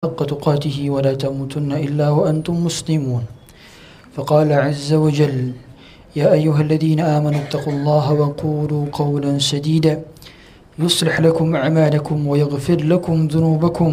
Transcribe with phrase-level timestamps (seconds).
[0.00, 3.24] حق تقاته ولا تموتن إلا وأنتم مسلمون.
[4.16, 5.52] فقال عز وجل
[6.16, 10.00] يا أيها الذين آمنوا اتقوا الله وقولوا قولا سديدا.
[10.78, 13.92] يصلح لكم أعمالكم ويغفر لكم ذنوبكم.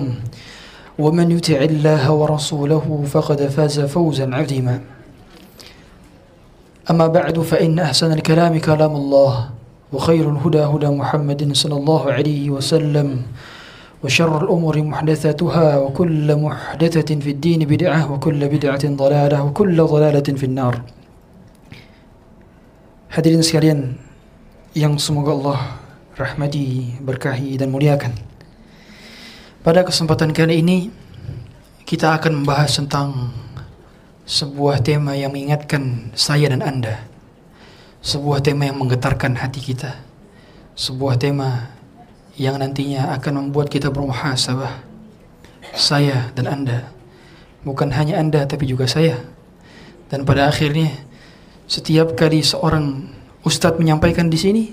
[1.00, 4.80] ومن يطع الله ورسوله فقد فاز فوزا عظيما.
[6.92, 9.50] أما بعد فإن أحسن الكلام كلام الله
[9.94, 13.28] وخير الهدى هدى محمد صلى الله عليه وسلم.
[14.03, 20.75] وشر الأمور محدثاتها وكل محدثة في الدين بدعة وكل بدعة ضلالة وكل ضلالة في النار
[23.13, 24.01] Hadirin sekalian
[24.73, 25.61] yang semoga Allah
[26.17, 28.17] rahmati, berkahi dan muliakan.
[29.61, 30.89] Pada kesempatan kali ini
[31.85, 33.37] kita akan membahas tentang
[34.25, 37.05] sebuah tema yang mengingatkan saya dan Anda.
[38.01, 40.01] Sebuah tema yang menggetarkan hati kita.
[40.73, 41.69] Sebuah tema
[42.38, 44.86] yang nantinya akan membuat kita bermuhasabah.
[45.74, 46.94] Saya dan Anda.
[47.66, 49.20] Bukan hanya Anda tapi juga saya.
[50.08, 50.94] Dan pada akhirnya
[51.68, 53.12] setiap kali seorang
[53.44, 54.64] ustadz menyampaikan di sini,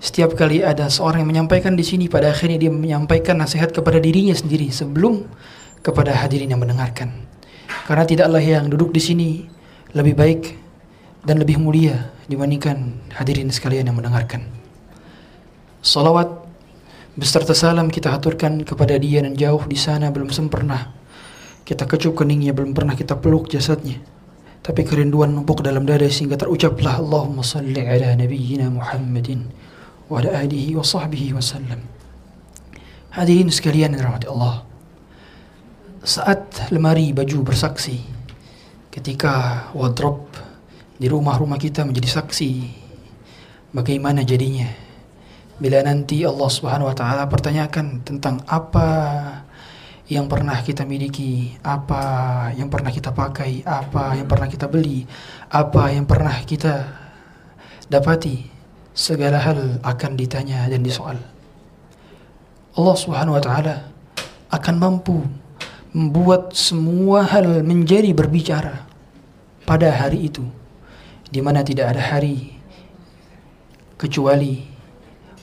[0.00, 4.32] setiap kali ada seorang yang menyampaikan di sini, pada akhirnya dia menyampaikan nasihat kepada dirinya
[4.32, 5.28] sendiri sebelum
[5.84, 7.12] kepada hadirin yang mendengarkan.
[7.86, 9.28] Karena tidaklah yang duduk di sini
[9.92, 10.42] lebih baik
[11.22, 14.46] dan lebih mulia dibandingkan hadirin sekalian yang mendengarkan.
[15.82, 16.41] Salawat
[17.12, 20.96] Beserta salam kita aturkan kepada dia dan jauh di sana belum sempurna.
[21.60, 24.00] Kita kecup keningnya belum pernah kita peluk jasadnya.
[24.64, 29.44] Tapi kerinduan numpuk dalam dada sehingga terucaplah Allahumma salli ala nabiyyina Muhammadin
[30.08, 31.84] wa ala alihi wa sahbihi wa sallam.
[33.12, 34.64] Hadirin sekalian yang rahmati Allah.
[36.00, 38.00] Saat lemari baju bersaksi,
[38.88, 40.32] ketika wardrobe
[40.96, 42.50] di rumah-rumah kita menjadi saksi,
[43.76, 44.91] bagaimana jadinya?
[45.62, 48.90] Bila nanti Allah Subhanahu wa taala pertanyakan tentang apa
[50.10, 55.06] yang pernah kita miliki, apa yang pernah kita pakai, apa yang pernah kita beli,
[55.46, 56.90] apa yang pernah kita
[57.86, 58.50] dapati,
[58.90, 61.14] segala hal akan ditanya dan disoal.
[62.74, 63.86] Allah Subhanahu wa taala
[64.50, 65.22] akan mampu
[65.94, 68.82] membuat semua hal menjadi berbicara
[69.62, 70.42] pada hari itu
[71.30, 72.58] di mana tidak ada hari
[73.94, 74.71] kecuali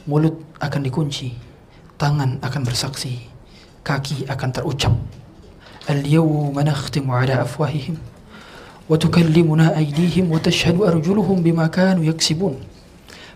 [0.09, 1.37] mulut akan dikunci,
[2.01, 3.29] tangan akan bersaksi,
[3.85, 4.97] kaki akan terucap.
[5.85, 8.01] Al-yawma nakhtimu ala afwahihim
[8.89, 12.57] wa tukallimuna aydihim wa tashhadu arjuluhum bima kanu yaksibun.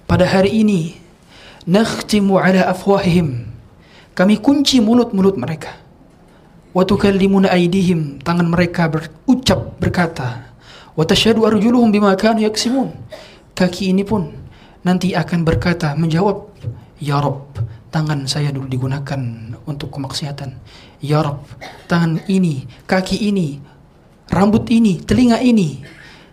[0.09, 0.97] Pada hari ini
[1.69, 3.53] nakhtimu ala afwahihim.
[4.17, 5.77] Kami kunci mulut-mulut mereka.
[6.73, 10.49] Wa tukallimuna aydihim, tangan mereka berucap berkata,
[10.97, 12.93] wa tashhadu arjuluhum bima kanu yaksibun.
[13.53, 14.42] Kaki ini pun
[14.83, 16.51] nanti akan berkata menjawab
[17.03, 17.51] Ya Rob
[17.91, 19.19] tangan saya dulu digunakan
[19.67, 20.55] untuk kemaksiatan.
[21.03, 21.43] Ya Rob
[21.91, 23.59] tangan ini kaki ini
[24.31, 25.83] rambut ini telinga ini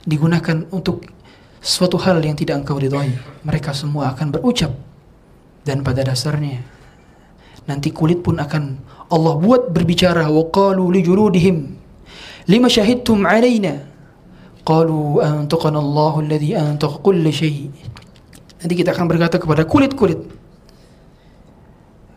[0.07, 1.11] digunakan untuk
[1.59, 3.11] suatu hal yang tidak engkau ridhoi.
[3.43, 4.71] Mereka semua akan berucap.
[5.61, 6.65] Dan pada dasarnya
[7.69, 8.81] nanti kulit pun akan
[9.11, 10.47] Allah buat berbicara wa
[10.91, 11.57] li juludihim
[12.49, 13.85] lima syahidtum alaina
[14.65, 17.69] qalu antaqana Allahu alladhi antaqa kull syai'
[18.61, 20.21] Nanti kita akan berkata kepada kulit-kulit.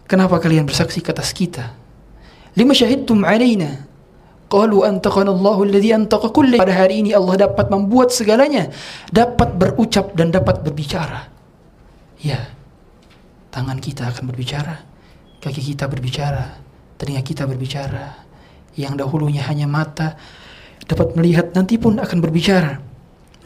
[0.03, 1.71] Kenapa kalian bersaksi ke atas kita?
[2.59, 3.87] Lima syahidtum alaina.
[4.51, 6.61] Qalu antaqana Allahu alladhi antaqa kulli.
[6.61, 8.69] Pada hari ini Allah dapat membuat segalanya,
[9.09, 11.31] dapat berucap dan dapat berbicara.
[12.21, 12.53] Ya.
[13.49, 14.81] Tangan kita akan berbicara,
[15.41, 16.57] kaki kita berbicara,
[16.97, 18.21] telinga kita berbicara.
[18.73, 20.17] Yang dahulunya hanya mata
[20.85, 22.81] dapat melihat nanti pun akan berbicara.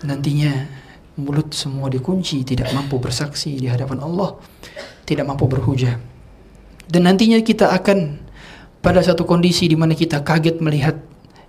[0.03, 0.51] Nantinya
[1.20, 4.36] mulut semua dikunci, tidak mampu bersaksi di hadapan Allah,
[5.04, 6.00] tidak mampu berhujah.
[6.88, 8.20] Dan nantinya kita akan
[8.80, 10.96] pada satu kondisi di mana kita kaget melihat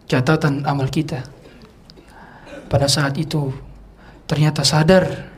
[0.07, 1.23] catatan amal kita.
[2.67, 3.53] Pada saat itu
[4.27, 5.33] ternyata sadar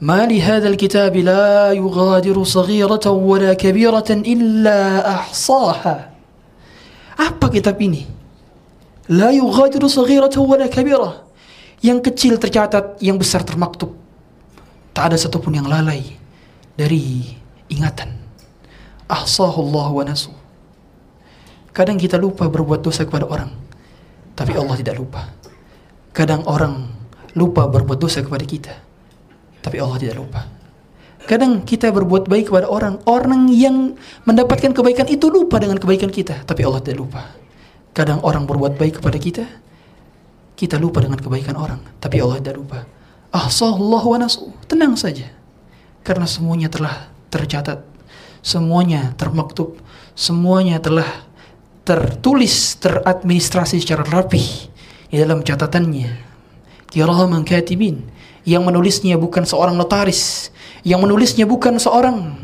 [0.00, 5.96] ما لهذا الكتاب لا يغادر صغيرة ولا كبيرة إلا أحصاها
[7.16, 8.04] Apa kitab ini?
[9.08, 11.10] لا يغادر صغيرة ولا كبيرة
[11.81, 13.97] yang kecil tercatat, yang besar termaktub.
[14.93, 16.17] Tak ada satupun yang lalai
[16.77, 17.25] dari
[17.73, 18.13] ingatan.
[19.09, 20.31] Ahsahullah wa nasu.
[21.71, 23.49] Kadang kita lupa berbuat dosa kepada orang,
[24.35, 25.31] tapi Allah tidak lupa.
[26.11, 26.91] Kadang orang
[27.33, 28.75] lupa berbuat dosa kepada kita,
[29.63, 30.51] tapi Allah tidak lupa.
[31.23, 33.95] Kadang kita berbuat baik kepada orang, orang yang
[34.27, 37.31] mendapatkan kebaikan itu lupa dengan kebaikan kita, tapi Allah tidak lupa.
[37.95, 39.45] Kadang orang berbuat baik kepada kita,
[40.61, 42.85] kita lupa dengan kebaikan orang, tapi Allah tidak lupa.
[43.33, 44.53] Ahsallahu wa nasu.
[44.69, 45.25] Tenang saja.
[46.05, 47.81] Karena semuanya telah tercatat.
[48.45, 49.81] Semuanya termaktub.
[50.13, 51.25] Semuanya telah
[51.81, 54.69] tertulis, teradministrasi secara rapi
[55.09, 56.29] di dalam catatannya.
[56.93, 58.05] Kiraman katibin
[58.45, 60.53] yang menulisnya bukan seorang notaris,
[60.85, 62.37] yang menulisnya bukan seorang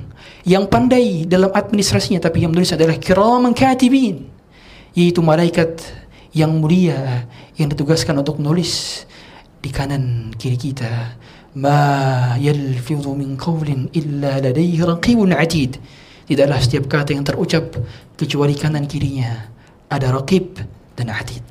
[0.48, 4.32] yang pandai dalam administrasinya tapi yang menulis adalah kiraman katibin
[4.96, 5.84] yaitu malaikat
[6.32, 9.04] yang mulia yang ditugaskan untuk menulis
[9.60, 11.18] di kanan kiri kita.
[11.58, 15.82] Ma yalfidhu min qawlin illa ladayhi raqibun atid.
[16.30, 17.74] Tidaklah setiap kata yang terucap
[18.14, 19.50] kecuali kanan kirinya
[19.90, 20.62] ada raqib
[20.94, 21.42] dan atid.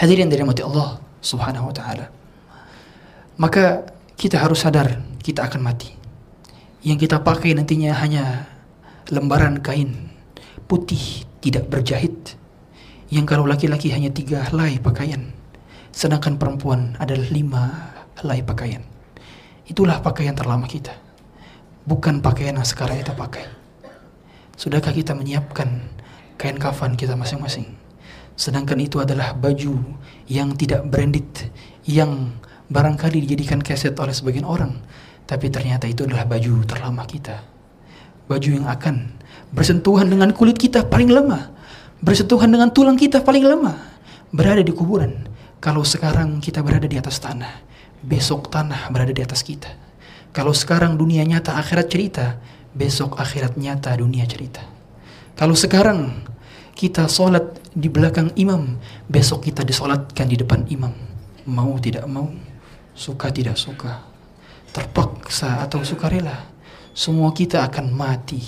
[0.00, 2.06] Hadirin dari mati Allah subhanahu wa ta'ala.
[3.36, 3.84] Maka
[4.16, 5.92] kita harus sadar kita akan mati.
[6.80, 8.48] Yang kita pakai nantinya hanya
[9.12, 10.08] lembaran kain
[10.70, 12.38] putih tidak berjahit
[13.16, 15.32] yang kalau laki-laki hanya tiga helai pakaian
[15.96, 17.64] sedangkan perempuan adalah lima
[18.20, 18.84] helai pakaian.
[19.64, 20.92] Itulah pakaian terlama kita.
[21.88, 23.48] Bukan pakaian yang sekarang kita pakai.
[24.60, 25.88] Sudahkah kita menyiapkan
[26.36, 27.72] kain kafan kita masing-masing?
[28.36, 29.80] Sedangkan itu adalah baju
[30.28, 31.48] yang tidak branded
[31.88, 32.36] yang
[32.68, 34.76] barangkali dijadikan keset oleh sebagian orang.
[35.24, 37.40] Tapi ternyata itu adalah baju terlama kita.
[38.28, 39.16] Baju yang akan
[39.56, 41.55] bersentuhan dengan kulit kita paling lemah,
[42.00, 43.76] bersentuhan dengan tulang kita paling lemah,
[44.32, 45.28] berada di kuburan.
[45.60, 47.64] Kalau sekarang kita berada di atas tanah,
[48.04, 49.72] besok tanah berada di atas kita.
[50.36, 52.36] Kalau sekarang dunia nyata akhirat cerita,
[52.76, 54.60] besok akhirat nyata dunia cerita.
[55.32, 56.24] Kalau sekarang
[56.76, 58.76] kita sholat di belakang imam,
[59.08, 60.92] besok kita disolatkan di depan imam.
[61.48, 62.28] Mau tidak mau,
[62.92, 64.04] suka tidak suka,
[64.76, 66.52] terpaksa atau sukarela,
[66.92, 68.40] semua kita akan mati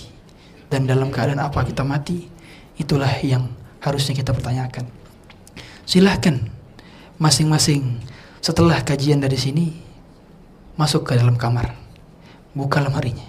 [0.68, 2.38] dan dalam keadaan apa kita mati
[2.78, 3.50] itulah yang
[3.82, 4.86] harusnya kita pertanyakan.
[5.84, 6.38] Silahkan
[7.19, 7.98] masing-masing
[8.38, 9.66] setelah kajian dari sini
[10.78, 11.75] masuk ke dalam kamar.
[12.54, 13.26] Buka lemarinya.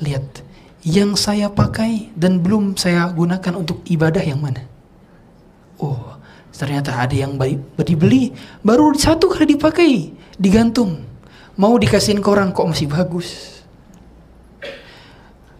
[0.00, 0.42] Lihat
[0.82, 4.66] yang saya pakai dan belum saya gunakan untuk ibadah yang mana?
[5.78, 6.18] Oh
[6.52, 7.40] ternyata ada yang
[7.80, 8.30] dibeli
[8.60, 11.00] baru satu kali dipakai digantung.
[11.56, 13.60] Mau dikasihin ke orang kok masih bagus?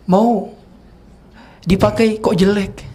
[0.09, 0.53] Mau
[1.65, 2.92] dipakai kok jelek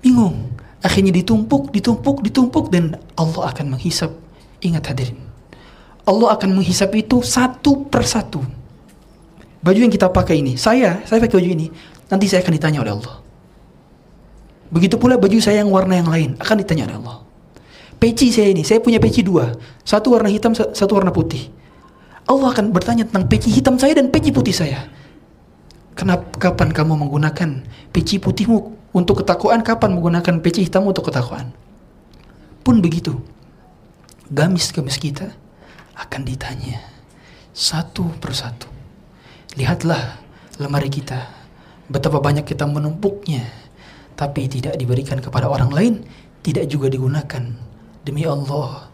[0.00, 0.54] bingung.
[0.78, 4.14] Akhirnya ditumpuk ditumpuk ditumpuk dan Allah akan menghisap.
[4.62, 5.18] Ingat hadirin.
[6.06, 8.40] Allah akan menghisap itu satu persatu.
[9.58, 11.66] Baju yang kita pakai ini saya saya pakai baju ini
[12.08, 13.14] nanti saya akan ditanya oleh Allah.
[14.70, 17.18] Begitu pula baju saya yang warna yang lain akan ditanya oleh Allah.
[17.98, 19.50] Peci saya ini saya punya peci dua.
[19.82, 21.50] Satu warna hitam satu warna putih.
[22.28, 24.86] Allah akan bertanya tentang peci hitam saya dan peci putih saya.
[25.98, 29.60] Kenapa kapan kamu menggunakan peci putihmu untuk ketakwaan?
[29.60, 31.52] Kapan menggunakan peci hitam untuk ketakwaan?
[32.62, 33.16] Pun begitu.
[34.28, 35.32] Gamis-gamis kita
[35.96, 36.84] akan ditanya
[37.56, 38.68] satu persatu.
[39.56, 40.20] Lihatlah
[40.60, 41.28] lemari kita.
[41.88, 43.44] Betapa banyak kita menumpuknya.
[44.14, 45.94] Tapi tidak diberikan kepada orang lain.
[46.44, 47.44] Tidak juga digunakan.
[48.04, 48.92] Demi Allah.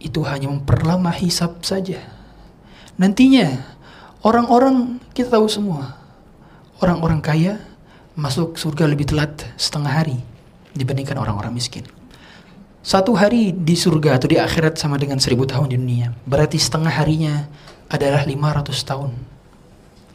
[0.00, 2.00] Itu hanya memperlama hisap saja.
[2.96, 3.60] Nantinya
[4.24, 6.00] orang-orang kita tahu semua
[6.80, 7.60] orang-orang kaya
[8.18, 10.18] masuk surga lebih telat setengah hari
[10.74, 11.86] dibandingkan orang-orang miskin.
[12.80, 16.16] Satu hari di surga atau di akhirat sama dengan seribu tahun di dunia.
[16.24, 17.44] Berarti setengah harinya
[17.92, 19.10] adalah 500 tahun.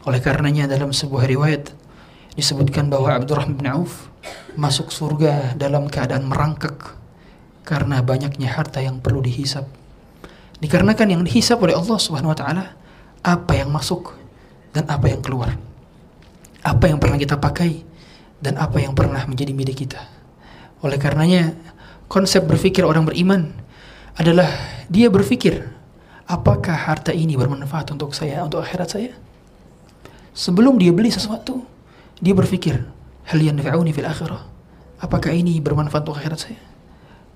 [0.02, 1.70] Oleh karenanya dalam sebuah riwayat
[2.34, 4.10] disebutkan bahwa Abdurrahman bin Auf
[4.58, 6.98] masuk surga dalam keadaan merangkak
[7.62, 9.66] karena banyaknya harta yang perlu dihisap.
[10.58, 12.64] Dikarenakan yang dihisap oleh Allah Subhanahu wa taala
[13.22, 14.14] apa yang masuk
[14.74, 15.54] dan apa yang keluar
[16.66, 17.86] apa yang pernah kita pakai
[18.42, 20.02] dan apa yang pernah menjadi milik kita.
[20.82, 21.54] Oleh karenanya,
[22.10, 23.54] konsep berpikir orang beriman
[24.18, 24.50] adalah
[24.90, 25.62] dia berpikir,
[26.26, 29.12] apakah harta ini bermanfaat untuk saya, untuk akhirat saya?
[30.34, 31.62] Sebelum dia beli sesuatu,
[32.18, 32.82] dia berpikir,
[33.30, 34.42] hal yang fil akhirah.
[35.00, 36.60] Apakah ini bermanfaat untuk akhirat saya?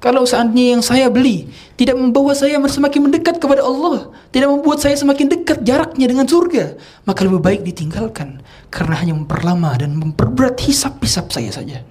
[0.00, 4.96] Kalau seandainya yang saya beli tidak membawa saya semakin mendekat kepada Allah, tidak membuat saya
[4.96, 8.40] semakin dekat jaraknya dengan surga, maka lebih baik ditinggalkan
[8.72, 11.84] karena hanya memperlama dan memperberat hisap-hisap saya saja.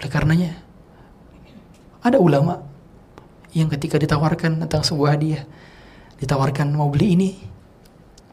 [0.00, 0.56] Oleh karenanya,
[2.00, 2.64] ada ulama
[3.52, 5.44] yang ketika ditawarkan tentang sebuah hadiah,
[6.16, 7.30] ditawarkan mau beli ini,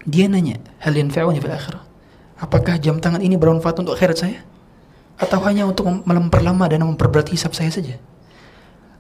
[0.07, 1.84] dia nanya, hal yang fil akhirah.
[2.39, 4.39] Apakah jam tangan ini bermanfaat untuk akhirat saya?
[5.15, 7.95] Atau hanya untuk memperlama dan memperberat hisap saya saja?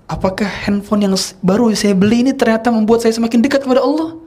[0.05, 4.21] Apakah handphone yang baru saya beli ini ternyata membuat saya semakin dekat kepada Allah?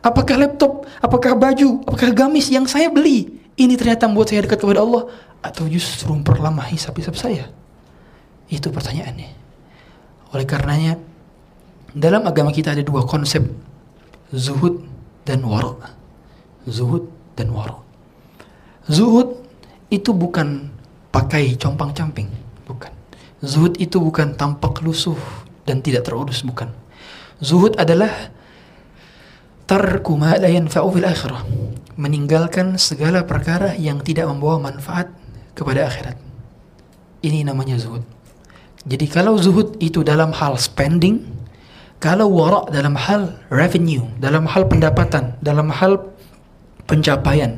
[0.00, 4.86] Apakah laptop, apakah baju, apakah gamis yang saya beli ini ternyata membuat saya dekat kepada
[4.86, 5.10] Allah
[5.42, 7.50] atau justru memperlama hisap-hisap saya?
[8.46, 9.30] Itu pertanyaannya.
[10.30, 10.94] Oleh karenanya
[11.90, 13.42] dalam agama kita ada dua konsep
[14.30, 14.84] zuhud
[15.26, 15.74] dan wara.
[16.70, 17.82] Zuhud dan wara.
[18.86, 19.42] Zuhud
[19.90, 20.70] itu bukan
[21.16, 22.28] pakai compang-camping,
[22.68, 22.92] bukan.
[23.40, 25.16] Zuhud itu bukan tampak lusuh
[25.64, 26.68] dan tidak terurus, bukan.
[27.40, 28.12] Zuhud adalah
[29.64, 31.40] tarku ma la yanfa'u fil akhirah.
[31.96, 35.08] Meninggalkan segala perkara yang tidak membawa manfaat
[35.56, 36.20] kepada akhirat.
[37.24, 38.04] Ini namanya zuhud.
[38.84, 41.24] Jadi kalau zuhud itu dalam hal spending,
[41.96, 46.12] kalau wara dalam hal revenue, dalam hal pendapatan, dalam hal
[46.84, 47.56] pencapaian.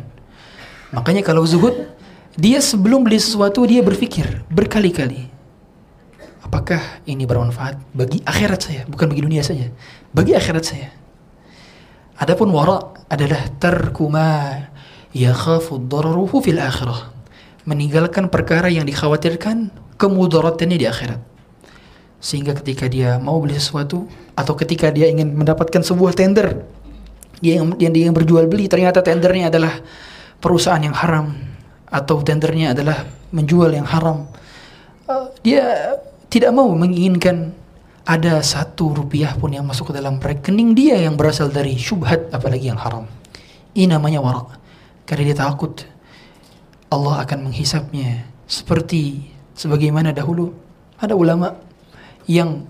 [0.94, 1.97] Makanya kalau zuhud,
[2.34, 5.30] dia sebelum beli sesuatu dia berpikir berkali-kali.
[6.44, 9.68] Apakah ini bermanfaat bagi akhirat saya, bukan bagi dunia saja,
[10.12, 10.88] bagi akhirat saya.
[12.18, 14.66] Adapun wara adalah tarkuma
[15.12, 17.14] yakhafu dararuhu fil akhirah.
[17.68, 19.68] Meninggalkan perkara yang dikhawatirkan
[20.00, 21.20] kemudaratannya di akhirat.
[22.18, 26.64] Sehingga ketika dia mau beli sesuatu atau ketika dia ingin mendapatkan sebuah tender
[27.38, 29.78] dia yang dia yang berjual beli ternyata tendernya adalah
[30.42, 31.34] perusahaan yang haram
[31.88, 34.28] atau tendernya adalah menjual yang haram.
[35.08, 35.96] Uh, dia
[36.28, 37.56] tidak mau menginginkan
[38.08, 42.72] ada satu rupiah pun yang masuk ke dalam rekening dia yang berasal dari syubhat apalagi
[42.72, 43.04] yang haram.
[43.76, 44.56] Ini namanya warak.
[45.04, 45.84] Karena dia takut
[46.88, 50.56] Allah akan menghisapnya seperti sebagaimana dahulu
[50.96, 51.52] ada ulama
[52.24, 52.64] yang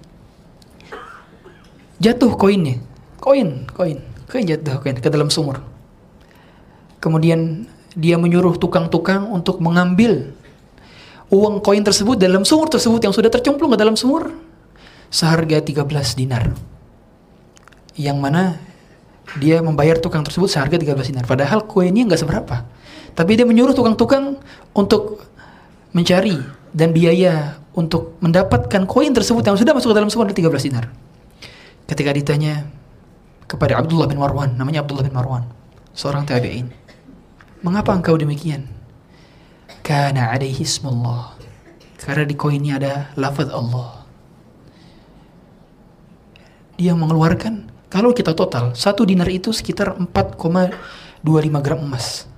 [2.02, 2.82] jatuh koinnya,
[3.22, 5.62] koin, koin, koin jatuh koin ke dalam sumur.
[6.98, 7.66] Kemudian
[7.98, 10.30] dia menyuruh tukang-tukang untuk mengambil
[11.34, 14.30] uang koin tersebut dalam sumur tersebut yang sudah tercemplung ke dalam sumur
[15.10, 15.82] seharga 13
[16.14, 16.54] dinar.
[17.98, 18.42] Yang mana
[19.42, 21.24] dia membayar tukang tersebut seharga 13 dinar.
[21.26, 22.62] Padahal koinnya nggak seberapa.
[23.18, 24.38] Tapi dia menyuruh tukang-tukang
[24.72, 25.26] untuk
[25.90, 26.38] mencari
[26.70, 30.38] dan biaya untuk mendapatkan koin tersebut yang sudah masuk ke dalam sumur 13
[30.70, 30.86] dinar.
[31.90, 32.62] Ketika ditanya
[33.50, 35.50] kepada Abdullah bin Marwan, namanya Abdullah bin Marwan,
[35.98, 36.77] seorang tabi'in.
[37.64, 38.70] Mengapa engkau demikian?
[39.82, 41.34] Karena ada ismullah.
[41.98, 44.06] Karena di koinnya ada lafaz Allah.
[46.78, 52.30] Dia mengeluarkan kalau kita total satu dinar itu sekitar 4,25 gram emas.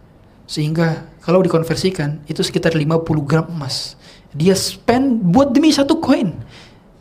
[0.49, 4.01] Sehingga kalau dikonversikan itu sekitar 50 gram emas.
[4.33, 6.33] Dia spend buat demi satu koin.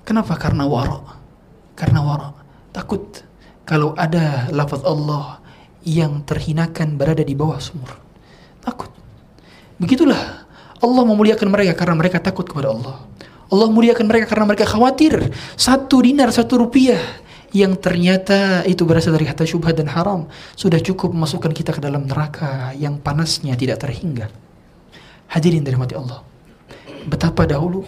[0.04, 0.36] Kenapa?
[0.36, 1.20] Karena wara
[1.80, 2.30] karena wara
[2.76, 3.24] takut
[3.64, 5.40] kalau ada lafaz Allah
[5.88, 8.09] yang terhinakan berada di bawah sumur
[8.64, 8.92] takut
[9.82, 10.46] begitulah
[10.80, 13.04] Allah memuliakan mereka karena mereka takut kepada Allah
[13.50, 17.02] Allah muliakan mereka karena mereka khawatir satu dinar satu rupiah
[17.50, 22.06] yang ternyata itu berasal dari harta syubhat dan haram sudah cukup memasukkan kita ke dalam
[22.06, 24.30] neraka yang panasnya tidak terhingga.
[25.30, 26.22] Hadirin dari mati Allah.
[27.10, 27.86] Betapa dahulu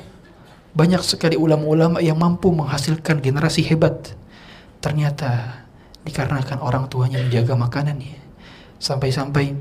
[0.74, 4.18] banyak sekali ulama-ulama yang mampu menghasilkan generasi hebat.
[4.82, 5.62] Ternyata
[6.10, 8.18] dikarenakan orang tuanya menjaga makanannya.
[8.82, 9.54] Sampai-sampai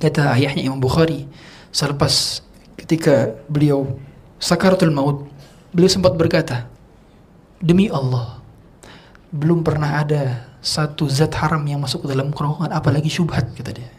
[0.00, 1.28] kata ayahnya Imam Bukhari
[1.70, 2.42] selepas
[2.80, 4.00] ketika beliau
[4.40, 5.28] sakaratul maut
[5.70, 6.66] beliau sempat berkata
[7.60, 8.40] demi Allah
[9.30, 13.90] belum pernah ada satu zat haram yang masuk ke dalam kerongkongan apalagi syubhat kata dia.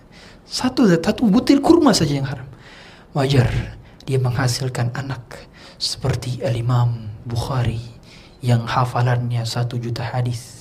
[0.46, 2.48] Satu zat satu butir kurma saja yang haram.
[3.15, 3.50] Wajar
[4.05, 5.48] dia menghasilkan anak
[5.81, 7.81] seperti al-imam Bukhari
[8.41, 10.61] yang hafalannya satu juta hadis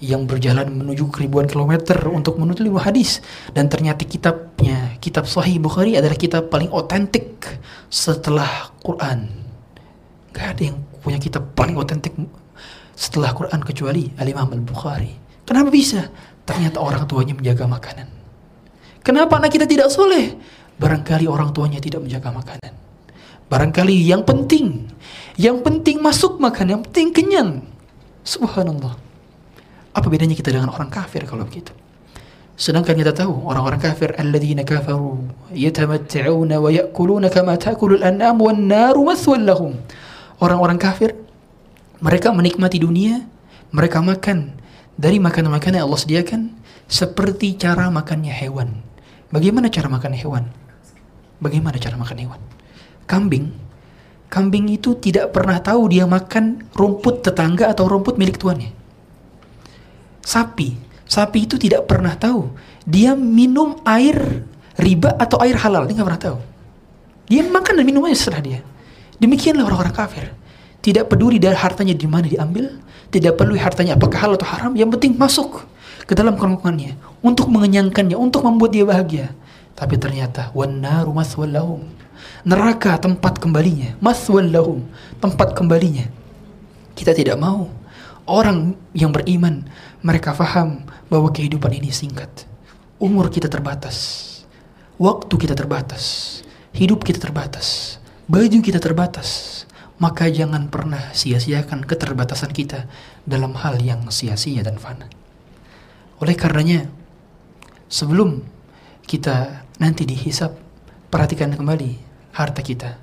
[0.00, 3.20] yang berjalan menuju ribuan kilometer untuk menuntut ilmu hadis
[3.52, 7.44] dan ternyata kitabnya kitab Sahih Bukhari adalah kitab paling otentik
[7.92, 9.28] setelah Quran
[10.32, 12.16] gak ada yang punya kitab paling otentik
[12.94, 15.16] setelah Quran kecuali Al-Imam Al-Bukhari.
[15.48, 16.12] Kenapa bisa?
[16.44, 18.08] Ternyata orang tuanya menjaga makanan.
[19.00, 20.36] Kenapa anak kita tidak soleh?
[20.76, 22.72] Barangkali orang tuanya tidak menjaga makanan.
[23.48, 24.86] Barangkali yang penting,
[25.40, 27.50] yang penting masuk makan, yang penting kenyang.
[28.22, 29.09] Subhanallah.
[29.90, 31.74] Apa bedanya kita dengan orang kafir kalau begitu?
[32.60, 35.16] Sedangkan kita tahu orang-orang kafir alladzina kafaru
[35.56, 39.72] yatamatta'una wa ya'kuluna kama ta'kulul an'am wan naru mathwal lahum.
[40.38, 41.16] Orang-orang kafir
[42.04, 43.24] mereka menikmati dunia,
[43.72, 44.60] mereka makan
[45.00, 46.40] dari makanan-makanan yang Allah sediakan
[46.84, 48.84] seperti cara makannya hewan.
[49.32, 50.44] Bagaimana cara makan hewan?
[51.40, 52.40] Bagaimana cara makan hewan?
[53.08, 53.56] Kambing,
[54.28, 58.79] kambing itu tidak pernah tahu dia makan rumput tetangga atau rumput milik tuannya.
[60.20, 60.76] Sapi,
[61.08, 62.52] sapi itu tidak pernah tahu
[62.90, 64.42] dia minum air
[64.80, 66.38] riba atau air halal, dia nggak pernah tahu.
[67.30, 68.60] Dia makan dan minum aja setelah dia.
[69.22, 70.26] Demikianlah orang-orang kafir.
[70.80, 72.80] Tidak peduli dari hartanya di mana diambil,
[73.12, 75.68] tidak perlu hartanya apakah halal atau haram, yang penting masuk
[76.08, 79.26] ke dalam kerongkongannya untuk mengenyangkannya, untuk membuat dia bahagia.
[79.76, 81.84] Tapi ternyata wannaru maswallahum.
[82.42, 84.82] Neraka tempat kembalinya, maswallahum,
[85.20, 86.08] tempat kembalinya.
[86.96, 87.68] Kita tidak mau
[88.24, 89.68] orang yang beriman
[90.00, 92.48] mereka faham bahwa kehidupan ini singkat.
[93.00, 94.26] Umur kita terbatas.
[95.00, 96.04] Waktu kita terbatas.
[96.70, 97.98] hidup kita terbatas,
[98.30, 99.62] baju kita terbatas,
[99.98, 102.86] maka jangan pernah sia-siakan keterbatasan kita
[103.26, 105.10] dalam hal yang sia-sia dan fana.
[106.22, 106.86] Oleh karenanya,
[107.90, 108.44] sebelum
[109.04, 110.54] kita nanti dihisap,
[111.10, 111.98] perhatikan kembali
[112.36, 112.96] harta kita.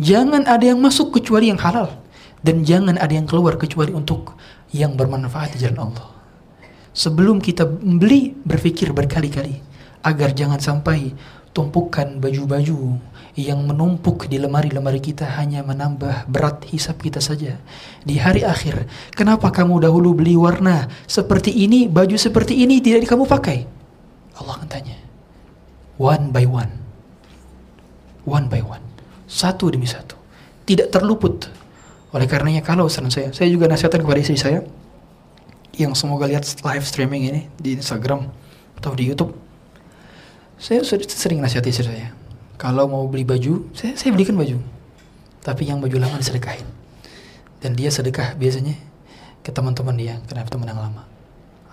[0.00, 2.00] Jangan ada yang masuk kecuali yang halal
[2.42, 4.34] dan jangan ada yang keluar kecuali untuk
[4.74, 6.08] yang bermanfaat di jalan Allah.
[6.92, 9.64] Sebelum kita membeli, berpikir berkali-kali
[10.04, 11.16] agar jangan sampai
[11.56, 13.00] tumpukan baju-baju
[13.32, 17.56] yang menumpuk di lemari-lemari kita hanya menambah berat hisap kita saja.
[18.04, 18.84] Di hari akhir,
[19.16, 23.64] kenapa kamu dahulu beli warna seperti ini, baju seperti ini tidak kamu pakai?
[24.36, 24.96] Allah akan tanya.
[25.96, 26.72] One by one.
[28.28, 28.84] One by one.
[29.28, 30.16] Satu demi satu.
[30.68, 31.48] Tidak terluput.
[32.12, 34.60] Oleh karenanya kalau saran saya, saya juga nasihatkan kepada istri saya
[35.76, 38.28] yang semoga lihat live streaming ini di Instagram
[38.76, 39.32] atau di YouTube.
[40.60, 42.14] Saya sering nasihati istri saya.
[42.60, 44.60] Kalau mau beli baju saya, saya belikan baju
[45.42, 46.64] tapi yang baju lama disedekahin.
[47.58, 48.74] Dan dia sedekah biasanya
[49.42, 51.02] ke teman-teman dia karena teman yang lama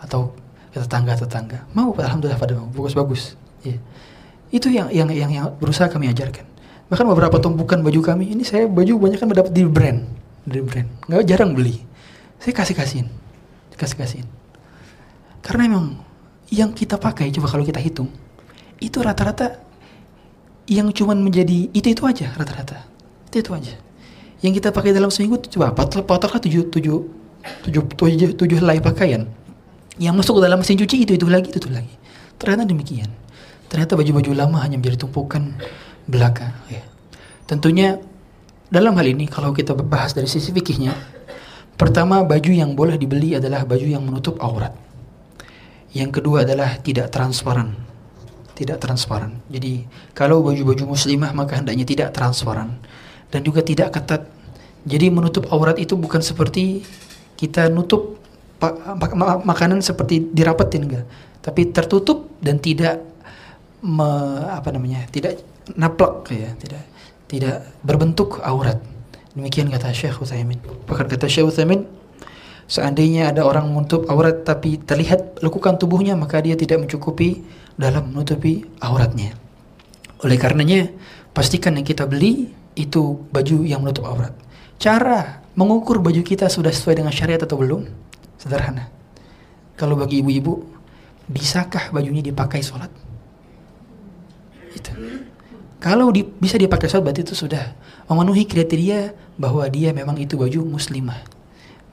[0.01, 0.33] atau
[0.73, 1.69] ke tetangga-tetangga.
[1.73, 3.77] Mau alhamdulillah pada bagus-bagus ya.
[4.49, 6.45] itu yang yang yang yang berusaha kami ajarkan.
[6.89, 10.05] Bahkan beberapa tumpukan baju kami ini saya baju banyak kan mendapat di brand
[10.45, 10.89] dari brand.
[11.05, 11.85] Nggak jarang beli.
[12.41, 12.73] Saya kasih
[13.79, 14.27] kasih kasihin
[15.39, 15.85] karena emang
[16.51, 18.11] yang kita pakai coba kalau kita hitung
[18.79, 19.69] itu rata-rata
[20.69, 22.85] yang cuman menjadi itu itu aja rata-rata.
[23.27, 23.73] Itu itu aja.
[24.39, 26.97] Yang kita pakai dalam seminggu coba patokan tujuh tujuh
[27.65, 29.25] tujuh tujuh tujuh helai pakaian.
[29.99, 31.91] Yang masuk ke dalam mesin cuci itu itu lagi itu, itu lagi.
[32.37, 33.09] Ternyata demikian.
[33.67, 35.53] Ternyata baju-baju lama hanya menjadi tumpukan
[36.09, 36.81] belaka ya.
[37.45, 38.01] tentunya
[38.73, 40.93] dalam hal ini kalau kita bahas dari sisi fikihnya
[41.79, 44.75] pertama baju yang boleh dibeli adalah baju yang menutup aurat
[45.95, 47.89] yang kedua adalah tidak transparan
[48.59, 49.39] tidak transparan.
[49.47, 52.75] Jadi kalau baju-baju muslimah maka hendaknya tidak transparan
[53.31, 54.27] dan juga tidak ketat.
[54.83, 56.83] Jadi menutup aurat itu bukan seperti
[57.39, 58.19] kita nutup
[59.47, 61.07] makanan seperti dirapetin enggak,
[61.39, 62.99] tapi tertutup dan tidak
[63.79, 65.07] me, apa namanya?
[65.07, 65.39] tidak
[65.79, 66.83] naplak ya, tidak
[67.31, 68.83] tidak berbentuk aurat.
[69.37, 70.57] Demikian kata Syekh Utsaimin.
[70.89, 71.85] Bahkan kata Syekh Utsaimin
[72.69, 77.41] seandainya ada orang menutup aurat tapi terlihat lekukan tubuhnya maka dia tidak mencukupi
[77.77, 79.33] dalam menutupi auratnya.
[80.21, 80.91] Oleh karenanya,
[81.31, 84.35] pastikan yang kita beli itu baju yang menutup aurat.
[84.79, 87.87] Cara mengukur baju kita sudah sesuai dengan syariat atau belum?
[88.39, 88.87] Sederhana.
[89.79, 90.59] Kalau bagi ibu-ibu,
[91.27, 92.91] bisakah bajunya dipakai sholat?
[94.75, 94.91] Itu.
[95.79, 97.71] Kalau di, bisa dipakai sholat berarti itu sudah
[98.11, 101.23] memenuhi kriteria bahwa dia memang itu baju muslimah.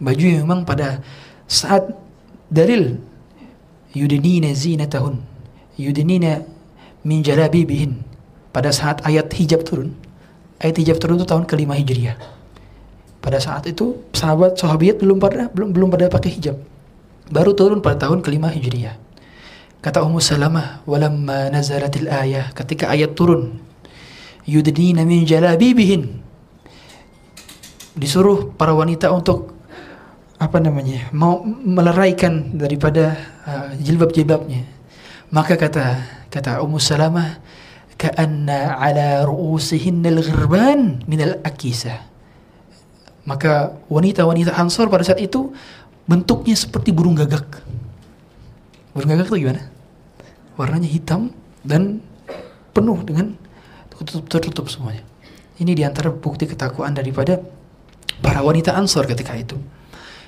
[0.02, 0.98] Baju yang memang pada
[1.46, 1.94] saat
[2.50, 2.98] dalil
[3.94, 5.22] yudinina zinatahun
[5.78, 6.42] yudinina
[7.06, 8.02] min jalabibihin.
[8.50, 9.94] Pada saat ayat hijab turun
[10.58, 12.18] ayat hijab turun itu tahun kelima hijriah.
[13.22, 16.58] Pada saat itu sahabat sahabiat belum pada belum belum pada pakai hijab.
[17.30, 18.98] Baru turun pada tahun kelima hijriah.
[19.82, 22.50] Kata Ummu Salamah walamma nazalatil ayah.
[22.50, 23.65] Ketika ayat turun
[24.46, 26.22] yudnina min jalabibihin
[27.98, 29.52] disuruh para wanita untuk
[30.36, 33.16] apa namanya mau meleraikan daripada
[33.48, 34.68] uh, jilbab-jilbabnya
[35.32, 35.84] maka kata
[36.30, 37.40] kata Ummu Salamah
[37.96, 42.04] ka'anna ala ru'usihinna al-ghirban min al-akisa.
[43.26, 45.50] Maka wanita-wanita Ansor pada saat itu
[46.06, 47.58] bentuknya seperti burung gagak.
[48.94, 49.66] Burung gagak itu gimana?
[50.54, 51.34] Warnanya hitam
[51.66, 51.98] dan
[52.70, 53.34] penuh dengan
[53.96, 55.02] tertutup, tertutup semuanya.
[55.56, 57.40] Ini di antara bukti ketakwaan daripada
[58.20, 59.56] para wanita Ansor ketika itu.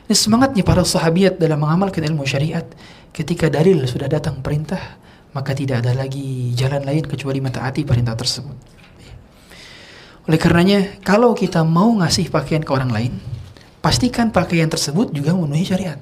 [0.09, 2.65] Ini semangatnya para sahabiat dalam mengamalkan ilmu syariat.
[3.13, 4.97] Ketika dalil sudah datang perintah,
[5.37, 8.57] maka tidak ada lagi jalan lain kecuali mentaati perintah tersebut.
[10.29, 13.13] Oleh karenanya, kalau kita mau ngasih pakaian ke orang lain,
[13.81, 16.01] pastikan pakaian tersebut juga memenuhi syariat.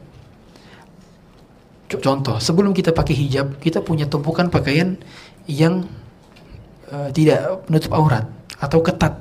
[1.86, 4.98] Contoh, sebelum kita pakai hijab, kita punya tumpukan pakaian
[5.46, 5.86] yang
[6.90, 8.24] uh, tidak menutup aurat
[8.60, 9.18] atau ketat.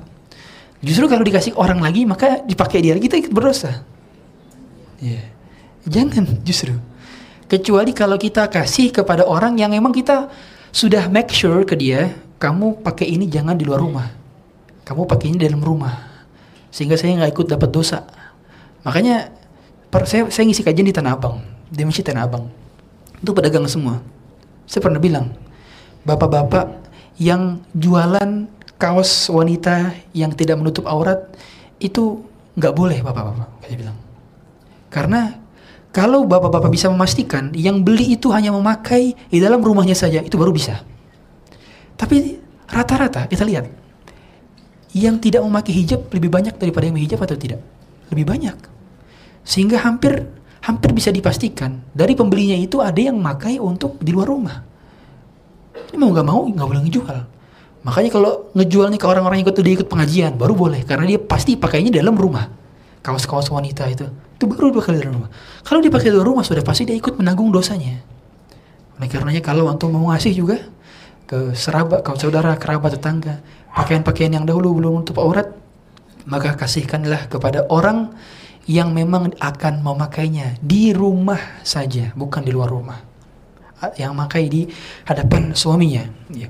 [0.84, 3.82] Justru kalau dikasih orang lagi, maka dipakai dia, kita ikut berdosa.
[5.00, 5.24] Yeah.
[5.86, 6.76] Jangan justru.
[7.46, 10.26] Kecuali kalau kita kasih kepada orang yang memang kita
[10.74, 12.10] sudah make sure ke dia,
[12.42, 14.10] kamu pakai ini jangan di luar rumah.
[14.82, 15.94] Kamu pakai ini di dalam rumah.
[16.74, 18.02] Sehingga saya nggak ikut dapat dosa.
[18.82, 19.30] Makanya
[20.04, 22.50] saya, saya ngisi kajian di Tanah Abang, di Masjid Tanah Abang.
[23.22, 24.02] Itu pedagang semua.
[24.66, 25.32] Saya pernah bilang,
[26.02, 26.85] bapak-bapak
[27.16, 31.32] yang jualan kaos wanita yang tidak menutup aurat
[31.80, 32.20] itu
[32.56, 33.48] nggak boleh bapak-bapak.
[33.64, 33.96] Saya bilang
[34.92, 35.36] karena
[35.96, 40.52] kalau bapak-bapak bisa memastikan yang beli itu hanya memakai di dalam rumahnya saja, itu baru
[40.52, 40.84] bisa.
[41.96, 42.36] Tapi
[42.68, 43.64] rata-rata kita lihat,
[44.92, 47.64] yang tidak memakai hijab lebih banyak daripada yang hijab atau tidak?
[48.12, 48.56] Lebih banyak.
[49.40, 50.28] Sehingga hampir
[50.68, 54.65] hampir bisa dipastikan dari pembelinya itu ada yang memakai untuk di luar rumah.
[55.92, 57.18] Ini mau nggak mau nggak boleh ngejual.
[57.86, 61.18] Makanya kalau ngejual nih ke orang-orang yang ikut dia ikut pengajian baru boleh karena dia
[61.22, 62.50] pasti pakainya dalam rumah.
[63.00, 65.30] Kaos-kaos wanita itu itu baru dua kali dalam rumah.
[65.62, 68.02] Kalau dipakai di luar rumah sudah pasti dia ikut menanggung dosanya.
[68.98, 70.58] Oleh karenanya kalau untuk mau ngasih juga
[71.26, 73.42] ke serabat, ke saudara, kerabat, tetangga,
[73.74, 75.52] pakaian-pakaian yang dahulu belum menutup aurat,
[76.26, 78.14] maka kasihkanlah kepada orang
[78.66, 82.98] yang memang akan memakainya di rumah saja, bukan di luar rumah.
[83.96, 84.68] Yang makai di
[85.04, 86.04] hadapan suaminya.
[86.32, 86.48] Ya.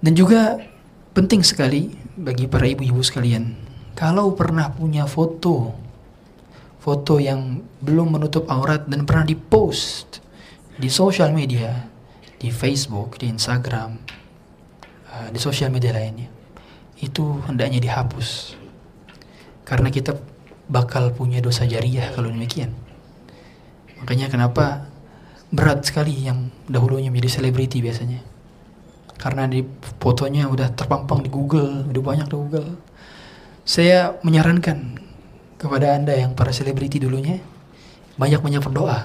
[0.00, 0.56] Dan juga
[1.12, 3.52] penting sekali bagi para ibu-ibu sekalian,
[3.96, 5.76] kalau pernah punya foto,
[6.80, 10.24] foto yang belum menutup aurat dan pernah dipost
[10.80, 11.88] di sosial media,
[12.40, 14.00] di Facebook, di Instagram,
[15.12, 16.32] uh, di sosial media lainnya,
[17.04, 18.56] itu hendaknya dihapus.
[19.68, 20.16] Karena kita
[20.70, 22.72] bakal punya dosa jariah kalau demikian.
[24.00, 24.89] Makanya kenapa
[25.50, 28.22] berat sekali yang dahulunya menjadi selebriti biasanya.
[29.20, 29.60] Karena di
[30.00, 32.68] fotonya udah terpampang di Google, udah banyak di Google.
[33.66, 34.96] Saya menyarankan
[35.60, 37.36] kepada Anda yang para selebriti dulunya
[38.16, 39.04] banyak-banyak berdoa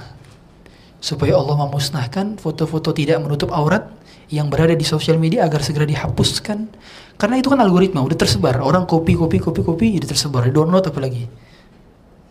[1.04, 3.92] supaya Allah memusnahkan foto-foto tidak menutup aurat
[4.32, 6.72] yang berada di sosial media agar segera dihapuskan.
[7.20, 8.58] Karena itu kan algoritma udah tersebar.
[8.64, 10.48] Orang copy copy copy copy jadi tersebar.
[10.48, 11.28] Di download apalagi.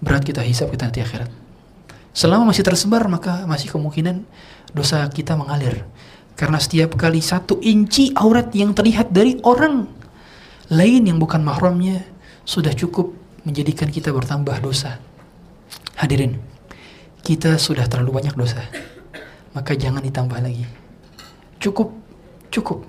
[0.01, 1.44] Berat kita hisap kita nanti akhirat
[2.15, 4.23] selama masih tersebar maka masih kemungkinan
[4.71, 5.85] dosa kita mengalir
[6.39, 9.91] karena setiap kali satu inci aurat yang terlihat dari orang
[10.71, 12.07] lain yang bukan mahramnya
[12.47, 13.13] sudah cukup
[13.45, 15.03] menjadikan kita bertambah dosa
[15.99, 16.55] hadirin
[17.25, 18.61] kita sudah terlalu banyak dosa.
[19.57, 20.69] Maka jangan ditambah lagi.
[21.57, 21.97] Cukup,
[22.53, 22.85] cukup.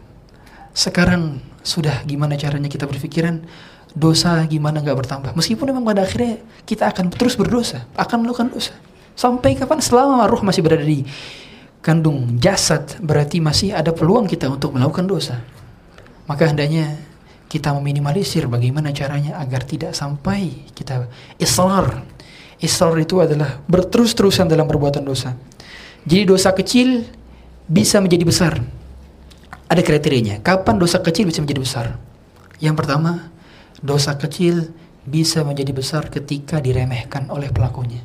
[0.76, 3.48] Sekarang sudah gimana caranya kita berpikiran
[3.96, 5.32] dosa gimana nggak bertambah.
[5.40, 8.76] Meskipun memang pada akhirnya kita akan terus berdosa, akan melakukan dosa.
[9.16, 9.80] Sampai kapan?
[9.80, 11.08] Selama ruh masih berada di
[11.80, 15.40] kandung jasad, berarti masih ada peluang kita untuk melakukan dosa.
[16.28, 17.00] Maka hendaknya
[17.48, 21.08] kita meminimalisir bagaimana caranya agar tidak sampai kita
[21.40, 22.16] israr
[22.66, 25.36] Israr itu adalah berterus-terusan dalam perbuatan dosa.
[26.08, 27.04] Jadi dosa kecil
[27.68, 28.54] bisa menjadi besar.
[29.68, 30.40] Ada kriterianya.
[30.40, 31.86] Kapan dosa kecil bisa menjadi besar?
[32.64, 33.28] Yang pertama,
[33.84, 34.72] dosa kecil
[35.04, 38.02] bisa menjadi besar ketika diremehkan oleh pelakunya.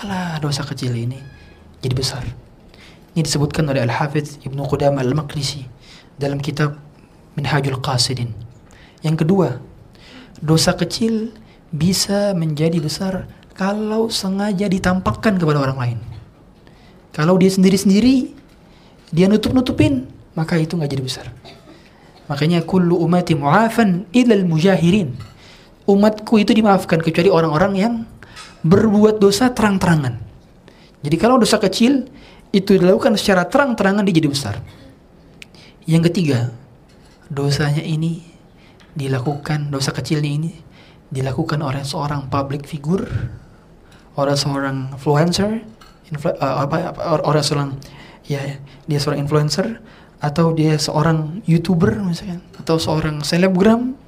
[0.00, 1.20] Alah, dosa kecil ini
[1.84, 2.24] jadi besar.
[3.12, 5.68] Ini disebutkan oleh Al-Hafidh Ibnu Qudam Al-Maqdisi
[6.16, 6.80] dalam kitab
[7.36, 8.32] Minhajul Qasidin.
[9.04, 9.60] Yang kedua,
[10.40, 11.36] dosa kecil
[11.68, 15.98] bisa menjadi besar kalau sengaja ditampakkan kepada orang lain.
[17.12, 18.32] Kalau dia sendiri-sendiri,
[19.12, 21.26] dia nutup-nutupin, maka itu nggak jadi besar.
[22.32, 25.12] Makanya kullu umati mu'afan ilal mujahirin.
[25.84, 27.94] Umatku itu dimaafkan kecuali orang-orang yang
[28.62, 30.18] berbuat dosa terang-terangan.
[31.02, 32.06] Jadi kalau dosa kecil
[32.54, 34.56] itu dilakukan secara terang-terangan dia jadi besar.
[35.82, 36.38] Yang ketiga,
[37.26, 38.22] dosanya ini
[38.94, 40.52] dilakukan dosa kecilnya ini
[41.12, 43.08] dilakukan oleh seorang public figure
[44.16, 45.64] orang seorang influencer,
[46.12, 47.70] influ, uh, apa, apa orang seorang
[48.28, 49.80] ya dia seorang influencer
[50.22, 53.98] atau dia seorang youtuber misalnya atau seorang selebgram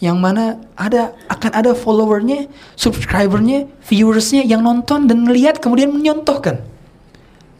[0.00, 6.64] yang mana ada akan ada followernya, subscribernya, viewersnya yang nonton dan melihat kemudian menyontohkan.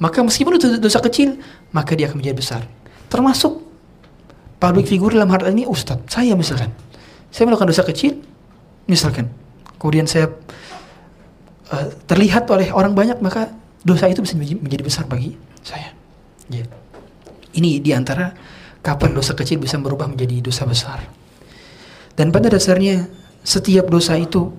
[0.00, 1.36] Maka meskipun itu dosa kecil,
[1.76, 2.62] maka dia akan menjadi besar.
[3.12, 3.60] Termasuk
[4.56, 6.08] public figure dalam hal ini ustadz.
[6.08, 6.72] Saya misalkan,
[7.28, 8.16] saya melakukan dosa kecil,
[8.88, 9.28] misalkan,
[9.76, 10.32] kemudian saya
[11.68, 13.52] uh, terlihat oleh orang banyak maka
[13.84, 15.92] dosa itu bisa menjadi besar bagi saya.
[16.48, 16.72] Yeah.
[17.52, 18.32] Ini di antara
[18.80, 21.19] kapan dosa kecil bisa berubah menjadi dosa besar.
[22.20, 23.08] Dan pada dasarnya
[23.40, 24.52] setiap dosa itu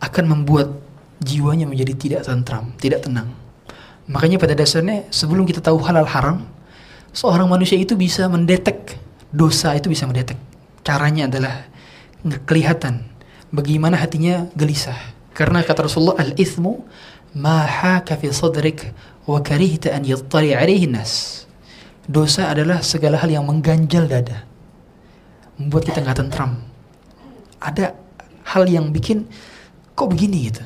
[0.00, 0.72] akan membuat
[1.20, 3.28] jiwanya menjadi tidak tentram, tidak tenang.
[4.08, 6.48] Makanya pada dasarnya sebelum kita tahu halal haram,
[7.12, 8.96] seorang manusia itu bisa mendetek
[9.28, 10.40] dosa itu bisa mendetek.
[10.80, 11.68] Caranya adalah
[12.48, 13.04] kelihatan
[13.52, 14.96] bagaimana hatinya gelisah
[15.36, 16.88] karena kata Rasulullah al-ithmu
[17.36, 18.80] ma haka fi sadrik
[19.28, 21.44] wa karihta an yattali alaihi nas.
[22.08, 24.48] Dosa adalah segala hal yang mengganjal dada.
[25.60, 26.72] Membuat kita nggak tentram.
[27.64, 27.96] Ada
[28.52, 29.24] hal yang bikin
[29.96, 30.60] kok begini gitu.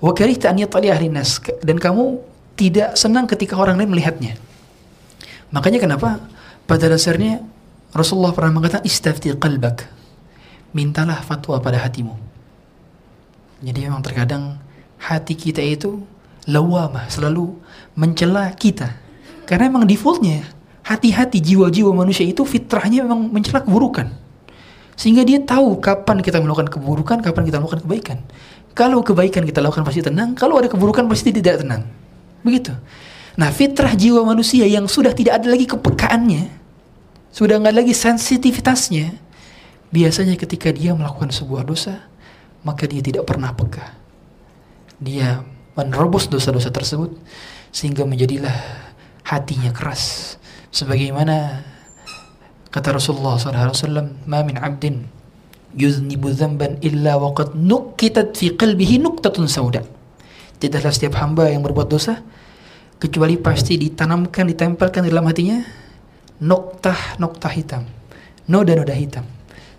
[0.00, 2.20] Wa karihta an yattali alaihi nas dan kamu
[2.56, 4.40] tidak senang ketika orang lain melihatnya.
[5.52, 6.24] Makanya kenapa
[6.64, 7.44] pada dasarnya
[7.92, 9.84] Rasulullah pernah mengatakan istafti qalbak.
[10.72, 12.26] Mintalah fatwa pada hatimu
[13.64, 14.60] jadi memang terkadang
[15.00, 16.04] hati kita itu
[16.44, 17.56] lawamah, selalu
[17.96, 18.92] mencela kita.
[19.48, 20.44] Karena memang defaultnya
[20.84, 24.12] hati-hati jiwa-jiwa manusia itu fitrahnya memang mencela keburukan.
[24.96, 28.18] Sehingga dia tahu kapan kita melakukan keburukan, kapan kita melakukan kebaikan.
[28.72, 31.84] Kalau kebaikan kita lakukan pasti tenang, kalau ada keburukan pasti tidak tenang.
[32.40, 32.72] Begitu.
[33.36, 36.48] Nah, fitrah jiwa manusia yang sudah tidak ada lagi kepekaannya,
[37.28, 39.12] sudah nggak lagi sensitivitasnya,
[39.92, 42.08] biasanya ketika dia melakukan sebuah dosa,
[42.64, 43.92] maka dia tidak pernah peka.
[44.96, 45.44] Dia
[45.76, 47.12] menerobos dosa-dosa tersebut
[47.68, 48.56] sehingga menjadilah
[49.28, 50.36] hatinya keras.
[50.72, 51.60] Sebagaimana
[52.76, 55.08] kata Rasulullah SAW, "Ma min 'abdin
[55.72, 59.80] yuznibu dzamban illa waqad nukitat fi qalbihi nuqtatun sauda."
[60.60, 62.20] Tidaklah setiap hamba yang berbuat dosa
[63.00, 65.64] kecuali pasti ditanamkan ditempelkan di dalam hatinya
[66.44, 67.88] noktah noktah hitam
[68.44, 69.24] noda-noda hitam.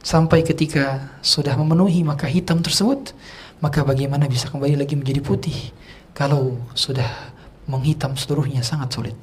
[0.02, 3.14] Sampai ketika sudah memenuhi maka hitam tersebut
[3.62, 5.74] maka bagaimana bisa kembali lagi menjadi putih
[6.18, 7.34] kalau sudah
[7.66, 9.16] menghitam seluruhnya sangat sulit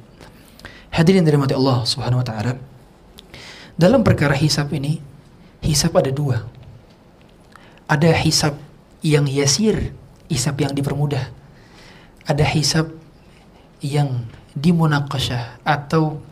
[0.94, 2.52] hadirin dari mati Allah subhanahu wa ta'ala
[3.74, 5.00] dalam perkara hisap ini
[5.64, 6.46] hisap ada dua
[7.90, 8.56] ada hisap
[9.04, 9.92] yang yasir
[10.30, 11.30] hisap yang dipermudah
[12.24, 12.88] ada hisap
[13.84, 14.24] yang
[14.56, 16.24] dimunakasyah atau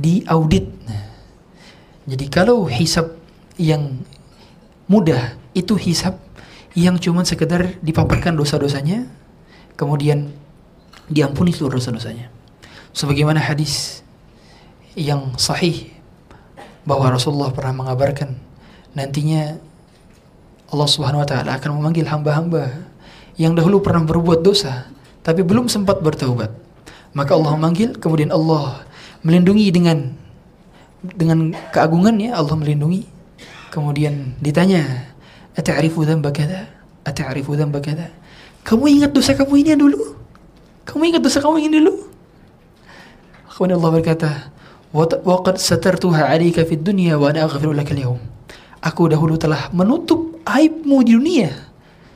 [0.00, 0.66] diaudit.
[0.88, 1.04] Nah,
[2.08, 3.14] jadi kalau hisap
[3.60, 4.02] yang
[4.88, 6.16] mudah itu hisap
[6.72, 9.06] yang cuma sekedar dipaparkan dosa-dosanya,
[9.74, 10.30] kemudian
[11.10, 12.30] diampuni seluruh dosa-dosanya.
[12.94, 14.02] Sebagaimana hadis
[14.98, 15.92] yang sahih
[16.88, 18.32] bahwa Rasulullah pernah mengabarkan
[18.96, 19.60] nantinya
[20.72, 22.88] Allah Subhanahu wa taala akan memanggil hamba-hamba
[23.36, 24.88] yang dahulu pernah berbuat dosa
[25.20, 26.68] tapi belum sempat bertaubat
[27.16, 28.84] maka Allah memanggil, kemudian Allah
[29.24, 30.12] melindungi dengan
[31.02, 33.06] dengan keagungannya Allah melindungi.
[33.74, 35.10] Kemudian ditanya,
[35.56, 36.68] "Ata'rifu dzamba kadza?
[37.04, 38.12] Ata'rifu dzamba kadza?"
[38.64, 40.00] Kamu ingat dosa kamu ini dulu?
[40.84, 41.94] Kamu ingat dosa kamu ini dulu?
[43.48, 44.30] Kemudian Allah berkata,
[44.94, 48.16] "Wa qad satartuha 'alaika fid dunya wa ana aghfiru laka al
[48.78, 51.50] Aku dahulu telah menutup aibmu di dunia,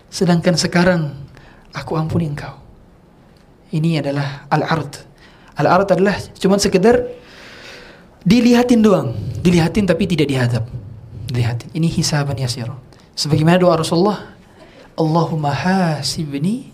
[0.07, 1.11] sedangkan sekarang
[1.75, 2.55] aku ampuni engkau.
[3.75, 4.93] Ini adalah al-ard.
[5.59, 7.03] Al-ard adalah cuma sekedar
[8.23, 10.65] dilihatin doang, dilihatin tapi tidak dihadap.
[11.29, 11.69] Dilihatin.
[11.75, 12.69] Ini hisaban yasir.
[13.19, 14.33] Sebagaimana doa Rasulullah,
[14.97, 16.72] Allahumma hasibni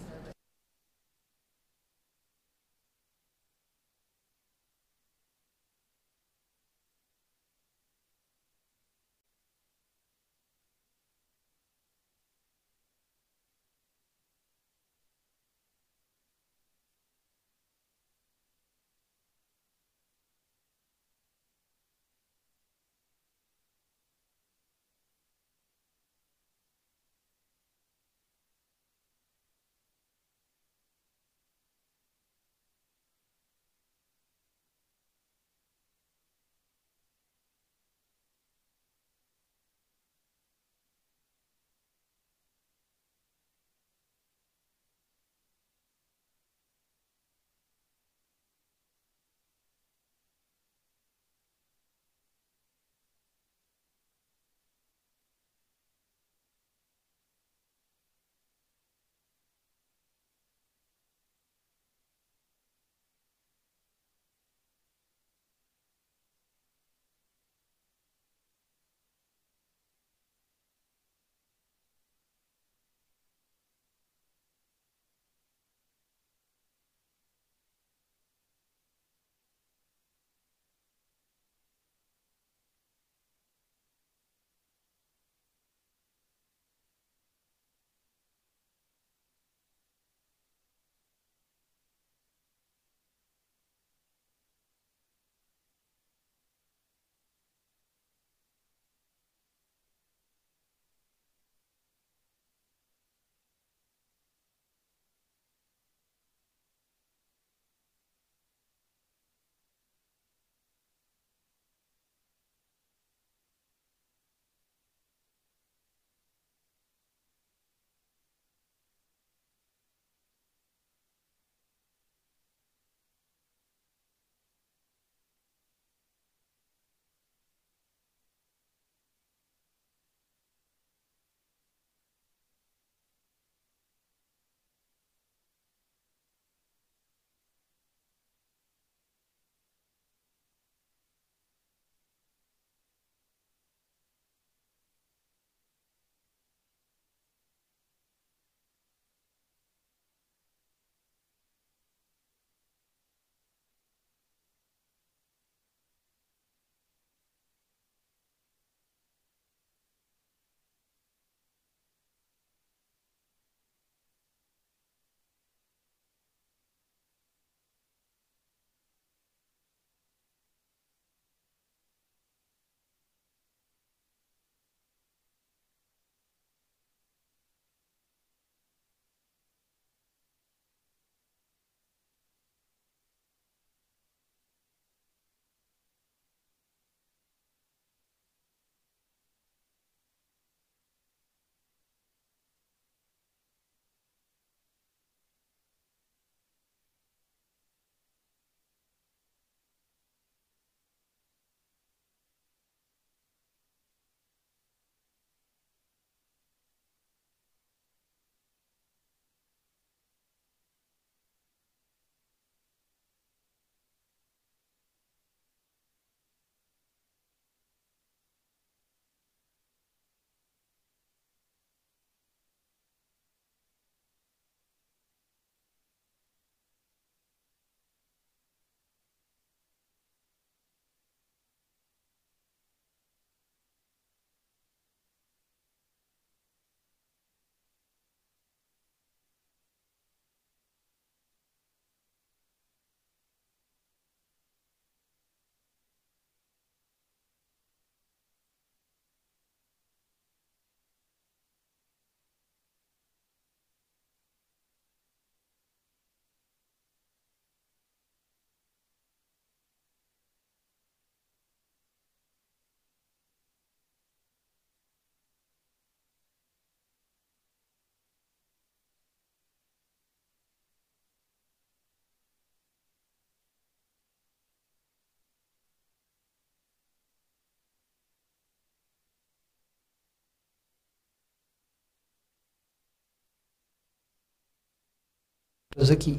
[285.78, 286.18] rezeki.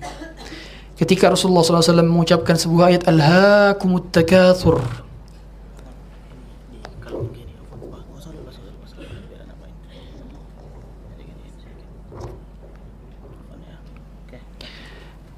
[0.99, 4.83] Ketika Rasulullah SAW mengucapkan sebuah ayat Alhaakumut takathur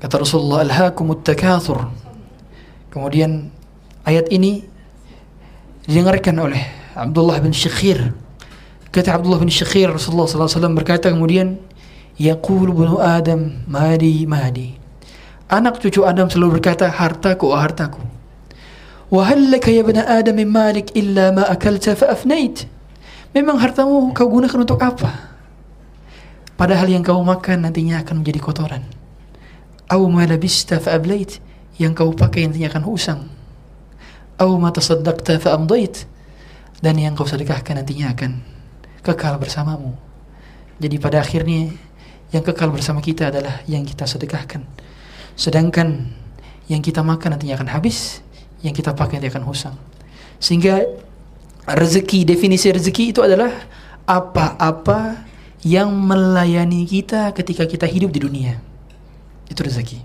[0.01, 1.93] Kata Rasulullah Alhaakumut takathur
[2.89, 3.53] Kemudian
[4.01, 4.65] ayat ini
[5.85, 6.65] didengarkan oleh
[6.97, 8.17] Abdullah bin Syekhir
[8.89, 11.61] Kata Abdullah bin Syekhir Rasulullah SAW berkata kemudian
[12.19, 14.75] Yaqulu bunu Adam Mahdi Mahdi
[15.51, 18.01] Anak cucu Adam selalu berkata hartaku oh hartaku
[19.11, 22.67] Wahal laka ya bena Adam min malik illa ma akalta fa afnait
[23.31, 25.31] Memang hartamu kau gunakan untuk apa?
[26.59, 28.83] Padahal yang kau makan nantinya akan menjadi kotoran
[29.91, 31.43] Au ma labista fa ablait
[31.75, 33.21] yang kau pakai nantinya akan usang.
[34.39, 36.07] Au ma tasaddaqta fa amdait
[36.79, 38.39] dan yang kau sedekahkan nantinya akan
[39.03, 39.91] kekal bersamamu.
[40.79, 41.75] Jadi pada akhirnya
[42.31, 44.63] yang kekal bersama kita adalah yang kita sedekahkan.
[45.35, 46.11] Sedangkan
[46.71, 48.23] yang kita makan nantinya akan habis,
[48.63, 49.75] yang kita pakai nanti akan usang.
[50.39, 50.87] Sehingga
[51.67, 53.51] rezeki, definisi rezeki itu adalah
[54.07, 55.27] apa-apa
[55.61, 58.53] yang melayani kita ketika kita hidup di dunia.
[59.51, 59.99] Itu rezeki.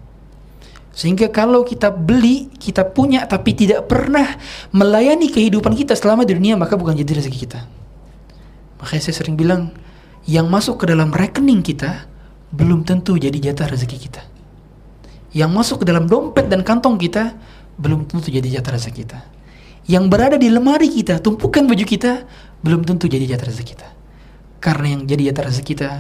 [0.97, 4.41] Sehingga kalau kita beli, kita punya tapi tidak pernah
[4.73, 7.61] melayani kehidupan kita selama di dunia, maka bukan jadi rezeki kita.
[8.81, 9.77] Makanya saya sering bilang,
[10.27, 12.09] yang masuk ke dalam rekening kita
[12.53, 14.23] belum tentu jadi jatah rezeki kita.
[15.37, 17.37] Yang masuk ke dalam dompet dan kantong kita
[17.77, 19.19] belum tentu jadi jatah rezeki kita.
[19.87, 22.27] Yang berada di lemari kita, tumpukan baju kita
[22.63, 23.89] belum tentu jadi jatah rezeki kita.
[24.59, 25.91] Karena yang jadi jatah rezeki kita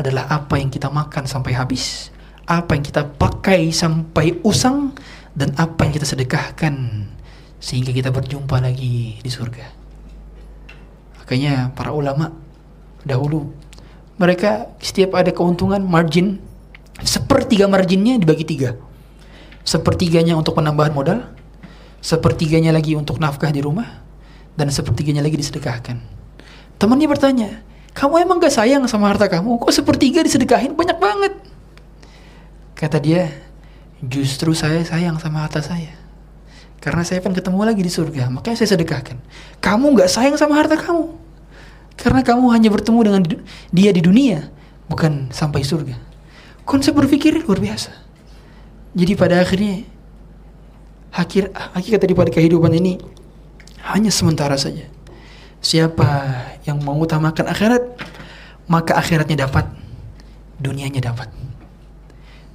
[0.00, 2.10] adalah apa yang kita makan sampai habis,
[2.48, 4.96] apa yang kita pakai sampai usang
[5.36, 6.74] dan apa yang kita sedekahkan
[7.60, 9.66] sehingga kita berjumpa lagi di surga.
[11.22, 12.32] Makanya para ulama
[13.04, 13.52] dahulu
[14.20, 16.36] mereka setiap ada keuntungan margin
[17.00, 18.76] sepertiga marginnya dibagi tiga.
[19.64, 21.24] Sepertiganya untuk penambahan modal,
[22.04, 24.04] sepertiganya lagi untuk nafkah di rumah,
[24.60, 25.96] dan sepertiganya lagi disedekahkan.
[26.76, 27.64] Temannya bertanya,
[27.96, 29.56] kamu emang gak sayang sama harta kamu?
[29.56, 31.32] Kok sepertiga disedekahin banyak banget?
[32.76, 33.28] Kata dia,
[34.04, 35.96] justru saya sayang sama harta saya.
[36.80, 39.20] Karena saya akan ketemu lagi di surga, makanya saya sedekahkan.
[39.60, 41.29] Kamu nggak sayang sama harta kamu.
[42.00, 43.22] Karena kamu hanya bertemu dengan
[43.68, 44.48] dia di dunia,
[44.88, 45.96] bukan sampai surga.
[46.64, 47.92] Konsep berpikir luar biasa.
[48.96, 49.84] Jadi pada akhirnya,
[51.12, 52.96] akhir hakikat daripada kehidupan ini
[53.84, 54.88] hanya sementara saja.
[55.60, 56.08] Siapa
[56.64, 57.84] yang mengutamakan akhirat,
[58.64, 59.68] maka akhiratnya dapat,
[60.56, 61.28] dunianya dapat.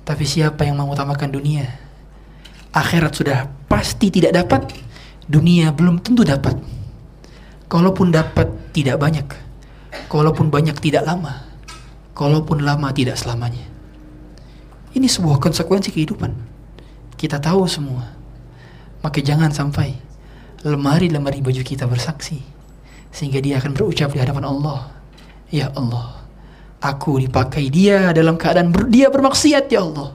[0.05, 1.69] Tapi siapa yang mengutamakan dunia?
[2.73, 4.73] Akhirat sudah pasti tidak dapat,
[5.29, 6.74] dunia belum tentu dapat.
[7.65, 9.27] Kalaupun dapat tidak banyak,
[10.11, 11.45] kalaupun banyak tidak lama,
[12.13, 13.65] kalaupun lama tidak selamanya.
[14.95, 16.31] Ini sebuah konsekuensi kehidupan.
[17.17, 18.15] Kita tahu semua.
[19.01, 19.93] Maka jangan sampai
[20.65, 22.41] lemari-lemari baju kita bersaksi
[23.13, 24.89] sehingga dia akan berucap di hadapan Allah,
[25.53, 26.25] "Ya Allah,
[26.85, 30.13] Aku dipakai dia dalam keadaan ber, dia bermaksiat ya Allah.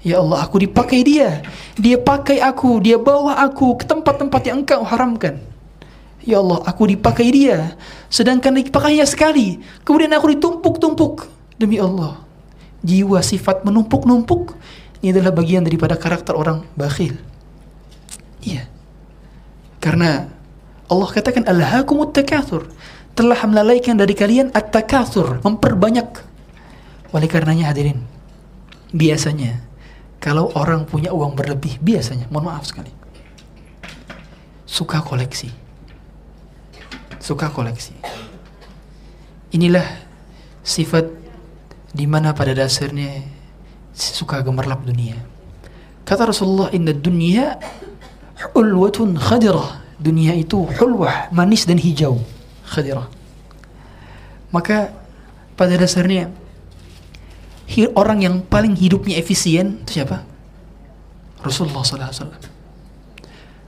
[0.00, 1.44] Ya Allah, aku dipakai dia.
[1.76, 5.42] Dia pakai aku, dia bawa aku ke tempat-tempat yang engkau haramkan.
[6.26, 7.78] Ya Allah, aku dipakai dia.
[8.10, 9.62] Sedangkan dipakainya sekali.
[9.86, 11.30] Kemudian aku ditumpuk-tumpuk.
[11.54, 12.18] Demi Allah.
[12.82, 14.58] Jiwa sifat menumpuk-numpuk.
[15.00, 17.14] Ini adalah bagian daripada karakter orang bakhil.
[18.42, 18.66] Iya.
[19.78, 20.26] Karena
[20.90, 22.66] Allah katakan Alhaakumut takathur
[23.16, 26.20] telah melalaikan dari kalian at-takatsur, memperbanyak.
[27.16, 28.04] Oleh karenanya hadirin,
[28.92, 29.64] biasanya
[30.20, 32.92] kalau orang punya uang berlebih, biasanya, mohon maaf sekali,
[34.68, 35.65] suka koleksi.
[37.26, 37.90] Suka koleksi.
[39.50, 39.82] Inilah
[40.62, 41.10] sifat
[41.90, 43.26] di mana pada dasarnya
[43.90, 45.18] suka gemerlap dunia.
[46.06, 47.58] Kata Rasulullah, "Inna dunya
[48.54, 52.20] hulwatun khadirah." Dunia itu hulwah, manis dan hijau
[52.68, 53.08] khadirah.
[54.54, 54.92] Maka
[55.56, 56.30] pada dasarnya
[57.96, 60.22] orang yang paling hidupnya efisien itu siapa?
[61.42, 62.28] Rasulullah SAW.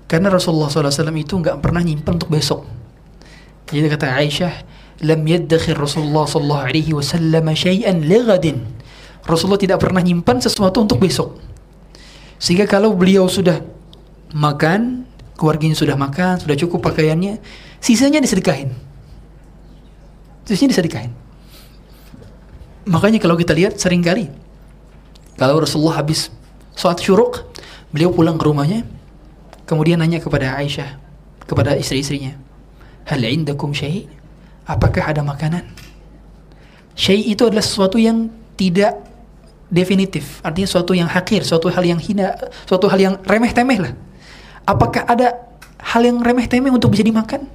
[0.05, 2.78] Karena Rasulullah SAW itu nggak pernah nyimpan untuk besok.
[3.69, 4.55] Jadi kata Aisyah,
[5.05, 8.65] lam yaddakhir Rasulullah sallallahu alaihi wasallam syai'an lighadin.
[9.29, 11.37] Rasulullah tidak pernah nyimpan sesuatu untuk besok.
[12.41, 13.61] Sehingga kalau beliau sudah
[14.33, 15.05] makan,
[15.37, 17.37] keluarganya sudah makan, sudah cukup pakaiannya,
[17.77, 18.73] sisanya disedekahin.
[20.49, 21.13] Sisanya disedekahin.
[22.89, 24.33] Makanya kalau kita lihat sering kali
[25.37, 26.33] kalau Rasulullah habis
[26.73, 27.47] sholat syuruk,
[27.95, 28.83] beliau pulang ke rumahnya,
[29.69, 30.99] kemudian nanya kepada Aisyah,
[31.47, 32.35] kepada istri-istrinya,
[33.09, 34.05] Hal indakum syai'
[34.69, 35.65] Apakah ada makanan?
[36.93, 38.29] Syai' itu adalah sesuatu yang
[38.61, 39.01] tidak
[39.73, 42.37] definitif, artinya suatu yang hakir, suatu hal yang hina,
[42.69, 43.93] suatu hal yang remeh-temeh lah.
[44.69, 45.41] Apakah ada
[45.81, 47.49] hal yang remeh-temeh untuk bisa dimakan?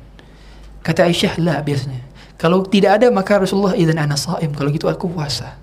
[0.82, 2.02] Kata Aisyah, lah biasanya.
[2.38, 4.52] Kalau tidak ada maka Rasulullah idan ana saim.
[4.52, 5.56] Kalau gitu aku puasa.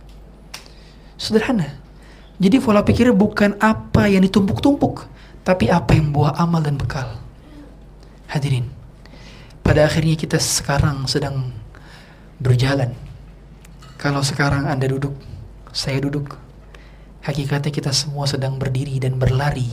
[1.18, 1.76] Sederhana.
[2.40, 5.04] Jadi pola pikirnya bukan apa yang ditumpuk-tumpuk,
[5.44, 7.20] tapi apa yang buah amal dan bekal.
[8.32, 8.64] Hadirin,
[9.60, 11.52] pada akhirnya kita sekarang sedang
[12.40, 12.96] berjalan.
[14.00, 15.12] Kalau sekarang Anda duduk,
[15.70, 16.40] saya duduk.
[17.20, 19.68] Hakikatnya kita semua sedang berdiri dan berlari.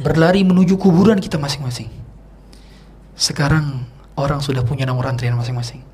[0.00, 1.92] Berlari menuju kuburan kita masing-masing.
[3.12, 3.84] Sekarang
[4.16, 5.84] orang sudah punya nomor antrian masing-masing.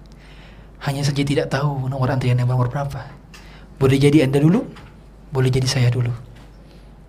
[0.87, 3.11] Hanya saja tidak tahu nomor antrian yang nomor berapa.
[3.75, 4.63] Boleh jadi Anda dulu,
[5.35, 6.15] boleh jadi saya dulu.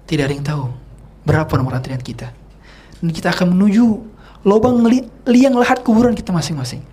[0.10, 0.66] Tidak ada yang tahu
[1.22, 2.34] berapa nomor antrian kita.
[2.98, 3.86] Dan kita akan menuju
[4.46, 6.84] lubang li liang lahat kuburan kita masing-masing.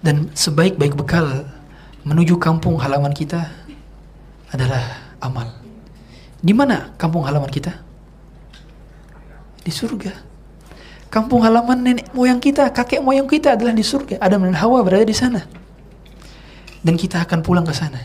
[0.00, 1.44] Dan sebaik-baik bekal
[2.08, 3.52] menuju kampung halaman kita
[4.48, 5.60] adalah amal.
[6.40, 7.76] Di mana kampung halaman kita?
[9.60, 10.16] Di surga.
[11.12, 14.16] Kampung halaman nenek moyang kita, kakek moyang kita adalah di surga.
[14.22, 15.44] Adam dan Hawa berada di sana.
[16.80, 18.00] Dan kita akan pulang ke sana.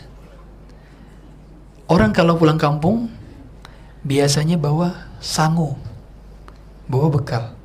[1.88, 3.08] Orang kalau pulang kampung
[4.04, 5.80] biasanya bawa sangu,
[6.84, 7.55] bawa bekal.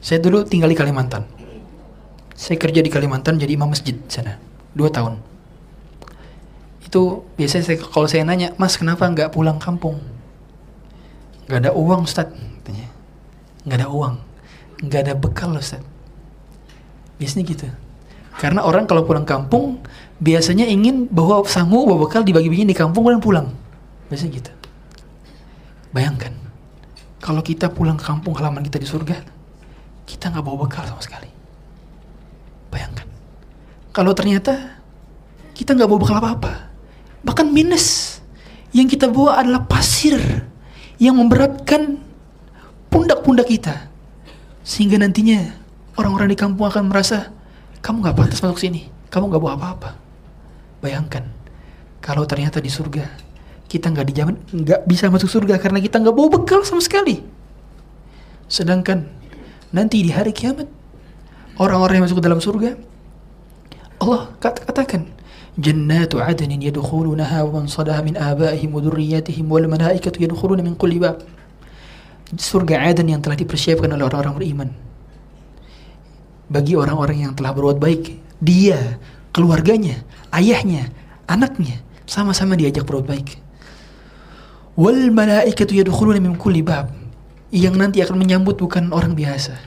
[0.00, 1.28] Saya dulu tinggal di Kalimantan.
[2.32, 4.40] Saya kerja di Kalimantan jadi imam masjid sana
[4.72, 5.20] dua tahun.
[6.80, 10.00] Itu biasanya saya, kalau saya nanya, Mas kenapa nggak pulang kampung?
[11.46, 12.32] Nggak ada uang Ustaz.
[13.60, 14.14] Nggak ada uang,
[14.88, 15.84] nggak ada bekal Ustaz.
[17.20, 17.68] Biasanya gitu.
[18.40, 19.84] Karena orang kalau pulang kampung
[20.16, 23.52] biasanya ingin bawa sangu, bawa bekal dibagi-bagi di kampung dan pulang.
[24.08, 24.52] Biasanya gitu.
[25.92, 26.32] Bayangkan,
[27.20, 29.20] kalau kita pulang kampung halaman kita di surga,
[30.10, 31.30] kita nggak bawa bekal sama sekali.
[32.74, 33.06] Bayangkan.
[33.94, 34.82] Kalau ternyata
[35.54, 36.52] kita nggak bawa bekal apa-apa,
[37.22, 38.18] bahkan minus.
[38.70, 40.18] Yang kita bawa adalah pasir
[40.98, 41.98] yang memberatkan
[42.90, 43.90] pundak-pundak kita.
[44.62, 45.54] Sehingga nantinya
[45.98, 47.34] orang-orang di kampung akan merasa,
[47.82, 49.90] kamu nggak pantas masuk sini, kamu nggak bawa apa-apa.
[50.78, 51.26] Bayangkan,
[51.98, 53.30] kalau ternyata di surga
[53.70, 57.22] kita nggak dijamin nggak bisa masuk surga karena kita nggak bawa bekal sama sekali.
[58.50, 59.19] Sedangkan
[59.70, 60.66] nanti di hari kiamat
[61.58, 62.74] orang-orang yang masuk ke dalam surga
[64.00, 65.04] Allah katakan
[65.60, 70.96] jannatu adnin yadkhulunaha wa man sadaha min abaihim wa dhurriyyatihim wal malaikatu yadkhuluna min kulli
[70.96, 71.20] bab.
[72.32, 74.68] Surga Aden yang telah dipersiapkan oleh orang-orang beriman.
[76.48, 78.02] Bagi orang-orang yang telah berbuat baik
[78.40, 78.96] dia
[79.36, 80.00] keluarganya
[80.32, 80.88] ayahnya
[81.28, 83.28] anaknya sama-sama diajak berbuat baik.
[84.80, 86.88] Wal malaikatu yadkhuluna min kulli bab
[87.50, 89.58] yang nanti akan menyambut bukan orang biasa.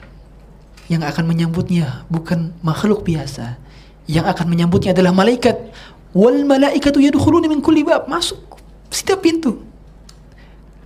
[0.88, 3.60] Yang akan menyambutnya bukan makhluk biasa.
[4.08, 5.72] Yang akan menyambutnya adalah malaikat.
[6.16, 8.08] Wal malaikatu yadkhuluna min kulli bab.
[8.08, 9.64] Masuk setiap pintu.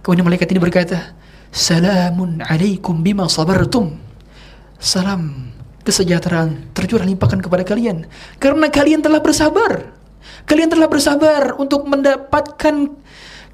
[0.02, 1.14] Kemudian malaikat ini berkata
[1.54, 3.98] salamun alaikum bima sabartum.
[4.78, 5.54] Salam
[5.86, 8.10] kesejahteraan tercurah limpahkan kepada kalian.
[8.42, 9.94] Karena kalian telah bersabar.
[10.48, 12.92] Kalian telah bersabar untuk mendapatkan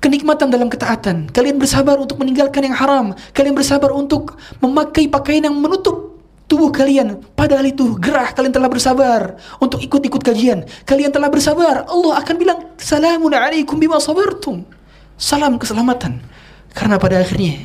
[0.04, 1.32] kenikmatan dalam ketaatan.
[1.32, 3.16] Kalian bersabar untuk meninggalkan yang haram.
[3.32, 6.20] Kalian bersabar untuk memakai pakaian yang menutup
[6.52, 7.24] tubuh kalian.
[7.40, 8.36] Padahal itu gerah.
[8.36, 10.68] Kalian telah bersabar untuk ikut-ikut kajian.
[10.84, 11.88] Kalian telah bersabar.
[11.88, 14.68] Allah akan bilang salamun alaikum bima sabartum.
[15.16, 16.20] Salam keselamatan.
[16.76, 17.64] Karena pada akhirnya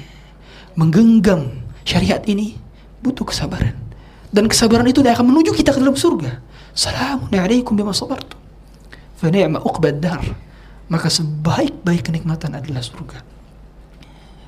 [0.78, 2.54] menggenggam syariat ini
[3.02, 3.74] butuh kesabaran.
[4.30, 6.38] Dan kesabaran itu akan menuju kita ke dalam surga.
[6.70, 8.38] Salamun alaikum bima sabartum.
[9.18, 10.47] Fa ni'ma uqbad dar
[10.88, 13.20] maka sebaik-baik kenikmatan adalah surga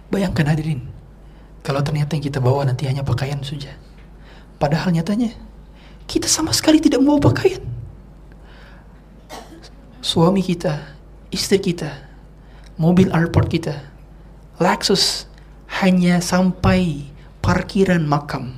[0.08, 0.82] bayangkan hadirin
[1.60, 3.76] kalau ternyata yang kita bawa nanti hanya pakaian saja
[4.60, 5.32] Padahal nyatanya
[6.04, 7.64] kita sama sekali tidak mau pakaian.
[10.04, 10.92] Suami kita,
[11.32, 11.88] istri kita,
[12.76, 13.80] mobil airport kita,
[14.60, 15.24] Lexus
[15.80, 17.08] hanya sampai
[17.40, 18.52] parkiran makam.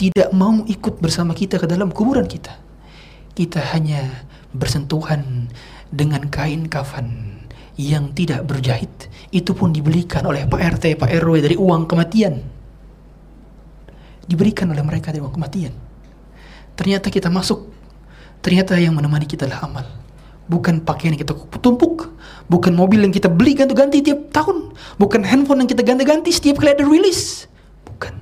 [0.00, 2.56] Tidak mau ikut bersama kita ke dalam kuburan kita.
[3.36, 4.24] Kita hanya
[4.56, 5.52] bersentuhan
[5.90, 7.38] dengan kain kafan
[7.76, 9.10] yang tidak berjahit.
[9.30, 12.56] Itu pun dibelikan oleh Pak RT, Pak RW dari uang kematian
[14.26, 15.74] diberikan oleh mereka di waktu kematian.
[16.76, 17.72] Ternyata kita masuk,
[18.42, 19.86] ternyata yang menemani kita adalah amal.
[20.46, 22.10] Bukan pakaian yang kita tumpuk,
[22.46, 26.74] bukan mobil yang kita beli ganti-ganti tiap tahun, bukan handphone yang kita ganti-ganti setiap kali
[26.74, 27.50] ada rilis.
[27.82, 28.14] Bukan.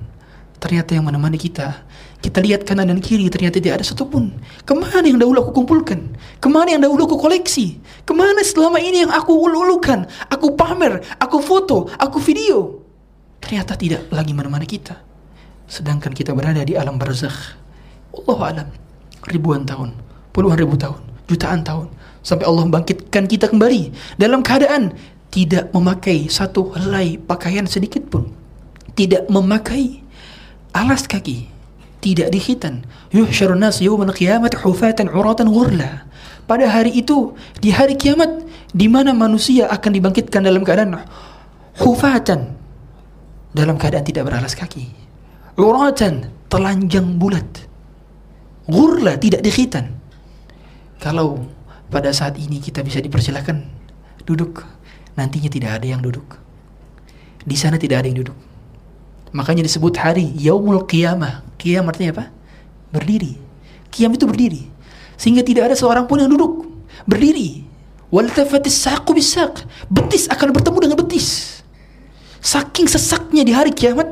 [0.57, 1.84] Ternyata yang menemani kita,
[2.25, 4.33] kita lihat kanan dan kiri ternyata tidak ada satupun.
[4.65, 6.17] Ke mana yang dahulu aku kumpulkan?
[6.41, 7.77] Ke mana yang dahulu aku koleksi?
[8.01, 10.09] Ke mana selama ini yang aku ulu-ulukan?
[10.33, 12.81] Aku pamer, aku foto, aku video.
[13.37, 15.05] Ternyata tidak lagi menemani kita
[15.65, 17.57] sedangkan kita berada di alam barzakh
[18.13, 18.67] Allah alam
[19.25, 19.97] ribuan tahun
[20.29, 21.89] puluhan ribu tahun jutaan tahun
[22.21, 23.89] sampai Allah membangkitkan kita kembali
[24.21, 24.93] dalam keadaan
[25.33, 28.29] tidak memakai satu helai pakaian sedikit pun
[28.93, 30.05] tidak memakai
[30.71, 31.49] alas kaki
[32.05, 36.05] tidak dikhitan yuhsyarun nas yawmal qiyamah hufatan uratan ghurla
[36.45, 41.01] pada hari itu di hari kiamat di mana manusia akan dibangkitkan dalam keadaan
[41.81, 42.53] hufatan
[43.57, 44.93] dalam keadaan tidak beralas kaki
[45.57, 47.65] uratan telanjang bulat
[48.69, 49.97] ghurla tidak dikhitan
[51.01, 51.41] kalau
[51.93, 53.61] pada saat ini kita bisa dipersilahkan
[54.25, 54.65] duduk,
[55.13, 56.41] nantinya tidak ada yang duduk.
[57.45, 58.37] Di sana tidak ada yang duduk.
[59.37, 61.44] Makanya disebut hari Yaumul Qiyamah.
[61.65, 62.25] Qiyam artinya apa?
[62.93, 63.33] Berdiri.
[63.89, 64.69] Qiyam itu berdiri.
[65.17, 66.69] Sehingga tidak ada seorang pun yang duduk.
[67.09, 67.65] Berdiri.
[68.13, 68.85] Waltafatis.
[69.89, 71.57] Betis akan bertemu dengan betis.
[72.45, 74.05] Saking sesaknya di hari kiamat,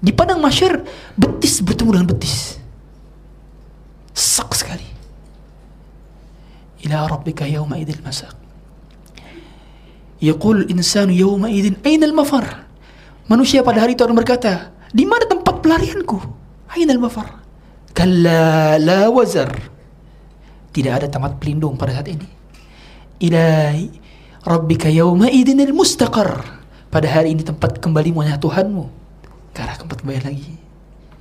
[0.00, 0.80] di padang masyar,
[1.20, 2.56] betis bertemu dengan betis.
[4.16, 4.94] Sak sekali
[6.84, 8.36] ila rabbika yawma idil masaq
[10.20, 12.68] yaqul insanu yawma idin aina al-mafar
[13.26, 16.20] manusia pada hari itu akan berkata di mana tempat pelarianku
[16.74, 17.40] aina al-mafar
[17.94, 19.50] kalla la wazar
[20.74, 22.28] tidak ada tempat pelindung pada saat ini
[23.22, 23.72] ila
[24.42, 26.42] rabbika yawma idin al-mustaqar
[26.90, 28.84] pada hari ini tempat kembali hanya Tuhanmu
[29.54, 30.58] ke arah tempat kembali lagi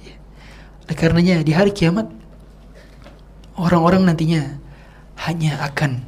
[0.02, 0.18] ya.
[0.86, 2.10] Oleh karenanya di hari kiamat
[3.58, 4.58] orang-orang nantinya
[5.30, 6.02] hanya akan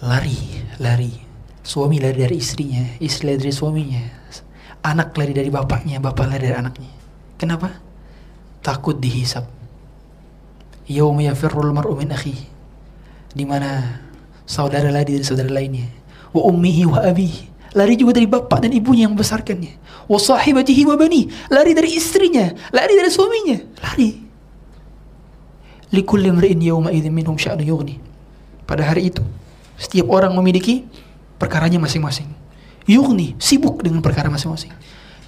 [0.00, 0.36] lari,
[0.80, 1.28] lari.
[1.60, 4.04] Suami lari dari istrinya, istri lari dari suaminya,
[4.82, 6.90] anak lari dari bapaknya, bapak lari dari anaknya.
[7.36, 7.68] Kenapa?
[8.60, 9.48] Takut dihisap.
[10.90, 12.36] Yaum yafirrul mar'u min akhi.
[13.30, 14.00] Di mana
[14.44, 15.88] saudara lari dari saudara lainnya.
[16.34, 17.72] Wa ummihi wa abihi.
[17.78, 19.78] Lari juga dari bapak dan ibunya yang membesarkannya.
[20.10, 21.30] Wa sahibatihi wa bani.
[21.48, 24.30] Lari dari istrinya, lari dari suaminya, lari
[25.90, 27.98] likulli imri'in yawma idzin minhum sya'nu yughni.
[28.66, 29.22] Pada hari itu,
[29.74, 30.86] setiap orang memiliki
[31.36, 32.30] perkaranya masing-masing.
[32.86, 34.70] Yughni, sibuk dengan perkara masing-masing.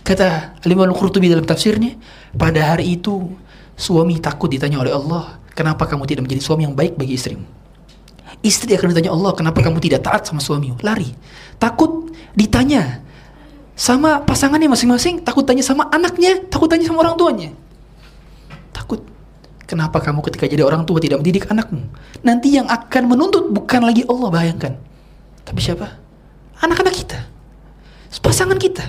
[0.02, 1.94] Kata Imam Al-Qurtubi dalam tafsirnya,
[2.34, 3.30] pada hari itu
[3.78, 7.46] suami takut ditanya oleh Allah, kenapa kamu tidak menjadi suami yang baik bagi istrimu?
[8.42, 10.82] Istri akan ditanya Allah, kenapa kamu tidak taat sama suamimu?
[10.82, 11.14] Lari.
[11.62, 12.98] Takut ditanya
[13.78, 17.50] sama pasangannya masing-masing, takut tanya sama anaknya, takut tanya sama orang tuanya.
[18.74, 18.98] Takut.
[19.70, 21.86] Kenapa kamu ketika jadi orang tua tidak mendidik anakmu?
[22.26, 24.74] Nanti yang akan menuntut bukan lagi Allah bayangkan.
[25.46, 25.86] Tapi siapa?
[26.58, 27.18] Anak-anak kita.
[28.18, 28.84] Pasangan kita.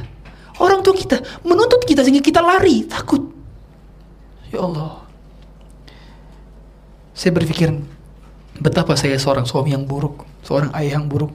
[0.61, 1.21] Orang tua kita.
[1.41, 2.85] Menuntut kita sehingga kita lari.
[2.85, 3.21] Takut.
[4.53, 5.01] Ya Allah.
[7.13, 7.73] Saya berpikir
[8.61, 10.25] betapa saya seorang suami yang buruk.
[10.45, 11.33] Seorang ayah yang buruk.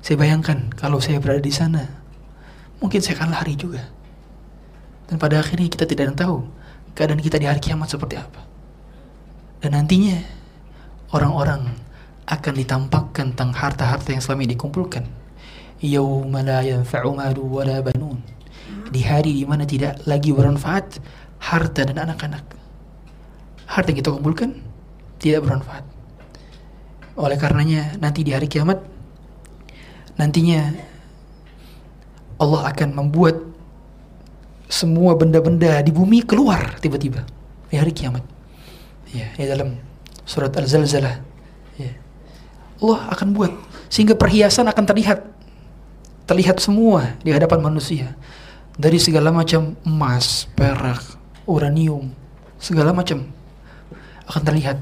[0.00, 1.84] Saya bayangkan kalau saya berada di sana.
[2.80, 3.82] Mungkin saya akan lari juga.
[5.08, 6.44] Dan pada akhirnya kita tidak tahu
[6.96, 8.42] keadaan kita di hari kiamat seperti apa.
[9.60, 10.20] Dan nantinya
[11.12, 11.72] orang-orang
[12.26, 15.04] akan ditampakkan tentang harta-harta yang selama ini dikumpulkan.
[15.80, 18.35] Yauma la yanfa'u malu banun.
[18.90, 21.00] Di hari di mana tidak lagi bermanfaat
[21.42, 22.44] harta dan anak-anak.
[23.66, 24.62] Harta yang kita kumpulkan
[25.18, 25.84] tidak bermanfaat.
[27.16, 28.78] Oleh karenanya nanti di hari kiamat
[30.16, 30.72] nantinya
[32.36, 33.36] Allah akan membuat
[34.66, 37.22] semua benda-benda di bumi keluar tiba-tiba
[37.70, 38.24] di hari kiamat
[39.14, 39.78] ya di dalam
[40.26, 41.22] surat Al-Zalzalah
[41.78, 41.92] ya.
[42.82, 43.52] Allah akan buat
[43.88, 45.22] sehingga perhiasan akan terlihat
[46.26, 48.12] terlihat semua di hadapan manusia
[48.76, 51.02] dari segala macam emas, perak,
[51.48, 52.12] uranium,
[52.60, 53.24] segala macam
[54.28, 54.78] akan terlihat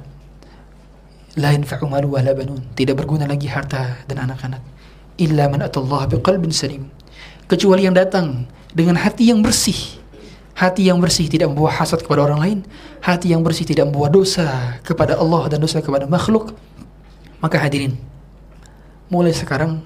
[1.35, 4.63] lain fa'umalu wa banun tidak berguna lagi harta dan anak-anak
[5.19, 6.87] illa man atallaha biqalbin salim
[7.51, 9.99] kecuali yang datang dengan hati yang bersih
[10.55, 12.59] Hati yang bersih tidak membawa hasad kepada orang lain.
[13.03, 16.55] Hati yang bersih tidak membawa dosa kepada Allah dan dosa kepada makhluk.
[17.43, 17.99] Maka hadirin,
[19.11, 19.83] mulai sekarang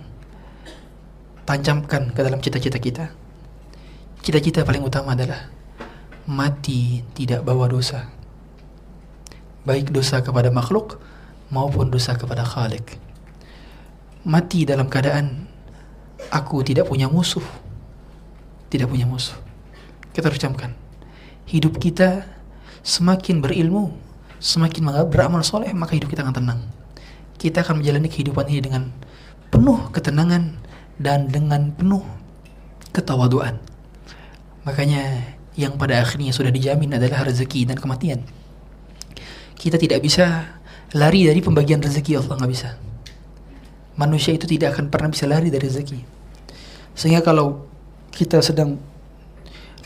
[1.48, 3.08] tancapkan ke dalam cita-cita kita.
[4.22, 5.48] Cita-cita paling utama adalah
[6.28, 8.08] mati tidak bawa dosa.
[9.64, 11.00] Baik dosa kepada makhluk
[11.48, 12.96] maupun dosa kepada Khalik.
[14.28, 15.48] Mati dalam keadaan
[16.28, 17.44] aku tidak punya musuh.
[18.68, 19.48] Tidak punya musuh
[20.18, 20.74] kita harus camkan.
[21.46, 22.26] Hidup kita
[22.82, 23.94] semakin berilmu,
[24.42, 26.60] semakin beramal soleh, maka hidup kita akan tenang.
[27.38, 28.90] Kita akan menjalani kehidupan ini dengan
[29.54, 30.58] penuh ketenangan
[30.98, 32.02] dan dengan penuh
[32.90, 33.62] ketawaduan.
[34.68, 38.20] Makanya yang pada akhirnya sudah dijamin adalah rezeki dan kematian.
[39.56, 40.60] Kita tidak bisa
[40.92, 42.76] lari dari pembagian rezeki Allah nggak bisa.
[43.96, 45.98] Manusia itu tidak akan pernah bisa lari dari rezeki.
[46.92, 47.64] Sehingga kalau
[48.12, 48.76] kita sedang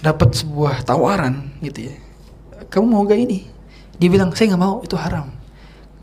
[0.03, 1.95] dapat sebuah tawaran gitu ya
[2.67, 3.47] kamu mau gak ini
[4.03, 5.31] dia bilang saya nggak mau itu haram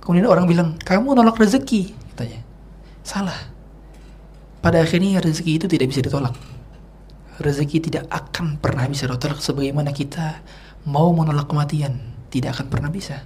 [0.09, 2.41] Kemudian orang bilang, kamu nolak rezeki, katanya.
[3.05, 3.37] Salah.
[4.57, 6.33] Pada akhirnya rezeki itu tidak bisa ditolak.
[7.39, 10.43] Rezeki tidak akan pernah bisa ditolak sebagaimana kita
[10.83, 11.95] mau menolak kematian.
[12.27, 13.23] Tidak akan pernah bisa.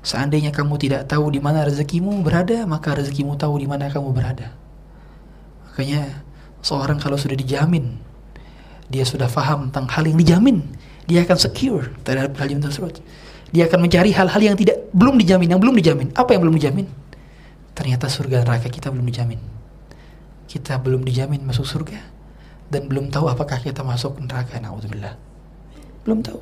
[0.00, 4.50] Seandainya kamu tidak tahu di mana rezekimu berada, maka rezekimu tahu di mana kamu berada.
[5.68, 6.24] Makanya
[6.64, 8.00] seorang kalau sudah dijamin,
[8.88, 10.64] dia sudah faham tentang hal yang dijamin,
[11.06, 12.98] dia akan secure terhadap hal yang tersebut.
[13.52, 16.08] Dia akan mencari hal-hal yang tidak belum dijamin, yang belum dijamin.
[16.16, 16.88] Apa yang belum dijamin?
[17.76, 19.38] Ternyata surga neraka kita belum dijamin.
[20.48, 22.11] Kita belum dijamin masuk surga
[22.72, 24.56] dan belum tahu apakah kita masuk neraka.
[24.56, 25.12] Nauzubillah.
[26.08, 26.40] Belum tahu.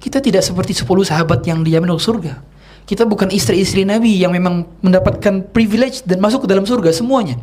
[0.00, 2.40] Kita tidak seperti 10 sahabat yang dijamin masuk surga.
[2.88, 7.36] Kita bukan istri-istri Nabi yang memang mendapatkan privilege dan masuk ke dalam surga semuanya.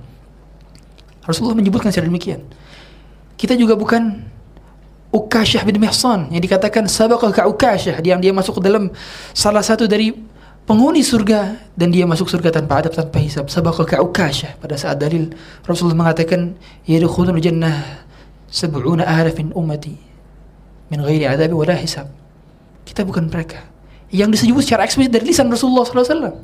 [1.21, 2.41] Rasulullah menyebutkan secara demikian.
[3.37, 4.25] Kita juga bukan
[5.13, 8.89] Ukasyah bin Mihsan yang dikatakan sabaqah ka Ukasyah yang dia masuk ke dalam
[9.37, 10.17] salah satu dari
[10.67, 14.99] penghuni surga dan dia masuk surga tanpa adab tanpa hisab sabaqah ka Ukasyah pada saat
[14.99, 15.31] dalil
[15.63, 18.03] Rasulullah mengatakan yadkhulul jannah
[18.51, 19.95] sab'una alafin ummati
[20.91, 22.11] min ghairi adab wala hisab
[22.83, 23.63] kita bukan mereka
[24.11, 26.35] yang disebut secara eksplisit dari lisan Rasulullah SAW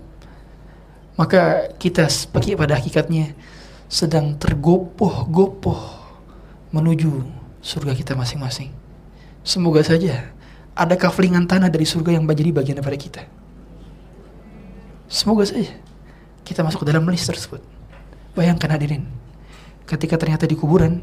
[1.14, 3.38] maka kita sebagai pada hakikatnya
[3.86, 6.02] sedang tergopoh-gopoh
[6.74, 7.22] menuju
[7.62, 8.74] surga kita masing-masing.
[9.46, 10.34] Semoga saja
[10.74, 13.22] ada kaflingan tanah dari surga yang menjadi bagian daripada kita.
[15.08, 15.70] Semoga saja
[16.44, 17.64] kita masuk ke dalam list tersebut.
[18.34, 19.06] Bayangkan hadirin,
[19.86, 21.00] ketika ternyata di kuburan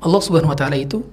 [0.00, 1.04] Allah Subhanahu wa taala itu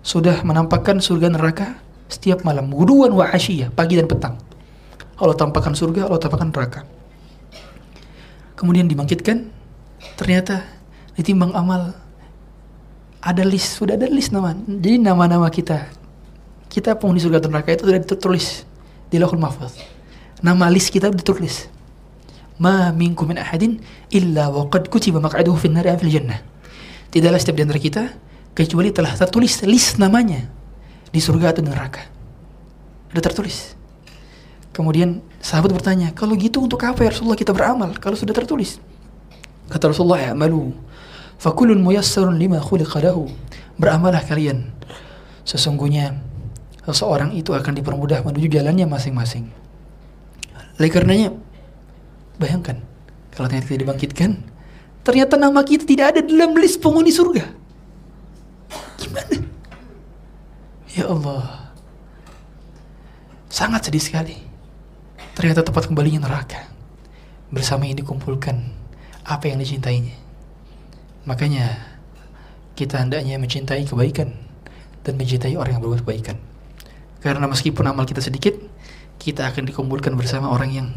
[0.00, 1.76] sudah menampakkan surga neraka
[2.06, 4.34] setiap malam, guduan wa asyiyah, pagi dan petang.
[5.20, 6.80] Allah tampakkan surga, Allah tampakkan neraka.
[8.56, 9.52] Kemudian dibangkitkan,
[10.16, 10.64] ternyata
[11.18, 11.92] ditimbang amal
[13.20, 14.56] ada list, sudah ada list nama.
[14.56, 15.84] Jadi nama-nama kita,
[16.72, 18.64] kita penghuni surga dan neraka itu sudah ditulis
[19.12, 19.99] di lahul mahfuz.
[20.40, 21.68] Nama list kita ditulis.
[22.60, 23.80] Ma minkum min ahadin
[24.12, 26.40] illa wa qad kutiba maq'aduhu fi an-nar fil jannah.
[27.08, 28.12] Tidaklah setiap di kita
[28.52, 30.48] kecuali telah tertulis list namanya
[31.08, 32.04] di surga atau neraka.
[33.10, 33.74] Ada tertulis.
[34.70, 38.78] Kemudian sahabat bertanya, kalau gitu untuk apa ya Rasulullah kita beramal kalau sudah tertulis?
[39.66, 40.70] Kata Rasulullah, ya malu
[41.40, 43.32] Fakulun muyassarun lima khuliqa lahu.
[43.80, 44.76] Beramalah kalian.
[45.48, 46.20] Sesungguhnya
[46.84, 49.48] seseorang itu akan dipermudah menuju jalannya masing-masing.
[50.80, 51.36] Oleh karenanya,
[52.40, 52.80] bayangkan
[53.36, 54.30] kalau ternyata kita dibangkitkan,
[55.04, 57.44] ternyata nama kita tidak ada dalam list penghuni surga.
[58.96, 59.36] Gimana?
[60.96, 61.68] Ya Allah.
[63.52, 64.40] Sangat sedih sekali.
[65.36, 66.64] Ternyata tempat kembalinya neraka.
[67.52, 68.56] Bersama ini dikumpulkan
[69.28, 70.16] apa yang dicintainya.
[71.28, 71.76] Makanya
[72.72, 74.32] kita hendaknya mencintai kebaikan
[75.04, 76.40] dan mencintai orang yang berbuat kebaikan.
[77.20, 78.56] Karena meskipun amal kita sedikit,
[79.20, 80.88] kita akan dikumpulkan bersama orang yang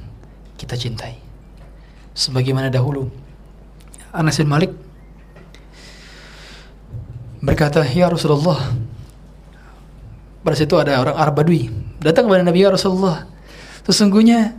[0.55, 1.19] kita cintai.
[2.15, 3.11] Sebagaimana dahulu
[4.15, 4.71] Anas bin Malik
[7.43, 8.71] berkata, "Ya Rasulullah,
[10.39, 13.24] pada situ ada orang Arab Badui datang kepada Nabi ya Rasulullah.
[13.88, 14.55] Sesungguhnya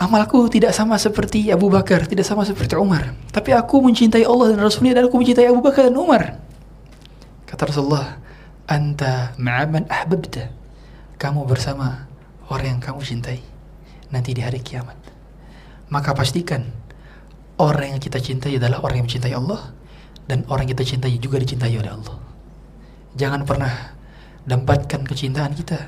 [0.00, 3.12] amalku tidak sama seperti Abu Bakar, tidak sama seperti Umar.
[3.28, 6.40] Tapi aku mencintai Allah dan Rasulnya dan aku mencintai Abu Bakar dan Umar.
[7.44, 8.16] Kata Rasulullah,
[8.64, 10.48] Anta ma'aman ahbabta.
[11.20, 12.08] Kamu bersama
[12.50, 13.40] orang yang kamu cintai.
[14.10, 14.98] Nanti di hari kiamat.
[15.88, 16.66] Maka pastikan
[17.58, 19.70] orang yang kita cintai adalah orang yang mencintai Allah
[20.26, 22.18] dan orang yang kita cintai juga dicintai oleh Allah.
[23.14, 23.94] Jangan pernah
[24.46, 25.78] dapatkan kecintaan kita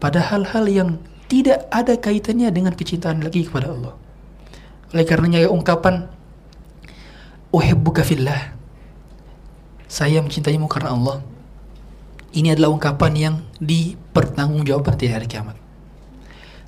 [0.00, 0.90] pada hal-hal yang
[1.28, 3.94] tidak ada kaitannya dengan kecintaan lagi kepada Allah.
[4.90, 6.08] Oleh karenanya ungkapan
[7.54, 8.56] uhibbuka fillah
[9.86, 11.22] saya mencintaimu karena Allah
[12.32, 15.59] ini adalah ungkapan yang dipertanggungjawabkan di hari kiamat.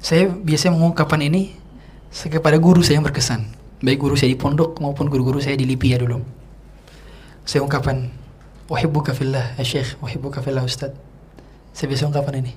[0.03, 1.55] Saya biasanya mengungkapkan ini
[2.11, 3.47] kepada guru saya yang berkesan,
[3.87, 6.19] baik guru saya di pondok maupun guru-guru saya di LIPI ya dulu.
[7.47, 8.11] Saya ungkapkan
[8.67, 10.91] uhibbuka fillah ya Syekh, uhibbuka fillah Ustaz.
[11.71, 12.53] Saya biasa ungkapan ini.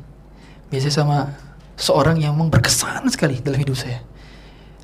[0.73, 1.37] Biasa sama
[1.77, 4.01] seorang yang memang berkesan sekali dalam hidup saya.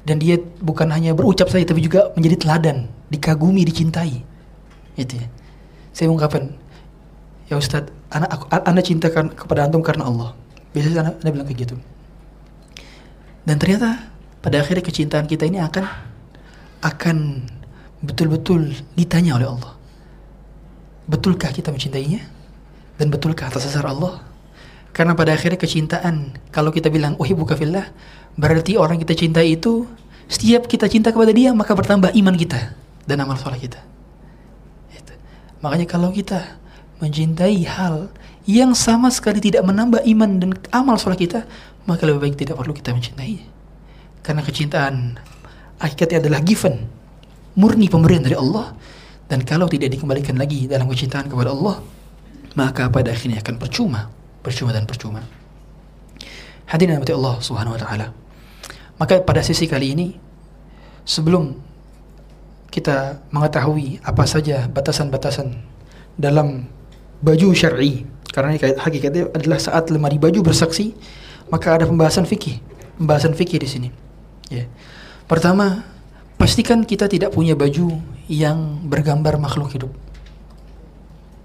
[0.06, 2.78] Dan dia bukan hanya berucap saja tapi juga menjadi teladan,
[3.10, 4.22] dikagumi, dicintai.
[5.02, 5.28] Itu ya.
[5.98, 6.54] Saya mengungkapkan,
[7.50, 10.38] ya Ustadz, anak aku, anda cintakan kepada antum karena Allah.
[10.78, 11.76] Biasanya anda, anda bilang kayak gitu.
[13.46, 14.12] Dan ternyata
[14.42, 15.86] pada akhirnya kecintaan kita ini akan
[16.82, 17.18] akan
[18.02, 19.74] betul-betul ditanya oleh Allah.
[21.06, 22.22] Betulkah kita mencintainya?
[22.98, 24.22] Dan betulkah atas dasar Allah?
[24.92, 27.88] Karena pada akhirnya kecintaan, kalau kita bilang uhibbuka fillah,
[28.36, 29.88] berarti orang kita cintai itu
[30.28, 32.76] setiap kita cinta kepada dia maka bertambah iman kita
[33.08, 33.80] dan amal soleh kita.
[34.92, 35.14] Itu.
[35.64, 36.60] Makanya kalau kita
[37.00, 38.12] mencintai hal
[38.46, 41.48] yang sama sekali tidak menambah iman dan amal soleh kita,
[41.86, 43.38] maka lebih baik tidak perlu kita mencintai.
[44.22, 45.18] karena kecintaan
[45.82, 46.86] hakikatnya adalah given.
[47.58, 48.78] Murni pemberian dari Allah.
[49.26, 51.82] Dan kalau tidak dikembalikan lagi dalam kecintaan kepada Allah
[52.54, 54.12] maka pada akhirnya akan percuma.
[54.46, 55.26] Percuma dan percuma.
[56.70, 58.08] Hadirin mati Allah subhanahu wa ta'ala.
[59.02, 60.08] Maka pada sisi kali ini
[61.04, 61.58] sebelum
[62.72, 65.52] kita mengetahui apa saja batasan-batasan
[66.16, 66.70] dalam
[67.20, 70.96] baju syar'i karena hakikatnya adalah saat lemari baju bersaksi
[71.52, 72.64] maka ada pembahasan fikih
[72.96, 73.90] pembahasan fikih di sini
[74.52, 74.68] Ya.
[75.32, 75.88] Pertama,
[76.36, 79.92] pastikan kita tidak punya baju yang bergambar makhluk hidup.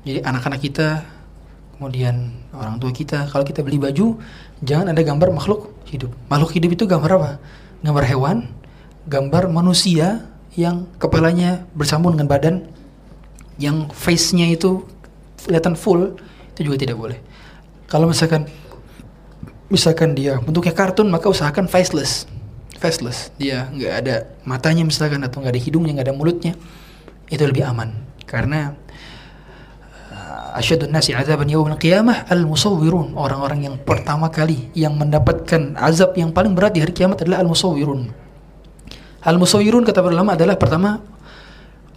[0.03, 1.07] Jadi anak-anak kita,
[1.79, 4.19] kemudian orang tua kita, kalau kita beli baju,
[4.59, 6.11] jangan ada gambar makhluk hidup.
[6.27, 7.31] Makhluk hidup itu gambar apa?
[7.87, 8.37] Gambar hewan,
[9.07, 10.27] gambar manusia
[10.59, 12.67] yang kepalanya bersambung dengan badan,
[13.63, 14.83] yang face-nya itu
[15.47, 16.19] kelihatan full,
[16.59, 17.19] itu juga tidak boleh.
[17.87, 18.51] Kalau misalkan
[19.73, 22.27] misalkan dia bentuknya kartun, maka usahakan faceless.
[22.77, 23.33] Faceless.
[23.41, 24.15] Dia nggak ada
[24.45, 26.53] matanya misalkan atau nggak ada hidungnya nggak ada mulutnya.
[27.27, 27.91] Itu lebih aman.
[28.29, 28.75] Karena
[30.13, 36.15] uh, asyadun nasi azaban yaumil qiyamah al musawwirun orang-orang yang pertama kali yang mendapatkan azab
[36.19, 38.11] yang paling berat di hari kiamat adalah al musawwirun
[39.27, 41.03] al musawwirun kata para adalah pertama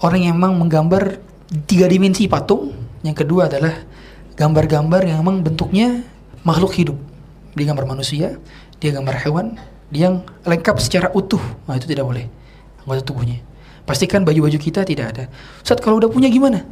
[0.01, 1.21] orang yang memang menggambar
[1.69, 2.73] tiga dimensi patung.
[2.99, 3.73] Yang kedua adalah
[4.35, 6.03] gambar-gambar yang memang bentuknya
[6.43, 7.08] makhluk hidup
[7.59, 8.39] dia gambar manusia
[8.79, 9.59] dia gambar hewan
[9.91, 11.41] yang lengkap secara utuh.
[11.67, 12.25] Nah, itu tidak boleh.
[12.85, 13.43] Anggota tubuhnya.
[13.83, 15.25] Pastikan baju-baju kita tidak ada.
[15.65, 16.63] Saat kalau udah punya gimana?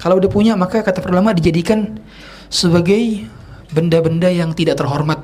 [0.00, 1.98] Kalau udah punya maka kata perlama dijadikan
[2.50, 3.26] sebagai
[3.74, 5.22] benda-benda yang tidak terhormat.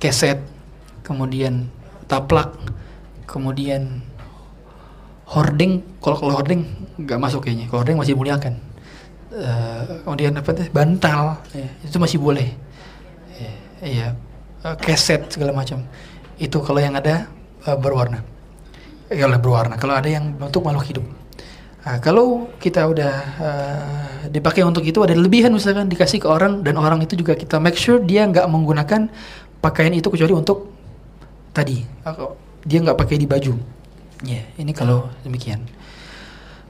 [0.00, 0.40] Keset,
[1.04, 1.68] kemudian
[2.08, 2.56] taplak,
[3.28, 4.00] kemudian
[5.28, 5.84] hording.
[6.00, 6.66] Kalau kalau hording
[6.98, 7.70] nggak masuk kayaknya.
[7.70, 8.54] Kalau hording masih muliakan.
[9.30, 10.66] Uh, kemudian apa tuh?
[10.74, 12.50] Bantal, ya, itu masih boleh.
[13.80, 14.12] Iya,
[14.64, 15.84] uh, keset segala macam.
[16.36, 17.28] Itu kalau yang ada
[17.64, 18.20] uh, berwarna.
[19.10, 19.74] Ya berwarna.
[19.80, 21.04] Kalau ada yang bentuk makhluk hidup.
[21.80, 26.76] Nah, kalau kita udah uh, dipakai untuk itu ada lebihan misalkan dikasih ke orang dan
[26.76, 29.08] orang itu juga kita make sure dia nggak menggunakan
[29.64, 30.70] pakaian itu kecuali untuk
[31.56, 31.80] tadi.
[32.68, 33.56] Dia nggak pakai di baju.
[34.20, 35.64] Ya yeah, ini kalau demikian.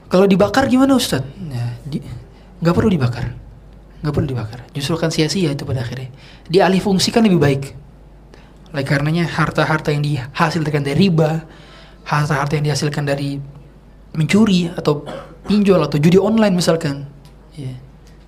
[0.07, 1.23] Kalau dibakar gimana Ustaz?
[1.51, 1.99] Ya, di,
[2.63, 3.35] nggak perlu dibakar
[4.01, 6.09] nggak perlu dibakar justru akan sia-sia itu pada akhirnya
[6.49, 7.63] dialih fungsikan lebih baik
[8.71, 11.43] oleh karenanya harta-harta yang dihasilkan dari riba,
[12.07, 13.35] harta-harta yang dihasilkan dari
[14.15, 15.03] mencuri atau
[15.43, 17.03] pinjol atau judi online misalkan.
[17.55, 17.75] Ya.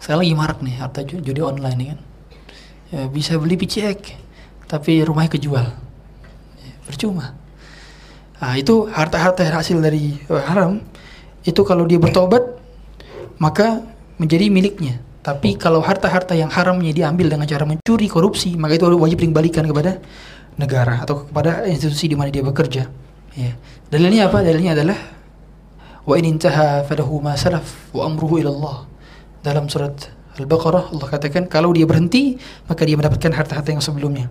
[0.03, 1.99] Saya lagi marak nih harta judi online nih kan.
[2.91, 4.19] Ya, bisa beli picek
[4.67, 5.63] tapi rumahnya kejual.
[6.59, 7.39] Ya, percuma.
[8.43, 10.83] Nah, itu harta-harta yang hasil dari uh, haram
[11.47, 12.43] itu kalau dia bertobat
[13.39, 13.79] maka
[14.19, 14.99] menjadi miliknya.
[15.23, 20.03] Tapi kalau harta-harta yang haramnya diambil dengan cara mencuri, korupsi, maka itu wajib dikembalikan kepada
[20.59, 22.91] negara atau kepada institusi di mana dia bekerja.
[23.33, 23.55] Ya.
[23.87, 24.43] Dalilnya apa?
[24.43, 24.99] Dalilnya adalah
[26.03, 28.77] wa in intaha falahu ma salaf wa amruhu ila Allah.
[29.39, 32.35] Dalam surat Al-Baqarah Allah katakan kalau dia berhenti
[32.67, 34.27] maka dia mendapatkan harta-harta yang sebelumnya.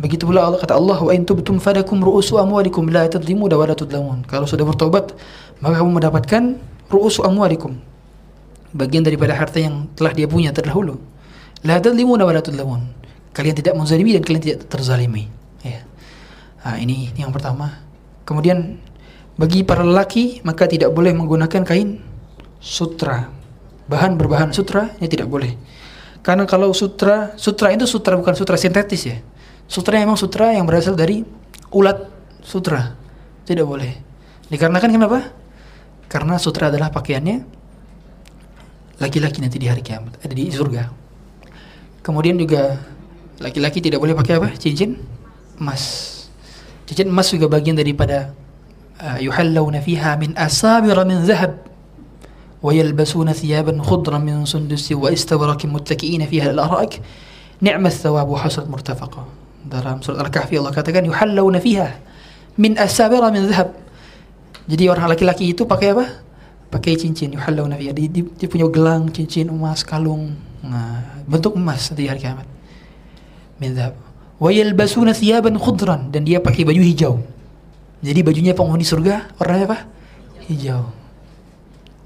[0.00, 3.76] Begitu pula Allah kata Allah wa in tubtum falakum ru'usu amwalikum la tadlimu wa la
[3.76, 4.24] tudlamun.
[4.24, 5.12] Kalau sudah bertobat
[5.60, 6.42] maka kamu mendapatkan
[6.88, 7.76] ru'usu amwalikum.
[8.74, 10.98] Bagian daripada harta yang telah dia punya terdahulu.
[11.62, 12.82] La tadlimu wa la tudlamun.
[13.30, 15.30] Kalian tidak menzalimi dan kalian tidak terzalimi.
[15.62, 15.86] Ya.
[16.66, 17.82] Nah, ini, ini yang pertama.
[18.26, 18.82] Kemudian
[19.38, 22.02] bagi para lelaki maka tidak boleh menggunakan kain
[22.58, 23.30] sutra.
[23.86, 25.54] Bahan berbahan sutra ini tidak boleh.
[26.24, 29.18] Karena kalau sutra, sutra itu sutra bukan sutra sintetis ya.
[29.68, 31.20] Sutra memang sutra yang berasal dari
[31.72, 32.00] ulat
[32.40, 32.96] sutra.
[33.44, 33.92] Tidak boleh.
[34.48, 35.20] Dikarenakan kenapa?
[36.08, 37.63] Karena sutra adalah pakaiannya
[38.98, 40.90] laki-laki nanti di hari kiamat, ada di surga.
[42.04, 42.78] Kemudian juga
[43.40, 44.48] laki-laki tidak boleh pakai apa?
[44.54, 45.00] Cincin
[45.58, 46.12] emas.
[46.84, 48.36] Cincin emas juga bagian daripada
[49.00, 51.58] uh, yuhallawna fiha min asabira min zahab
[52.60, 57.00] wa yalbasuna thiyaban khudran min sundus wa istabrakin muttaki'ina fiha al-ara'ik
[57.64, 58.68] ni'ma thawab wa hasrat.
[59.64, 61.96] Dalam surat Al-Kahfi Allah katakan yuhallawna fiha
[62.60, 63.72] min asabira min zahab.
[64.68, 66.04] Jadi orang laki-laki itu pakai apa?
[66.74, 67.94] Pakai cincin yuhallawna fiha.
[67.94, 70.34] Dia, dia, punya gelang, cincin emas, kalung.
[70.66, 72.50] Nah, bentuk emas di hari kiamat.
[73.62, 73.94] Min zahab
[74.38, 77.14] wa yalbasuna thiyaban khudran dan dia pakai baju hijau.
[78.04, 79.78] Jadi bajunya penghuni surga warnanya apa?
[80.50, 80.92] Hijau.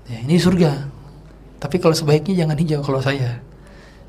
[0.07, 0.87] Ya, ini surga.
[1.59, 3.43] Tapi kalau sebaiknya jangan hijau kalau saya.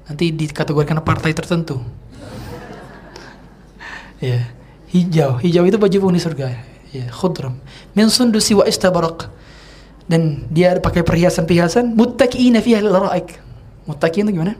[0.06, 1.82] Nanti dikategorikan partai tertentu.
[4.22, 4.46] ya,
[4.94, 5.42] hijau.
[5.42, 6.48] Hijau itu baju penghuni surga.
[6.94, 7.58] Ya, khudram.
[7.98, 9.34] Min sundusi wa istabarak.
[10.10, 13.38] Dan dia pakai perhiasan-perhiasan muttaqiina fiha al-ra'ik.
[13.86, 14.58] Muttaqin itu gimana?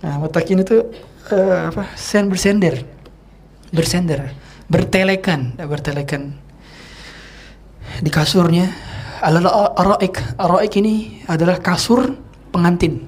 [0.00, 0.80] Nah, muttaqin itu
[1.28, 2.84] uh, apa sen bersender
[3.70, 4.32] bersender
[4.66, 6.34] bertelekan, bertelekan
[8.00, 8.70] di kasurnya
[9.20, 10.18] adalah araik.
[10.40, 12.16] Araik ini adalah kasur
[12.50, 13.06] pengantin.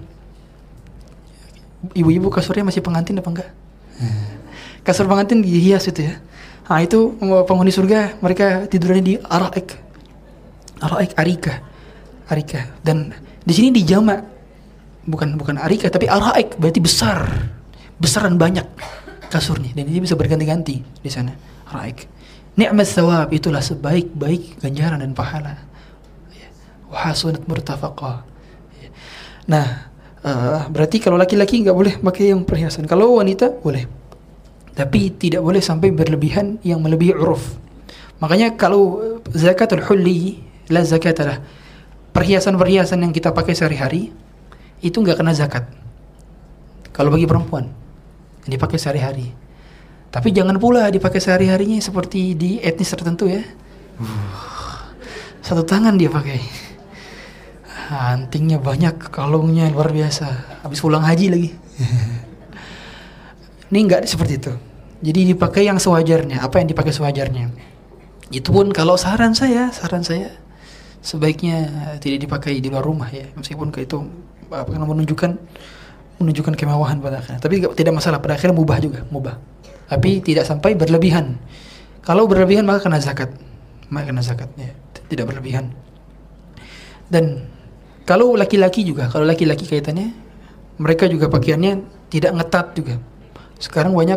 [1.96, 3.50] Ibu-ibu kasurnya masih pengantin apa enggak?
[4.86, 6.14] Kasur pengantin dihias itu ya.
[6.66, 9.81] Nah itu penghuni surga mereka tidurnya di araik.
[10.82, 11.54] Araik arika.
[12.26, 12.60] Arika.
[12.82, 14.18] Dan di sini dijama
[15.02, 17.26] bukan bukan arika tapi araik berarti besar.
[18.02, 18.66] Besar dan banyak
[19.30, 21.32] kasurnya dan ini bisa berganti-ganti di sana.
[21.70, 22.10] Araik.
[22.52, 25.56] Ni'mat thawab itulah sebaik-baik ganjaran dan pahala.
[26.36, 26.48] Ya.
[26.92, 28.28] Wahasunat murtafaqah.
[28.76, 28.90] Ya.
[29.48, 29.88] Nah,
[30.20, 32.84] uh, berarti kalau laki-laki nggak boleh pakai yang perhiasan.
[32.84, 33.88] Kalau wanita boleh.
[34.72, 37.56] Tapi tidak boleh sampai berlebihan yang melebihi uruf.
[38.20, 39.00] Makanya kalau
[39.32, 41.44] zakatul hulli la zakat adalah
[42.16, 44.08] perhiasan-perhiasan yang kita pakai sehari-hari
[44.80, 45.68] itu nggak kena zakat.
[46.92, 47.68] Kalau bagi perempuan
[48.44, 49.32] yang dipakai sehari-hari.
[50.12, 53.40] Tapi jangan pula dipakai sehari-harinya seperti di etnis tertentu ya.
[55.46, 56.40] Satu tangan dia pakai.
[57.92, 60.60] Antingnya banyak, kalungnya luar biasa.
[60.64, 61.50] Habis pulang haji lagi.
[63.72, 64.52] Ini enggak seperti itu.
[65.00, 66.44] Jadi dipakai yang sewajarnya.
[66.44, 67.48] Apa yang dipakai sewajarnya?
[68.28, 70.42] Itu pun kalau saran saya, saran saya
[71.02, 71.56] sebaiknya
[71.98, 73.26] tidak dipakai di luar rumah ya.
[73.34, 74.00] Meskipun ke itu
[74.48, 75.30] apa menunjukkan
[76.22, 77.42] menunjukkan kemewahan pada akhirnya.
[77.42, 79.52] Tapi tidak masalah pada akhirnya mubah juga, mubah
[79.92, 81.36] tapi tidak sampai berlebihan.
[82.00, 83.28] Kalau berlebihan maka kena zakat,
[83.92, 84.72] maka kena zakat, ya.
[85.12, 85.68] tidak berlebihan.
[87.12, 87.44] Dan
[88.08, 90.16] kalau laki-laki juga, kalau laki-laki kaitannya,
[90.80, 92.94] mereka juga pakaiannya tidak ngetat juga.
[93.60, 94.16] Sekarang banyak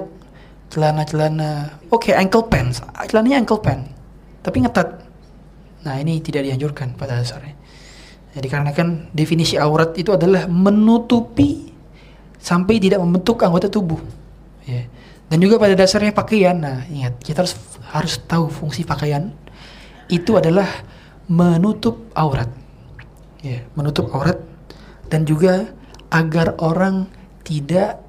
[0.72, 2.80] celana-celana, oke okay, ankle pants,
[3.12, 3.92] celananya ankle pants,
[4.48, 5.05] tapi ngetat.
[5.86, 7.54] Nah ini tidak dianjurkan pada dasarnya.
[8.36, 11.72] Jadi karena kan definisi aurat itu adalah menutupi
[12.36, 14.02] sampai tidak membentuk anggota tubuh.
[14.68, 14.90] Ya.
[15.32, 16.54] Dan juga pada dasarnya pakaian.
[16.60, 17.56] Nah, ingat, kita harus
[17.96, 19.32] harus tahu fungsi pakaian
[20.12, 20.68] itu adalah
[21.26, 22.50] menutup aurat.
[23.42, 24.42] Ya, menutup aurat
[25.10, 25.70] dan juga
[26.10, 27.06] agar orang
[27.46, 28.02] tidak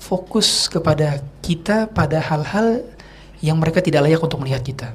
[0.00, 2.82] fokus kepada kita pada hal-hal
[3.44, 4.88] yang mereka tidak layak untuk melihat kita.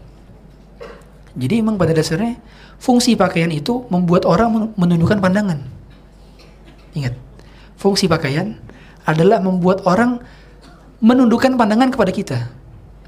[1.37, 2.41] Jadi memang pada dasarnya
[2.81, 5.61] fungsi pakaian itu membuat orang menundukkan pandangan.
[6.97, 7.13] Ingat,
[7.77, 8.57] fungsi pakaian
[9.05, 10.17] adalah membuat orang
[10.97, 12.37] menundukkan pandangan kepada kita,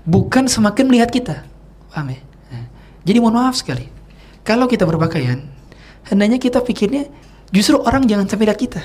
[0.06, 1.42] bukan semakin melihat kita.
[1.90, 2.22] Paham ya?
[2.54, 2.66] Nah,
[3.02, 3.90] jadi mohon maaf sekali.
[4.46, 5.42] Kalau kita berpakaian,
[6.06, 7.10] hendaknya kita pikirnya
[7.50, 8.82] justru orang jangan sampai lihat kita.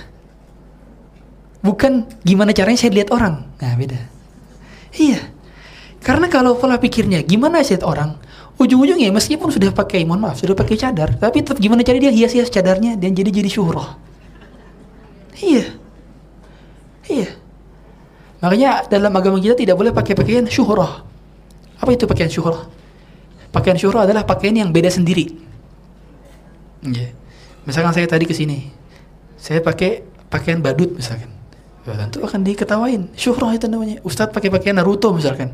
[1.61, 3.45] Bukan gimana caranya saya lihat orang.
[3.61, 4.01] Nah, beda.
[4.97, 5.21] Iya.
[6.05, 8.11] Karena kalau pola pikirnya gimana saya lihat orang,
[8.59, 12.51] ujung-ujungnya meskipun sudah pakai, mohon maaf, sudah pakai cadar, tapi tetap gimana cara dia hias-hias
[12.51, 13.99] cadarnya dan jadi jadi syuhroh.
[15.39, 15.65] Iya.
[17.11, 17.29] Iya.
[18.45, 21.01] Makanya dalam agama kita tidak boleh pakai pakaian syuhrah.
[21.81, 22.69] Apa itu pakaian syuhrah?
[23.51, 25.33] Pakaian syuhrah adalah pakaian yang beda sendiri.
[26.85, 27.17] Yeah.
[27.65, 28.69] Misalkan saya tadi ke sini,
[29.41, 31.33] saya pakai pakaian badut misalkan.
[31.85, 33.13] Ya, tentu akan diketawain.
[33.17, 34.01] Syuhrah itu namanya.
[34.05, 35.53] Ustadz pakai pakaian Naruto misalkan.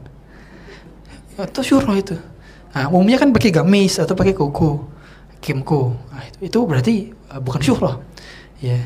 [1.38, 2.14] Atau syuhrah itu.
[2.70, 4.86] Nah, umumnya kan pakai gamis atau pakai koko,
[5.42, 5.98] kimko.
[6.14, 6.94] Nah, itu, itu berarti
[7.34, 7.96] uh, bukan syuhrah.
[8.62, 8.78] Ya.
[8.78, 8.84] Yeah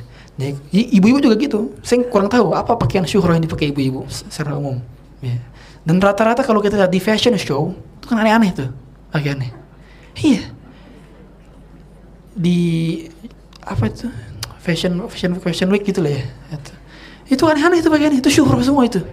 [0.73, 1.71] ibu-ibu juga gitu.
[1.87, 4.83] Saya kurang tahu apa pakaian syuhra yang dipakai ibu-ibu secara umum.
[5.23, 5.39] Ya.
[5.87, 7.71] Dan rata-rata kalau kita lihat di fashion show
[8.01, 8.69] itu kan aneh-aneh tuh
[9.15, 9.55] pakaiannya.
[10.19, 10.43] Iya.
[12.35, 12.59] Di
[13.63, 14.11] apa itu
[14.59, 16.25] fashion fashion fashion week gitu lah ya.
[16.51, 16.73] Itu,
[17.39, 19.07] itu aneh-aneh itu pakaiannya itu syuhra semua itu.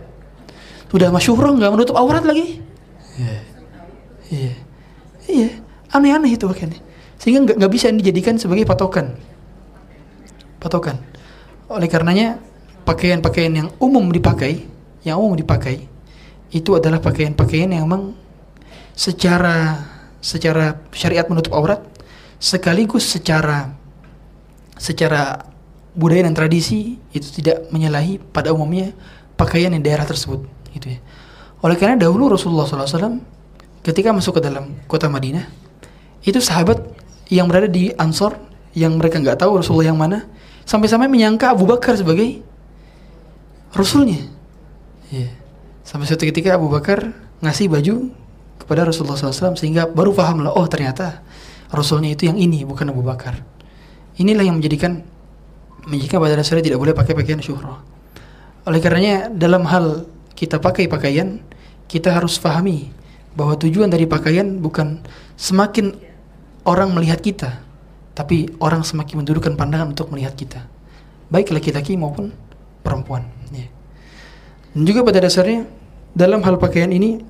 [0.90, 2.58] Udah sama syuhra nggak menutup aurat lagi.
[3.22, 3.51] Iya.
[4.32, 4.54] Iya.
[5.28, 5.50] Iya.
[5.92, 6.80] Aneh-aneh itu pakaiannya.
[7.20, 9.14] Sehingga nggak bisa dijadikan sebagai patokan.
[10.58, 11.12] Patokan
[11.72, 12.36] oleh karenanya
[12.84, 14.68] pakaian-pakaian yang umum dipakai,
[15.08, 15.88] yang umum dipakai
[16.52, 18.12] itu adalah pakaian-pakaian yang memang
[18.92, 19.88] secara
[20.20, 21.80] secara syariat menutup aurat
[22.44, 23.72] sekaligus secara
[24.76, 25.48] secara
[25.96, 28.92] budaya dan tradisi itu tidak menyalahi pada umumnya
[29.40, 30.44] pakaian yang daerah tersebut
[30.76, 31.00] gitu ya.
[31.64, 33.24] Oleh karena dahulu Rasulullah SAW
[33.82, 35.50] ketika masuk ke dalam kota Madinah
[36.22, 36.82] itu sahabat
[37.34, 38.38] yang berada di Ansor
[38.78, 40.28] yang mereka nggak tahu Rasulullah yang mana
[40.66, 42.40] Sampai-sampai menyangka Abu Bakar sebagai
[43.76, 44.24] Rasulnya.
[45.12, 45.28] Ya.
[45.84, 47.12] Sampai suatu ketika Abu Bakar
[47.44, 48.14] ngasih baju
[48.62, 51.26] kepada Rasulullah SAW sehingga baru paham lah, oh ternyata
[51.72, 53.42] Rasulnya itu yang ini bukan Abu Bakar.
[54.16, 55.02] Inilah yang menjadikan
[55.88, 57.82] menjadikan pada dasarnya tidak boleh pakai pakaian syuhrah.
[58.70, 60.06] Oleh karenanya dalam hal
[60.38, 61.42] kita pakai pakaian
[61.90, 62.94] kita harus pahami
[63.36, 65.00] bahwa tujuan dari pakaian bukan
[65.40, 65.96] semakin
[66.68, 67.64] orang melihat kita,
[68.12, 70.68] tapi orang semakin mendudukkan pandangan untuk melihat kita
[71.32, 72.36] baik laki-laki maupun
[72.84, 73.24] perempuan
[73.56, 73.72] ya.
[74.76, 75.64] dan juga pada dasarnya
[76.12, 77.24] dalam hal pakaian ini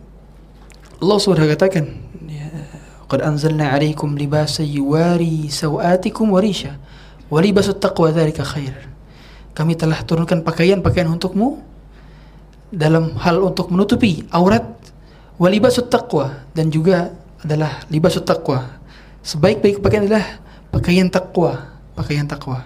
[1.01, 1.97] Allah sudah katakan,
[2.29, 2.45] ya,
[3.09, 6.77] "Qad anzalna 'alaikum libasan yuwari sawatikum wa risha,
[7.25, 8.85] wa libasut taqwa dzalika khair."
[9.57, 11.57] Kami telah turunkan pakaian-pakaian untukmu
[12.69, 14.61] dalam hal untuk menutupi aurat
[15.37, 18.81] wa libasut taqwa dan juga adalah libasut taqwa.
[19.21, 20.41] Sebaik-baik pakaian adalah
[20.73, 22.65] pakaian takwa, pakaian takwa.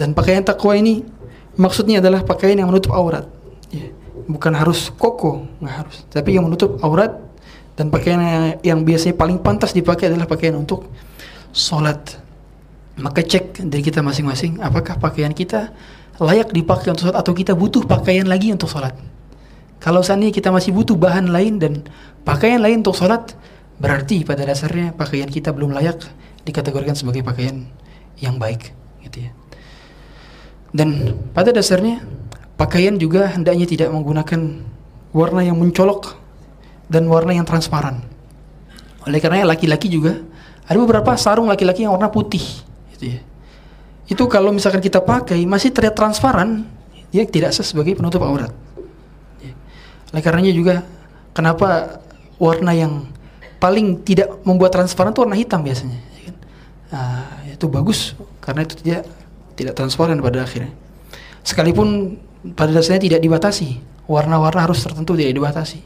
[0.00, 1.04] Dan pakaian takwa ini
[1.60, 3.28] maksudnya adalah pakaian yang menutup aurat.
[3.68, 3.92] Ya.
[4.24, 5.96] Bukan harus koko, nggak harus.
[6.08, 7.12] Tapi yang menutup aurat
[7.76, 10.88] dan pakaian yang, yang biasanya paling pantas dipakai adalah pakaian untuk
[11.52, 12.16] sholat.
[13.00, 15.72] Maka cek dari kita masing-masing, apakah pakaian kita
[16.20, 18.92] layak dipakai untuk sholat atau kita butuh pakaian lagi untuk sholat.
[19.80, 21.72] Kalau seandainya kita masih butuh bahan lain dan
[22.20, 23.32] pakaian lain untuk sholat,
[23.80, 26.04] berarti pada dasarnya pakaian kita belum layak
[26.44, 27.64] dikategorikan sebagai pakaian
[28.20, 28.76] yang baik,
[29.08, 29.32] gitu ya.
[30.70, 32.04] Dan pada dasarnya
[32.60, 34.60] pakaian juga hendaknya tidak menggunakan
[35.16, 36.12] warna yang mencolok
[36.92, 38.04] dan warna yang transparan.
[39.08, 40.20] Oleh karena laki-laki juga
[40.68, 42.44] ada beberapa sarung laki-laki yang warna putih,
[42.92, 43.20] gitu ya.
[44.12, 46.68] Itu kalau misalkan kita pakai masih terlihat transparan,
[47.08, 48.52] dia tidak sah sebagai penutup aurat.
[50.10, 50.82] Oleh karenanya juga
[51.34, 52.00] kenapa
[52.40, 53.06] warna yang
[53.60, 55.98] paling tidak membuat transparan itu warna hitam biasanya.
[56.16, 56.36] Ya kan?
[56.90, 59.06] Nah, itu bagus karena itu tidak
[59.54, 60.72] tidak transparan pada akhirnya.
[61.44, 62.16] Sekalipun
[62.56, 63.76] pada dasarnya tidak dibatasi,
[64.08, 65.84] warna-warna harus tertentu tidak dibatasi.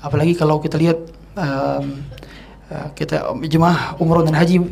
[0.00, 0.98] Apalagi kalau kita lihat
[1.36, 2.00] um,
[2.96, 4.64] kita jemaah umroh dan haji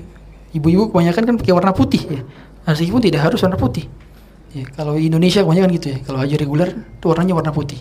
[0.57, 2.21] ibu-ibu kebanyakan kan pakai warna putih ya.
[2.65, 3.85] Meskipun tidak harus warna putih.
[4.51, 5.99] Ya, kalau Indonesia kebanyakan gitu ya.
[6.03, 7.79] Kalau haji reguler itu warnanya warna putih.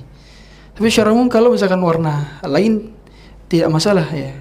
[0.79, 2.95] Tapi secara umum kalau misalkan warna lain
[3.51, 4.31] tidak masalah ya.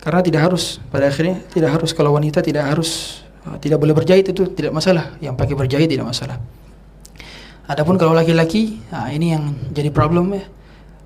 [0.00, 4.24] Karena tidak harus pada akhirnya tidak harus kalau wanita tidak harus uh, tidak boleh berjahit
[4.32, 5.20] itu tidak masalah.
[5.20, 6.40] Yang pakai berjahit tidak masalah.
[7.68, 10.48] Adapun kalau laki-laki, nah ini yang jadi problem ya.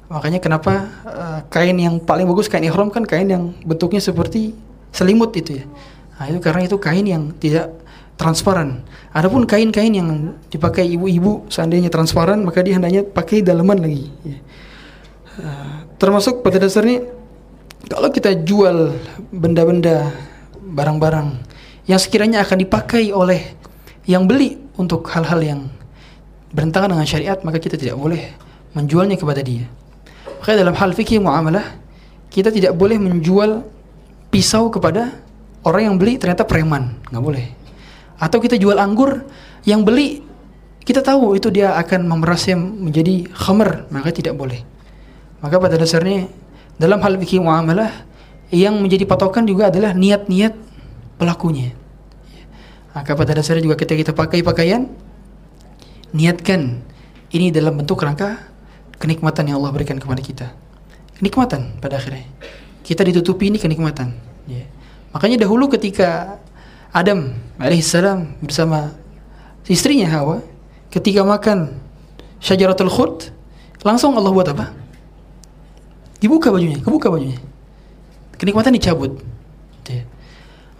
[0.07, 4.55] Makanya kenapa uh, kain yang paling bagus kain ihram kan kain yang bentuknya seperti
[4.95, 5.67] selimut itu ya.
[6.15, 7.75] Nah, itu karena itu kain yang tidak
[8.15, 8.87] transparan.
[9.15, 14.11] Adapun kain-kain yang dipakai ibu-ibu seandainya transparan maka dia hendaknya pakai dalaman lagi.
[14.23, 14.39] Ya.
[15.99, 17.03] Termasuk pada dasarnya
[17.91, 18.97] kalau kita jual
[19.35, 20.15] benda-benda
[20.63, 21.29] barang-barang
[21.85, 23.55] yang sekiranya akan dipakai oleh
[24.09, 25.61] yang beli untuk hal-hal yang
[26.55, 28.33] bertentangan dengan syariat maka kita tidak boleh
[28.73, 29.67] menjualnya kepada dia.
[30.41, 31.77] Maka dalam hal fikih muamalah
[32.29, 33.65] kita tidak boleh menjual
[34.29, 35.15] pisau kepada
[35.65, 37.47] orang yang beli ternyata preman, nggak boleh.
[38.19, 39.25] Atau kita jual anggur
[39.65, 40.23] yang beli
[40.85, 44.61] kita tahu itu dia akan memerasnya menjadi khamr, maka tidak boleh.
[45.45, 46.25] Maka pada dasarnya
[46.81, 47.93] dalam hal fikih muamalah
[48.49, 50.57] yang menjadi patokan juga adalah niat-niat
[51.21, 51.77] pelakunya.
[52.97, 54.89] Maka pada dasarnya juga ketika kita pakai pakaian,
[56.17, 56.81] niatkan
[57.29, 58.41] ini dalam bentuk rangka
[58.97, 60.47] kenikmatan yang Allah berikan kepada kita.
[61.21, 62.25] Kenikmatan pada akhirnya.
[62.81, 64.17] Kita ditutupi ini kenikmatan.
[64.49, 64.65] Ya.
[65.13, 66.41] Makanya dahulu ketika
[66.95, 68.97] Adam alaihissalam bersama
[69.69, 70.41] istrinya Hawa
[70.89, 71.75] ketika makan
[72.41, 73.35] syajaratul khut
[73.85, 74.84] langsung Allah buat apa?
[76.25, 77.37] Dibuka bajunya, kebuka bajunya.
[78.41, 79.21] Kenikmatan dicabut.
[79.93, 80.09] Ya.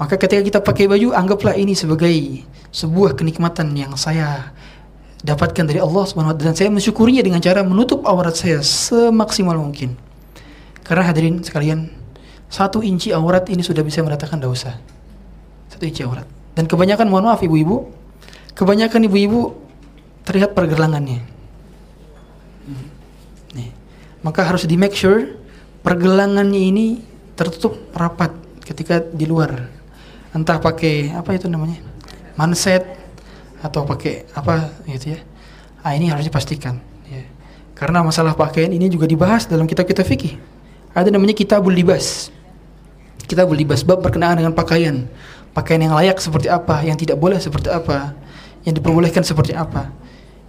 [0.01, 2.41] Maka ketika kita pakai baju, anggaplah ini sebagai
[2.73, 4.57] sebuah kenikmatan yang saya
[5.21, 9.61] dapatkan dari Allah Subhanahu wa taala dan saya mensyukurinya dengan cara menutup aurat saya semaksimal
[9.61, 9.95] mungkin.
[10.81, 11.93] Karena hadirin sekalian,
[12.49, 14.81] satu inci aurat ini sudah bisa mendatangkan dosa.
[15.69, 16.25] Satu inci aurat.
[16.57, 17.93] Dan kebanyakan mohon maaf ibu-ibu,
[18.57, 19.53] kebanyakan ibu-ibu
[20.25, 21.35] terlihat pergelangannya
[24.25, 25.37] maka harus di make sure
[25.85, 26.87] pergelangannya ini
[27.37, 28.33] tertutup rapat
[28.65, 29.69] ketika di luar.
[30.33, 31.79] Entah pakai apa itu namanya?
[32.35, 32.83] Manset
[33.61, 35.21] atau pakai apa gitu ya.
[35.85, 37.21] Ah ini harus dipastikan ya.
[37.77, 40.41] karena masalah pakaian ini juga dibahas dalam kitab kitab fikih.
[40.97, 42.33] Ada namanya kitabul libas.
[43.29, 45.05] Kitabul libas bab berkenaan dengan pakaian.
[45.53, 48.17] Pakaian yang layak seperti apa yang tidak boleh seperti apa
[48.65, 49.93] yang diperbolehkan seperti apa.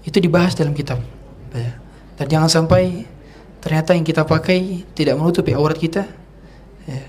[0.08, 1.04] Itu dibahas dalam kitab
[1.52, 1.76] ya.
[2.16, 3.04] dan jangan sampai
[3.66, 6.06] ternyata yang kita pakai tidak menutupi aurat kita.
[6.86, 7.02] Ya.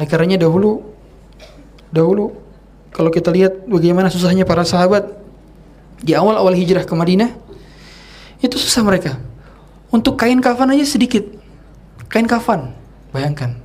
[0.00, 0.80] oleh karenanya dahulu
[1.92, 2.40] dahulu
[2.88, 5.12] kalau kita lihat bagaimana susahnya para sahabat
[6.00, 7.28] di awal-awal hijrah ke Madinah
[8.40, 9.20] itu susah mereka.
[9.92, 11.28] Untuk kain kafan aja sedikit.
[12.08, 12.72] Kain kafan
[13.12, 13.60] bayangkan.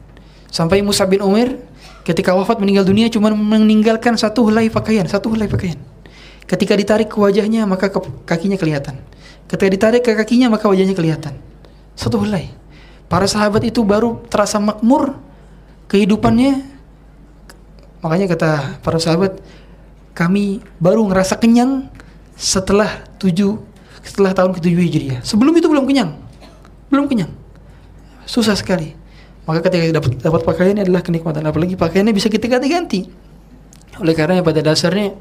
[0.52, 1.56] Sampai Musa bin Umar
[2.04, 5.80] ketika wafat meninggal dunia cuma meninggalkan satu helai pakaian satu helai pakaian.
[6.44, 7.88] Ketika ditarik ke wajahnya maka
[8.28, 9.00] kakinya kelihatan.
[9.48, 11.55] Ketika ditarik ke kakinya maka wajahnya kelihatan
[11.96, 12.52] satu helai.
[13.08, 15.16] Para sahabat itu baru terasa makmur
[15.88, 16.76] kehidupannya.
[18.04, 18.52] Makanya kata
[18.86, 19.42] para sahabat,
[20.14, 21.90] kami baru ngerasa kenyang
[22.38, 23.58] setelah tujuh
[24.06, 25.20] setelah tahun ke-7 Hijriah.
[25.26, 26.14] Sebelum itu belum kenyang.
[26.94, 27.34] Belum kenyang.
[28.30, 28.94] Susah sekali.
[29.50, 31.42] Maka ketika dapat dapat pakaian adalah kenikmatan.
[31.46, 33.10] Apalagi pakaiannya bisa kita ganti-ganti.
[33.98, 35.18] Oleh karena pada dasarnya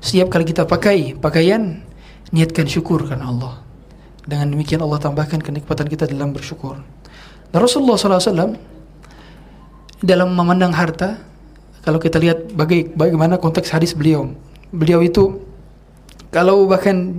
[0.00, 1.84] setiap kali kita pakai pakaian
[2.34, 3.69] niatkan syukur karena Allah.
[4.30, 6.78] Dengan demikian Allah tambahkan kenikmatan kita dalam bersyukur.
[7.50, 8.54] Dan Rasulullah SAW
[10.06, 11.18] dalam memandang harta,
[11.82, 14.30] kalau kita lihat baga bagaimana konteks hadis beliau,
[14.70, 15.42] beliau itu
[16.30, 17.18] kalau bahkan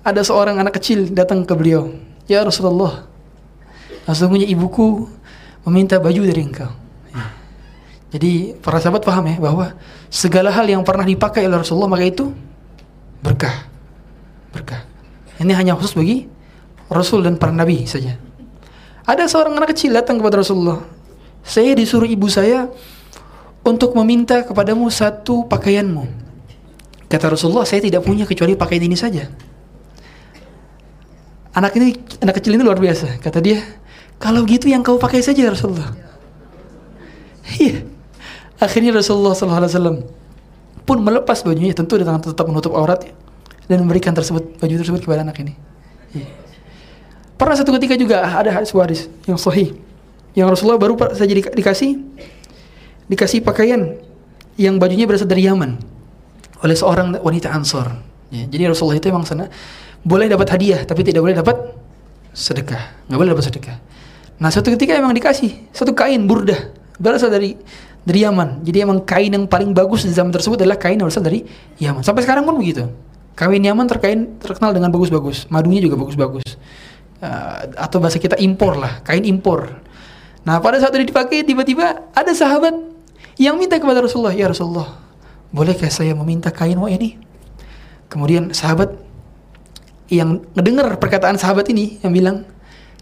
[0.00, 1.92] ada seorang anak kecil datang ke beliau,
[2.24, 3.04] ya Rasulullah,
[4.08, 5.04] sesungguhnya ibuku
[5.68, 6.72] meminta baju dari engkau.
[8.10, 9.76] Jadi para sahabat paham ya bahwa
[10.10, 12.34] segala hal yang pernah dipakai oleh Rasulullah maka itu
[13.22, 13.70] berkah.
[14.50, 14.82] Berkah.
[15.40, 16.28] Ini hanya khusus bagi
[16.92, 18.20] Rasul dan para nabi saja.
[19.08, 20.84] Ada seorang anak kecil datang kepada Rasulullah.
[21.40, 22.68] Saya disuruh ibu saya
[23.64, 26.04] untuk meminta kepadamu satu pakaianmu.
[27.10, 29.26] Kata Rasulullah, saya tidak punya kecuali pakaian ini saja.
[31.56, 33.18] Anak ini, anak kecil ini luar biasa.
[33.18, 33.58] Kata dia,
[34.20, 35.90] kalau gitu yang kau pakai saja Rasulullah.
[37.58, 37.82] Iya.
[38.62, 40.06] Akhirnya Rasulullah SAW
[40.86, 43.02] pun melepas bajunya tentu dengan tetap menutup aurat
[43.70, 45.54] dan memberikan tersebut baju tersebut kepada anak ini.
[46.10, 46.26] Iya.
[47.38, 49.78] Pernah satu ketika juga ada hadis hadis yang sahih
[50.34, 52.02] yang Rasulullah baru saja di, dikasih
[53.06, 53.94] dikasih pakaian
[54.58, 55.78] yang bajunya berasal dari Yaman
[56.66, 57.94] oleh seorang wanita Ansor.
[58.34, 59.46] Ya, jadi Rasulullah itu memang sana
[60.02, 61.56] boleh dapat hadiah tapi tidak boleh dapat
[62.34, 63.76] sedekah, nggak boleh dapat sedekah.
[64.42, 67.54] Nah suatu ketika emang dikasih satu kain burdah berasal dari
[68.02, 68.66] dari Yaman.
[68.66, 71.46] Jadi emang kain yang paling bagus di zaman tersebut adalah kain yang berasal dari
[71.78, 72.02] Yaman.
[72.02, 72.88] Sampai sekarang pun begitu.
[73.40, 76.44] Kain Yaman terkain terkenal dengan bagus-bagus, madunya juga bagus-bagus
[77.24, 79.80] uh, atau bahasa kita impor lah, kain impor.
[80.44, 82.76] Nah pada saat itu dipakai tiba-tiba ada sahabat
[83.40, 84.92] yang minta kepada Rasulullah, ya Rasulullah,
[85.56, 87.16] bolehkah saya meminta kain wa ini?
[88.12, 88.92] Kemudian sahabat
[90.12, 92.44] yang ngedengar perkataan sahabat ini yang bilang,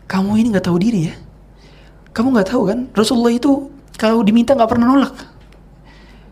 [0.07, 1.19] kamu ini nggak tahu diri ya,
[2.15, 5.19] kamu nggak tahu kan Rasulullah itu kalau diminta nggak pernah nolak,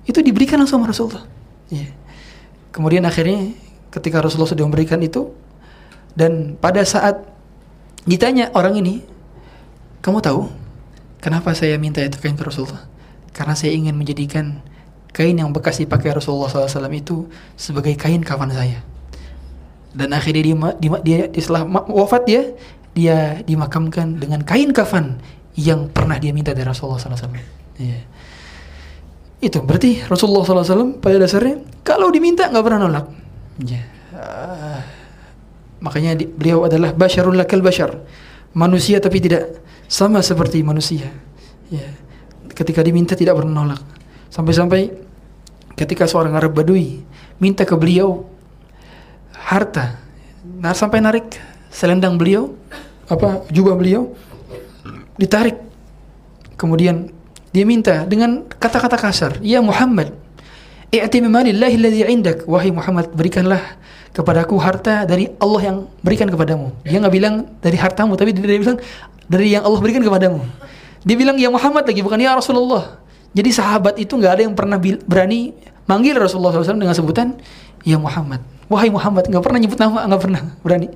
[0.07, 1.27] itu diberikan langsung sama Rasulullah.
[1.75, 1.91] Yeah.
[2.71, 5.31] Kemudian akhirnya ketika Rasulullah sudah memberikan itu
[6.17, 7.37] dan pada saat
[8.07, 9.03] Ditanya orang ini,
[9.99, 10.47] kamu tahu
[11.19, 12.87] kenapa saya minta itu kain ke Rasulullah?
[13.35, 14.63] Karena saya ingin menjadikan
[15.11, 17.27] kain yang bekas dipakai Rasulullah SAW itu
[17.59, 18.79] sebagai kain kafan saya.
[19.91, 22.43] Dan akhirnya dia, dia, dia, dia setelah wafat dia,
[22.95, 25.19] dia dimakamkan dengan kain kafan
[25.59, 27.35] yang pernah dia minta dari Rasulullah SAW.
[27.77, 28.07] Yeah.
[29.43, 33.26] Itu berarti Rasulullah SAW pada dasarnya kalau diminta nggak pernah nolak.
[34.13, 34.81] Uh,
[35.81, 38.01] Makanya di, beliau adalah basyarul lakal basyar.
[38.57, 41.13] Manusia tapi tidak sama seperti manusia.
[41.69, 41.89] Ya.
[42.57, 43.83] Ketika diminta tidak pernah nolak.
[44.33, 44.89] Sampai-sampai
[45.77, 47.05] ketika seorang Arab Badui
[47.37, 48.25] minta ke beliau
[49.37, 50.01] harta.
[50.57, 51.37] Nah, sampai narik
[51.69, 52.57] selendang beliau,
[53.13, 54.17] apa jubah beliau
[55.21, 55.61] ditarik.
[56.57, 57.13] Kemudian
[57.53, 60.17] dia minta dengan kata-kata kasar, "Ya Muhammad,
[60.93, 63.61] i'ti 'indak." Wahai Muhammad, berikanlah
[64.17, 66.73] kepadaku harta dari Allah yang berikan kepadamu.
[66.87, 68.81] Dia nggak bilang dari hartamu, tapi dia bilang
[69.29, 70.41] dari yang Allah berikan kepadamu.
[71.07, 72.99] Dia bilang ya Muhammad lagi, bukan ya Rasulullah.
[73.37, 75.53] Jadi sahabat itu nggak ada yang pernah berani
[75.85, 77.37] manggil Rasulullah SAW dengan sebutan
[77.85, 78.41] ya Muhammad.
[78.67, 80.89] Wahai Muhammad, nggak pernah nyebut nama, nggak pernah berani.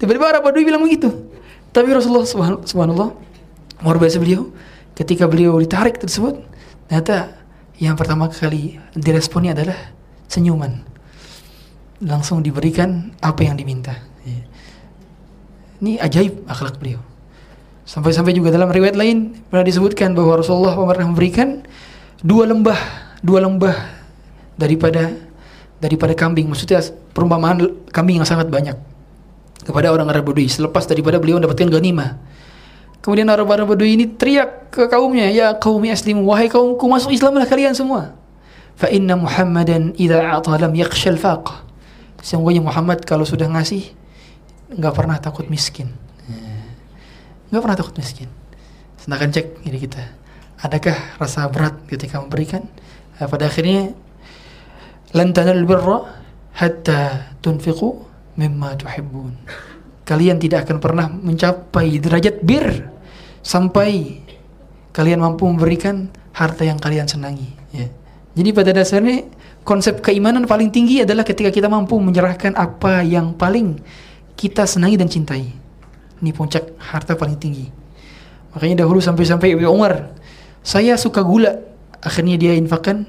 [0.00, 1.12] Tiba-tiba Arab Badui bilang begitu.
[1.70, 2.26] Tapi Rasulullah
[2.64, 3.14] Subhanallah,
[3.84, 4.50] luar biasa beliau,
[4.96, 6.40] ketika beliau ditarik tersebut,
[6.88, 7.43] ternyata
[7.84, 9.76] yang pertama kali diresponnya adalah
[10.28, 10.94] senyuman
[12.04, 13.96] langsung diberikan apa yang diminta.
[14.24, 14.42] Iya.
[15.80, 17.00] Ini ajaib akhlak beliau.
[17.84, 21.60] Sampai-sampai juga dalam riwayat lain pernah disebutkan bahwa Rasulullah pernah memberikan
[22.24, 22.80] dua lembah,
[23.20, 23.76] dua lembah
[24.56, 25.12] daripada
[25.78, 26.48] daripada kambing.
[26.48, 26.80] Maksudnya
[27.12, 28.76] perumpamaan kambing yang sangat banyak
[29.64, 32.16] kepada orang Arab Badui selepas daripada beliau mendapatkan ghanimah.
[33.04, 37.76] Kemudian Arab Badui ini teriak ke kaumnya, "Ya kaumi aslimu, wahai kaumku masuk Islamlah kalian
[37.76, 38.16] semua."
[38.80, 41.68] Fa inna Muhammadan idza a'ta lam yakhshal faqah.
[42.24, 43.92] Sesungguhnya Muhammad kalau sudah ngasih
[44.72, 45.92] nggak pernah takut miskin.
[47.52, 48.32] Nggak pernah takut miskin.
[48.96, 50.00] Sedangkan cek ini kita.
[50.64, 52.64] Adakah rasa berat ketika memberikan?
[53.20, 53.92] Nah, pada akhirnya
[55.12, 56.24] lan tanal birra
[56.56, 58.00] hatta tunfiqu
[58.40, 59.36] mimma tuhibbun.
[60.08, 62.93] Kalian tidak akan pernah mencapai derajat bir
[63.44, 64.24] sampai
[64.96, 67.52] kalian mampu memberikan harta yang kalian senangi.
[67.70, 67.92] Ya.
[68.34, 69.28] Jadi pada dasarnya
[69.62, 73.78] konsep keimanan paling tinggi adalah ketika kita mampu menyerahkan apa yang paling
[74.34, 75.46] kita senangi dan cintai.
[76.18, 77.68] Ini puncak harta paling tinggi.
[78.56, 80.14] Makanya dahulu sampai-sampai Ibu Umar,
[80.64, 81.60] saya suka gula.
[82.00, 83.06] Akhirnya dia infakkan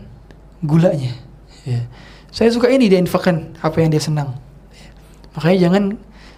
[0.62, 1.16] gulanya.
[1.64, 1.88] Ya.
[2.30, 4.36] Saya suka ini dia infakkan apa yang dia senang.
[4.76, 4.90] Ya.
[5.38, 5.84] Makanya jangan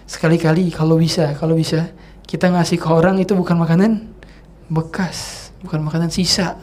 [0.08, 1.92] sekali-kali kalau bisa, kalau bisa
[2.28, 4.04] kita ngasih ke orang itu bukan makanan
[4.68, 6.60] bekas, bukan makanan sisa.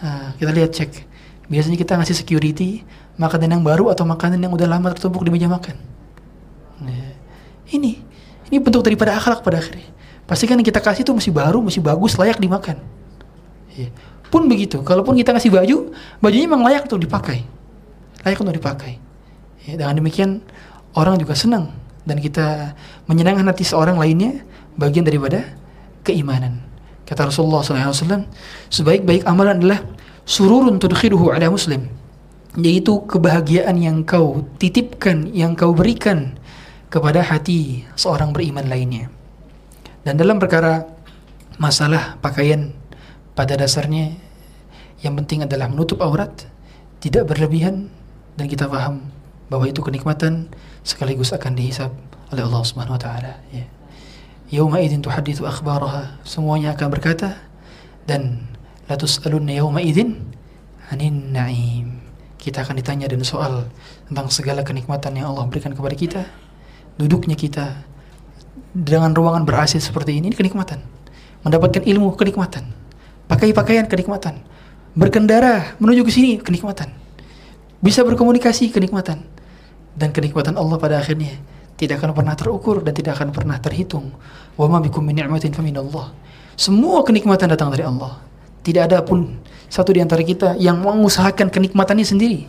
[0.00, 1.04] Nah, kita lihat cek.
[1.52, 2.80] Biasanya kita ngasih security
[3.20, 5.76] makanan yang baru atau makanan yang udah lama tertumpuk di meja makan.
[6.80, 7.12] Nah,
[7.76, 8.00] ini
[8.48, 9.84] ini bentuk daripada akhlak pada akhirnya.
[10.24, 12.80] Pastikan yang kita kasih itu masih baru, masih bagus, layak dimakan.
[13.76, 13.92] Ya.
[14.26, 17.46] Pun begitu, kalaupun kita ngasih baju, bajunya memang layak untuk dipakai.
[18.26, 18.98] Layak untuk dipakai.
[19.68, 20.42] Ya, dengan demikian
[20.98, 21.70] orang juga senang
[22.06, 22.74] dan kita
[23.10, 24.42] menyenangkan hati seorang lainnya
[24.76, 25.42] bagian daripada
[26.06, 26.62] keimanan.
[27.06, 28.26] Kata Rasulullah SAW,
[28.70, 29.80] sebaik-baik amalan adalah
[30.26, 31.88] sururun tudkhiruhu ala muslim.
[32.56, 36.40] Yaitu kebahagiaan yang kau titipkan, yang kau berikan
[36.88, 39.12] kepada hati seorang beriman lainnya.
[40.06, 40.88] Dan dalam perkara
[41.60, 42.72] masalah pakaian
[43.36, 44.16] pada dasarnya
[45.04, 46.32] yang penting adalah menutup aurat,
[47.04, 47.92] tidak berlebihan
[48.40, 49.12] dan kita paham
[49.52, 50.48] bahwa itu kenikmatan
[50.80, 51.92] sekaligus akan dihisap
[52.32, 53.75] oleh Allah Subhanahu wa taala ya.
[54.46, 56.22] Yauma idzin tuhaditsu akhbaraha.
[56.22, 57.34] Semuanya akan berkata
[58.06, 58.46] dan
[58.86, 60.22] la tus'alunna yauma idzin
[60.94, 61.98] anin na'im.
[62.38, 63.66] Kita akan ditanya dan soal
[64.06, 66.22] tentang segala kenikmatan yang Allah berikan kepada kita.
[66.94, 67.74] Duduknya kita
[68.70, 70.78] dengan ruangan ber AC seperti ini, ini kenikmatan.
[71.42, 72.70] Mendapatkan ilmu kenikmatan.
[73.26, 74.38] Pakai pakaian kenikmatan.
[74.94, 76.94] Berkendara menuju ke sini kenikmatan.
[77.82, 79.26] Bisa berkomunikasi kenikmatan.
[79.98, 81.34] Dan kenikmatan Allah pada akhirnya
[81.76, 84.12] tidak akan pernah terukur dan tidak akan pernah terhitung.
[84.56, 86.12] Wa ma bikum min ni'matin faminallah.
[86.56, 88.16] Semua kenikmatan datang dari Allah.
[88.64, 89.36] Tidak ada pun
[89.68, 92.40] satu di antara kita yang mengusahakan kenikmatannya sendiri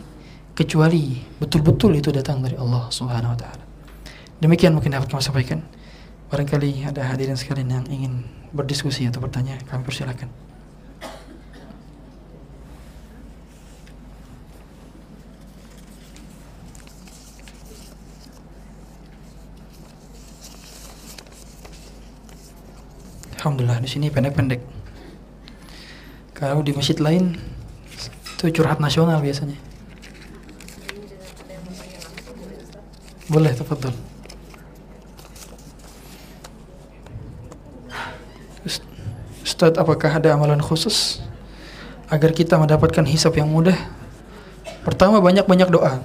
[0.56, 3.62] kecuali betul-betul itu datang dari Allah Subhanahu wa taala.
[4.42, 5.62] Demikian mungkin dapat kami sampaikan.
[6.28, 10.47] Barangkali ada hadirin sekalian yang ingin berdiskusi atau bertanya, kami persilakan.
[23.38, 24.58] Alhamdulillah di sini pendek-pendek.
[26.34, 27.38] Kalau di masjid lain
[28.38, 29.54] itu curhat nasional biasanya.
[33.30, 33.94] Boleh, tafadhol.
[39.42, 41.18] Ustaz, apakah ada amalan khusus
[42.10, 43.74] agar kita mendapatkan hisab yang mudah?
[44.86, 45.98] Pertama banyak-banyak doa.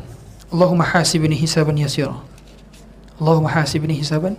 [0.49, 2.17] Allahumma hasibni hisaban yasira.
[3.21, 4.37] Allahumma hasibni hisaban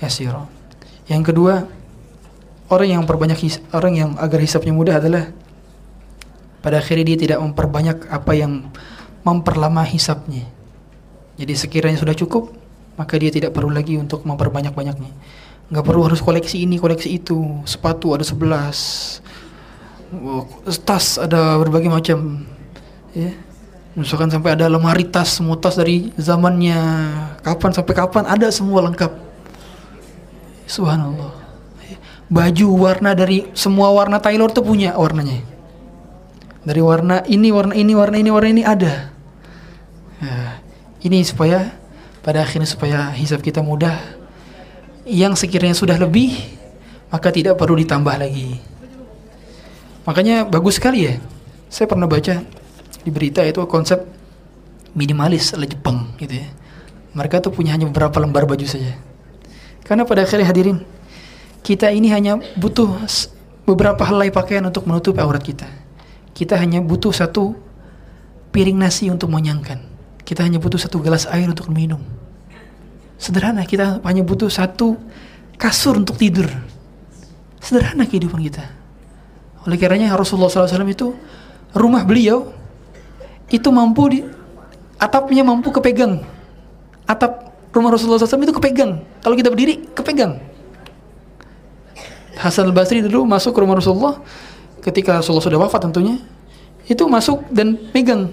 [0.00, 0.44] yasira.
[1.08, 1.66] Yang kedua,
[2.70, 3.38] orang yang perbanyak
[3.74, 5.34] orang yang agar hisapnya mudah adalah
[6.62, 8.70] pada akhirnya dia tidak memperbanyak apa yang
[9.26, 10.46] memperlama hisapnya.
[11.40, 12.52] Jadi sekiranya sudah cukup,
[12.94, 15.12] maka dia tidak perlu lagi untuk memperbanyak-banyaknya.
[15.72, 17.64] Nggak perlu harus koleksi ini, koleksi itu.
[17.64, 19.18] Sepatu ada sebelas,
[20.84, 22.44] tas ada berbagai macam.
[23.16, 23.32] Ya.
[23.96, 26.78] Misalkan sampai ada lemari tas, semua tas dari zamannya
[27.42, 29.10] kapan sampai kapan ada semua lengkap.
[30.70, 31.39] Subhanallah
[32.30, 35.42] baju warna dari semua warna Taylor tuh punya warnanya.
[36.62, 39.10] Dari warna ini warna ini warna ini warna ini ada.
[40.22, 40.62] Ya,
[41.02, 41.74] ini supaya
[42.22, 43.98] pada akhirnya supaya hisap kita mudah.
[45.02, 46.38] Yang sekiranya sudah lebih
[47.10, 48.62] maka tidak perlu ditambah lagi.
[50.06, 51.18] Makanya bagus sekali ya.
[51.66, 52.46] Saya pernah baca
[53.02, 54.06] di berita itu konsep
[54.94, 56.46] minimalis ala Jepang gitu ya.
[57.10, 58.94] Mereka tuh punya hanya beberapa lembar baju saja.
[59.82, 60.78] Karena pada akhirnya hadirin
[61.60, 62.88] kita ini hanya butuh
[63.68, 65.68] beberapa helai pakaian untuk menutup aurat kita.
[66.32, 67.52] Kita hanya butuh satu
[68.50, 69.78] piring nasi untuk mengenyangkan.
[70.24, 72.00] Kita hanya butuh satu gelas air untuk minum.
[73.20, 74.96] Sederhana, kita hanya butuh satu
[75.60, 76.48] kasur untuk tidur.
[77.60, 78.64] Sederhana kehidupan kita.
[79.68, 81.12] Oleh karenanya Rasulullah SAW itu
[81.76, 82.48] rumah beliau
[83.52, 84.20] itu mampu di
[84.96, 86.24] atapnya mampu kepegang.
[87.04, 89.04] Atap rumah Rasulullah SAW itu kepegang.
[89.20, 90.49] Kalau kita berdiri kepegang.
[92.40, 94.16] Hasan al-Basri dulu masuk ke rumah Rasulullah.
[94.80, 96.16] Ketika Rasulullah sudah wafat tentunya.
[96.88, 98.32] Itu masuk dan pegang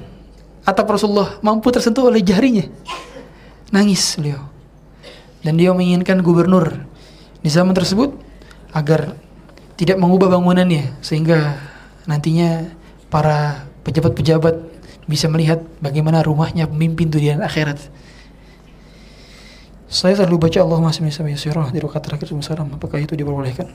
[0.63, 1.35] atap Rasulullah.
[1.43, 2.63] Mampu tersentuh oleh jarinya.
[3.75, 4.47] Nangis beliau.
[5.43, 6.71] Dan dia menginginkan gubernur
[7.43, 8.15] di zaman tersebut
[8.71, 9.11] agar
[9.75, 11.59] tidak mengubah bangunannya sehingga
[12.09, 12.71] nantinya
[13.11, 14.55] para pejabat-pejabat
[15.05, 17.77] bisa melihat bagaimana rumahnya pemimpin dunia akhirat.
[19.87, 23.71] Saya selalu baca Allah masih bisa di rakaat terakhir salam apakah itu diperbolehkan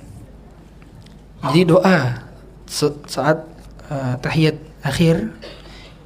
[1.43, 2.23] jadi doa
[3.11, 3.43] saat
[3.91, 4.57] uh, tahiyat
[4.87, 5.35] akhir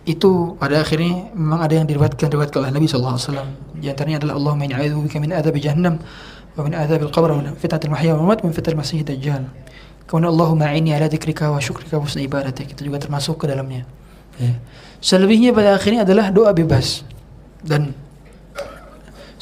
[0.09, 3.49] itu pada akhirnya memang ada yang diriwayatkan riwayat oleh Nabi sallallahu alaihi wasallam.
[3.77, 5.99] Di antaranya adalah Allahumma inni a'udzubika min adzab jahannam
[6.57, 9.45] wa min adzab al-qabr wa min fitnatil mahya wal mamat wa min fitnatil masih dajjal.
[10.07, 12.71] Kemudian Allahumma inni ala dzikrika wa syukrika wa husni ibadatik.
[12.73, 13.83] Itu juga termasuk ke dalamnya.
[14.39, 14.55] Ya.
[15.03, 17.03] Selebihnya pada akhirnya adalah doa bebas.
[17.67, 17.91] Dan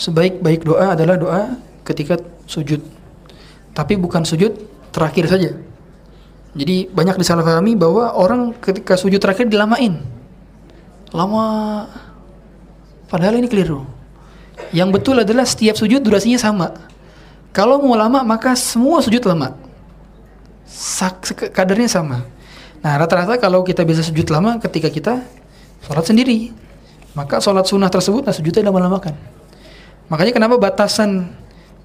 [0.00, 1.42] sebaik-baik doa adalah doa
[1.84, 2.16] ketika
[2.48, 2.80] sujud.
[3.76, 4.56] Tapi bukan sujud
[4.88, 5.52] terakhir saja
[6.54, 9.98] Jadi banyak disalahpahami bahwa orang ketika sujud terakhir dilamain.
[11.10, 11.86] Lama.
[13.10, 13.82] Padahal ini keliru.
[14.70, 16.70] Yang betul adalah setiap sujud durasinya sama.
[17.50, 19.54] Kalau mau lama maka semua sujud lama.
[20.66, 22.22] Sak kadarnya sama.
[22.82, 25.22] Nah rata-rata kalau kita bisa sujud lama ketika kita
[25.86, 26.50] sholat sendiri,
[27.14, 29.14] maka sholat sunnah tersebut nah sujudnya lama-lamakan.
[30.10, 31.30] Makanya kenapa batasan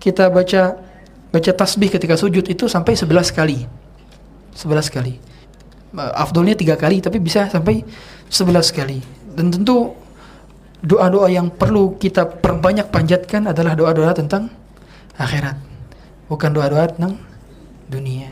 [0.02, 0.78] kita baca
[1.30, 3.79] baca tasbih ketika sujud itu sampai 11 kali.
[4.54, 5.14] 11 kali.
[5.96, 7.82] Afdolnya tiga kali tapi bisa sampai
[8.30, 9.02] 11 kali.
[9.34, 9.96] Dan tentu
[10.80, 14.54] doa-doa yang perlu kita perbanyak panjatkan adalah doa-doa tentang
[15.18, 15.58] akhirat.
[16.30, 17.18] Bukan doa-doa tentang
[17.90, 18.30] dunia.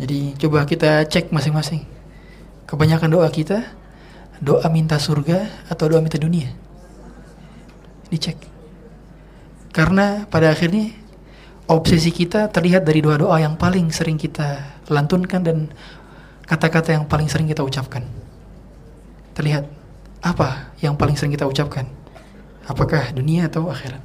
[0.00, 1.84] Jadi coba kita cek masing-masing.
[2.64, 3.60] Kebanyakan doa kita
[4.40, 6.48] doa minta surga atau doa minta dunia?
[8.08, 8.40] Dicek.
[9.76, 10.96] Karena pada akhirnya
[11.70, 15.70] obsesi kita terlihat dari doa-doa yang paling sering kita lantunkan dan
[16.42, 18.02] kata-kata yang paling sering kita ucapkan.
[19.38, 19.70] Terlihat
[20.18, 21.86] apa yang paling sering kita ucapkan?
[22.66, 24.02] Apakah dunia atau akhirat?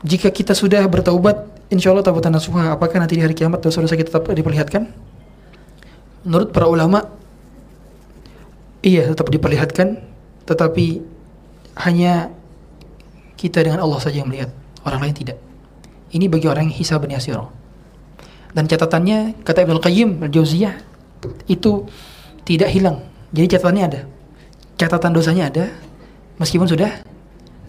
[0.00, 4.08] Jika kita sudah bertaubat, insya Allah taubatan nasuha, apakah nanti di hari kiamat dosa-dosa kita
[4.14, 4.88] tetap diperlihatkan?
[6.24, 7.04] Menurut para ulama,
[8.80, 10.00] iya tetap diperlihatkan,
[10.48, 11.04] tetapi
[11.84, 12.32] hanya
[13.36, 14.50] kita dengan Allah saja yang melihat
[14.88, 15.38] orang lain tidak.
[16.08, 17.52] Ini bagi orang yang hisab yasiro.
[18.56, 20.74] Dan catatannya kata Ibnu Qayyim al-Jauziyah
[21.52, 21.84] itu
[22.48, 23.04] tidak hilang.
[23.30, 24.00] Jadi catatannya ada.
[24.80, 25.64] Catatan dosanya ada
[26.40, 27.04] meskipun sudah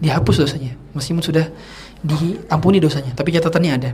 [0.00, 1.52] dihapus dosanya, meskipun sudah
[2.00, 3.90] diampuni dosanya, tapi catatannya ada.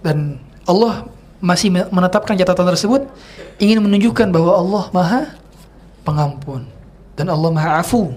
[0.00, 3.06] Dan Allah masih menetapkan catatan tersebut
[3.62, 5.22] ingin menunjukkan bahwa Allah Maha
[6.02, 6.66] Pengampun
[7.14, 8.16] dan Allah Maha Afu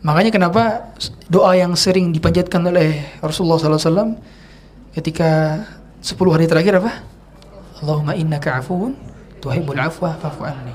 [0.00, 0.92] Makanya kenapa
[1.28, 4.16] doa yang sering dipanjatkan oleh Rasulullah SAW
[4.96, 5.60] ketika
[6.00, 7.04] 10 hari terakhir apa?
[7.84, 8.96] Allahumma innaka afuun
[9.44, 10.72] tuhibbul afwa fa'fu anni.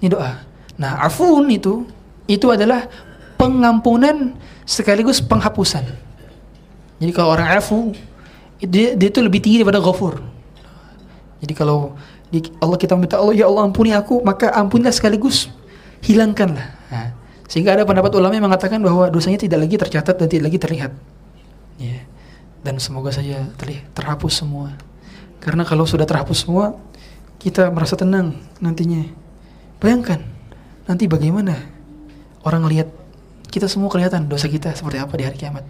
[0.00, 0.40] Ini doa.
[0.80, 1.84] Nah, afuun itu
[2.24, 2.88] itu adalah
[3.36, 4.32] pengampunan
[4.64, 5.84] sekaligus penghapusan.
[7.02, 7.92] Jadi kalau orang afu
[8.62, 10.22] dia, dia itu lebih tinggi daripada ghafur.
[11.42, 11.98] Jadi kalau
[12.62, 15.52] Allah kita minta Allah ya Allah ampuni aku, maka ampunilah sekaligus
[16.00, 16.72] hilangkanlah.
[16.88, 17.21] Nah,
[17.52, 20.96] sehingga ada pendapat ulama yang mengatakan bahwa dosanya tidak lagi tercatat dan tidak lagi terlihat.
[21.76, 22.00] Ya.
[22.64, 24.72] Dan semoga saja terlihat, terhapus semua.
[25.36, 26.80] Karena kalau sudah terhapus semua,
[27.36, 29.04] kita merasa tenang nantinya.
[29.84, 30.24] Bayangkan,
[30.88, 31.60] nanti bagaimana
[32.40, 32.88] orang lihat
[33.52, 35.68] kita semua kelihatan dosa kita seperti apa di hari kiamat.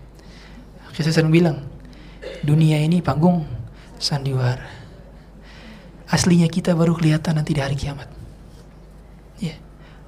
[0.94, 1.66] Saya sering bilang,
[2.46, 3.42] dunia ini panggung
[3.98, 4.70] sandiwara.
[6.06, 8.21] Aslinya kita baru kelihatan nanti di hari kiamat.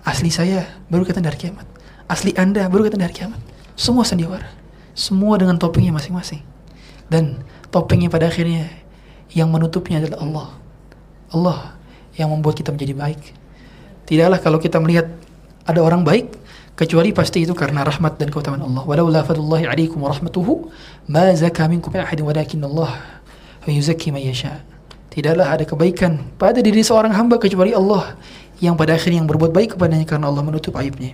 [0.04, 1.64] Asli saya baru kelihatan dari kiamat.
[2.06, 3.40] Asli Anda baru kelihatan dari kiamat.
[3.72, 4.46] Semua sandiwara.
[4.92, 6.44] Semua dengan topengnya masing-masing.
[7.08, 7.40] Dan
[7.72, 8.68] topengnya pada akhirnya
[9.32, 10.48] yang menutupnya adalah Allah.
[11.32, 11.58] Allah
[12.14, 13.22] yang membuat kita menjadi baik.
[14.04, 15.08] Tidaklah kalau kita melihat
[15.64, 16.36] ada orang baik
[16.76, 18.84] kecuali pasti itu karena rahmat dan keutamaan Allah.
[18.84, 20.68] Walaula fadlullahi alaikum wa rahmatuhu
[21.08, 23.00] ma zaka minkum min ahadin walakin Allah
[23.64, 24.60] yuzakki man yasha.
[25.14, 28.18] Tidaklah ada kebaikan pada diri seorang hamba kecuali Allah
[28.64, 31.12] yang pada akhirnya yang berbuat baik kepadanya karena Allah menutup aibnya.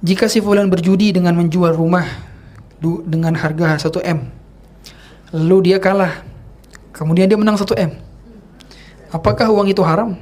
[0.00, 2.06] Jika si fulan berjudi dengan menjual rumah
[3.04, 4.18] dengan harga 1 M,
[5.36, 6.24] lalu dia kalah,
[6.96, 7.92] kemudian dia menang 1 M,
[9.12, 10.16] apakah uang itu haram?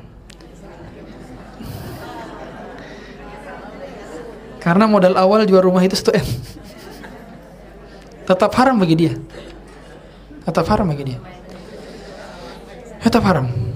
[4.58, 6.28] Karena modal awal jual rumah itu 1 M.
[8.26, 9.12] Tetap haram bagi dia.
[10.44, 11.18] Tetap haram bagi dia.
[13.00, 13.67] Tetap haram.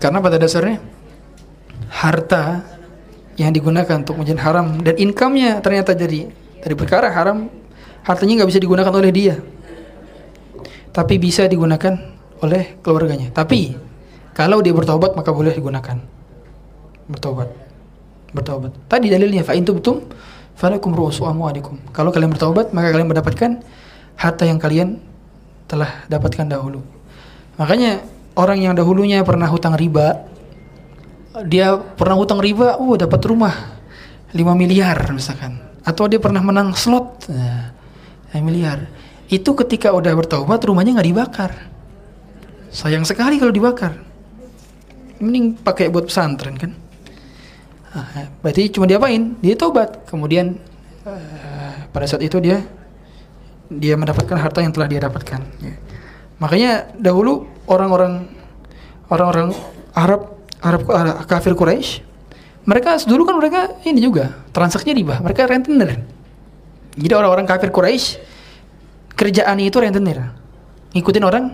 [0.00, 0.80] Karena pada dasarnya
[1.92, 2.64] harta
[3.36, 7.52] yang digunakan untuk menjadi haram dan income-nya ternyata jadi dari perkara haram,
[8.04, 9.36] hartanya nggak bisa digunakan oleh dia,
[10.92, 11.96] tapi bisa digunakan
[12.40, 13.28] oleh keluarganya.
[13.32, 13.76] Tapi
[14.32, 16.00] kalau dia bertobat maka boleh digunakan.
[17.08, 17.48] Bertobat.
[18.32, 18.72] Bertobat.
[18.88, 20.00] Tadi dalilnya fa intum tum
[20.56, 21.76] falakum ru'usu amwalikum.
[21.92, 23.50] Kalau kalian bertobat maka kalian mendapatkan
[24.16, 25.00] harta yang kalian
[25.68, 26.84] telah dapatkan dahulu.
[27.56, 28.04] Makanya
[28.40, 30.24] orang yang dahulunya pernah hutang riba,
[31.44, 33.54] dia pernah hutang riba, oh dapat rumah
[34.32, 37.76] 5 miliar misalkan, atau dia pernah menang slot nah,
[38.32, 38.88] 5 miliar.
[39.30, 41.52] Itu ketika udah bertobat rumahnya nggak dibakar.
[42.74, 43.94] Sayang sekali kalau dibakar.
[45.22, 46.72] Mending pakai buat pesantren kan.
[47.90, 49.38] Nah, berarti cuma diapain?
[49.42, 50.06] Dia tobat.
[50.06, 50.58] Kemudian
[51.06, 52.62] uh, pada saat itu dia
[53.70, 55.40] dia mendapatkan harta yang telah dia dapatkan.
[55.62, 55.74] Ya.
[56.42, 58.26] Makanya dahulu orang-orang
[59.08, 59.54] orang-orang
[59.94, 60.20] Arab
[60.60, 60.82] Arab
[61.30, 62.02] kafir Quraisy
[62.66, 66.02] mereka dulu kan mereka ini juga transaksinya riba mereka rentenir
[66.98, 68.18] jadi orang-orang kafir Quraisy
[69.14, 70.18] kerjaannya itu rentenir.
[70.96, 71.44] Ngikutin orang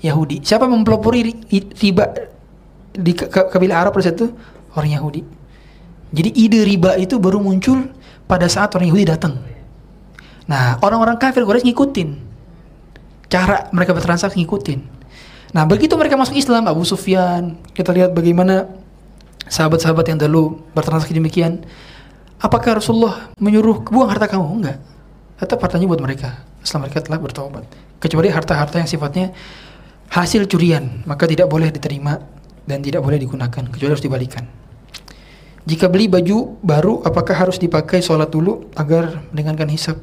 [0.00, 0.40] Yahudi.
[0.40, 2.08] Siapa mempelopori ri- riba
[2.94, 4.32] di kabilah Arab pada itu?
[4.72, 5.22] Orang Yahudi.
[6.08, 7.92] Jadi ide riba itu baru muncul
[8.24, 9.36] pada saat orang Yahudi datang.
[10.48, 12.08] Nah, orang-orang kafir Quraisy ngikutin.
[13.28, 14.97] Cara mereka bertransaksi ngikutin.
[15.56, 18.68] Nah, begitu mereka masuk Islam, Abu Sufyan, kita lihat bagaimana
[19.48, 21.64] sahabat-sahabat yang dulu bertransaksi demikian.
[22.38, 24.62] Apakah Rasulullah menyuruh buang harta kamu?
[24.62, 24.78] Enggak.
[25.40, 26.44] Tetap hartanya buat mereka.
[26.60, 27.64] Setelah mereka telah bertobat.
[27.98, 29.32] Kecuali harta-harta yang sifatnya
[30.12, 32.20] hasil curian, maka tidak boleh diterima
[32.68, 34.44] dan tidak boleh digunakan, kecuali harus dibalikan.
[35.68, 39.96] Jika beli baju baru, apakah harus dipakai sholat dulu agar meringankan hisap?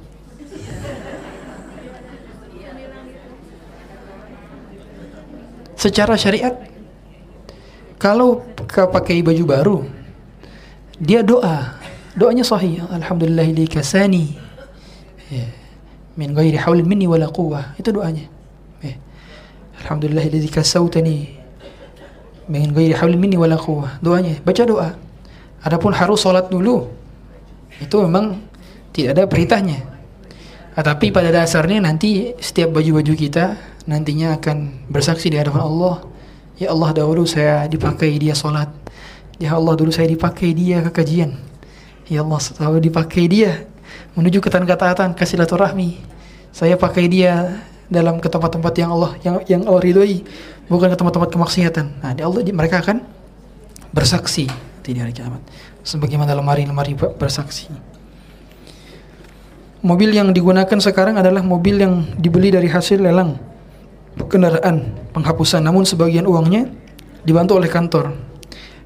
[5.85, 6.57] Secara syariat,
[8.01, 9.77] kalau kau pakai baju baru,
[10.97, 11.77] dia doa,
[12.17, 12.81] doanya sahih.
[12.89, 14.33] Alhamdulillah kasani.
[15.29, 15.45] Ya.
[16.17, 17.77] Min ghairi haulin minni wala quwwah.
[17.77, 18.25] Itu doanya.
[18.81, 18.97] Ya.
[19.85, 21.37] Alhamdulillah kasautani.
[22.49, 24.01] Min ghairi haulin minni wala quwwah.
[24.01, 24.89] Doanya, baca doa.
[25.61, 26.89] Adapun harus sholat dulu,
[27.77, 28.41] itu memang
[28.89, 29.85] tidak ada perintahnya.
[30.73, 36.05] Ah, Tapi pada dasarnya nanti setiap baju-baju kita nantinya akan bersaksi di hadapan Allah.
[36.57, 38.69] Ya Allah dahulu saya dipakai dia sholat.
[39.37, 41.37] Ya Allah dulu saya dipakai dia ke kajian.
[42.09, 43.65] Ya Allah selalu dipakai dia
[44.17, 45.99] menuju ke ketaatan ke silaturahmi.
[46.55, 47.59] Saya pakai dia
[47.91, 50.23] dalam ke tempat-tempat yang Allah yang yang Allah ridhoi,
[50.71, 51.85] bukan ke tempat-tempat kemaksiatan.
[52.01, 53.03] Nah, di Allah mereka akan
[53.91, 54.47] bersaksi
[54.81, 55.43] di hari kiamat.
[55.85, 57.69] Sebagaimana lemari-lemari bersaksi.
[59.85, 63.37] Mobil yang digunakan sekarang adalah mobil yang dibeli dari hasil lelang
[64.23, 66.71] kendaraan penghapusan, namun sebagian uangnya
[67.27, 68.15] dibantu oleh kantor.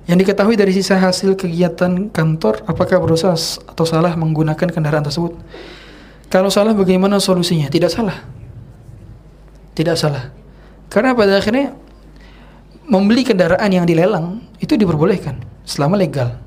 [0.10, 3.38] Yang diketahui dari sisa hasil kegiatan kantor, apakah berusaha
[3.69, 5.38] atau salah menggunakan kendaraan tersebut?
[6.34, 7.69] Kalau salah, bagaimana solusinya?
[7.69, 8.18] Tidak salah.
[9.77, 10.34] Tidak salah.
[10.89, 11.77] Karena pada akhirnya
[12.89, 16.41] membeli kendaraan yang dilelang itu diperbolehkan selama legal.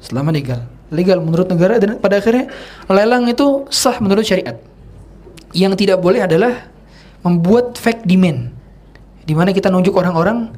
[0.00, 0.64] Selama legal.
[0.88, 2.48] Legal menurut negara dan pada akhirnya
[2.88, 4.56] lelang itu sah menurut syariat.
[5.52, 6.72] Yang tidak boleh adalah
[7.22, 8.54] membuat fake demand.
[9.22, 10.50] Di mana kita nunjuk orang-orang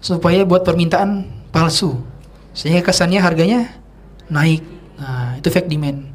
[0.00, 2.00] supaya buat permintaan palsu.
[2.52, 3.72] Sehingga kesannya harganya
[4.28, 4.64] naik.
[5.00, 6.06] Nah, itu fake demand.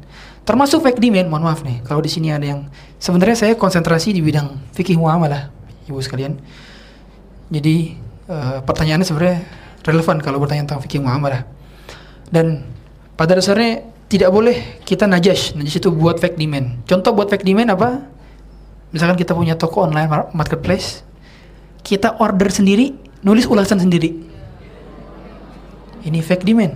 [0.46, 2.70] Termasuk fake demand, mohon maaf nih, kalau di sini ada yang
[3.02, 5.50] sebenarnya saya konsentrasi di bidang fikih muamalah,
[5.90, 6.38] Ibu sekalian.
[7.50, 7.98] Jadi
[8.30, 9.42] eh, pertanyaannya sebenarnya
[9.82, 11.42] relevan kalau bertanya tentang fikih muamalah.
[12.30, 12.62] Dan
[13.18, 15.58] pada dasarnya tidak boleh kita najas.
[15.58, 16.86] Najas itu buat fake demand.
[16.86, 18.06] Contoh buat fake demand apa?
[18.94, 21.02] Misalkan kita punya toko online mar- marketplace,
[21.82, 24.14] kita order sendiri, nulis ulasan sendiri.
[26.06, 26.74] Ini fake demand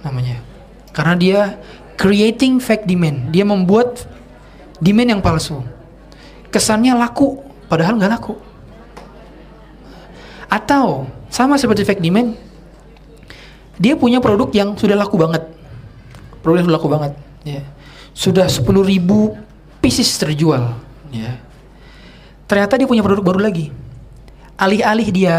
[0.00, 0.40] namanya.
[0.96, 1.40] Karena dia
[1.98, 3.34] creating fake demand.
[3.34, 4.06] Dia membuat
[4.78, 5.60] demand yang palsu.
[6.48, 8.34] Kesannya laku, padahal nggak laku.
[10.48, 12.32] Atau sama seperti fake demand,
[13.76, 15.44] dia punya produk yang sudah laku banget.
[16.40, 17.12] Produk yang sudah laku banget.
[17.44, 17.62] Ya.
[18.16, 19.36] Sudah 10.000 ribu
[19.80, 20.76] pieces terjual.
[21.10, 21.40] Ya.
[22.48, 23.70] Ternyata dia punya produk baru lagi.
[24.58, 25.36] Alih-alih dia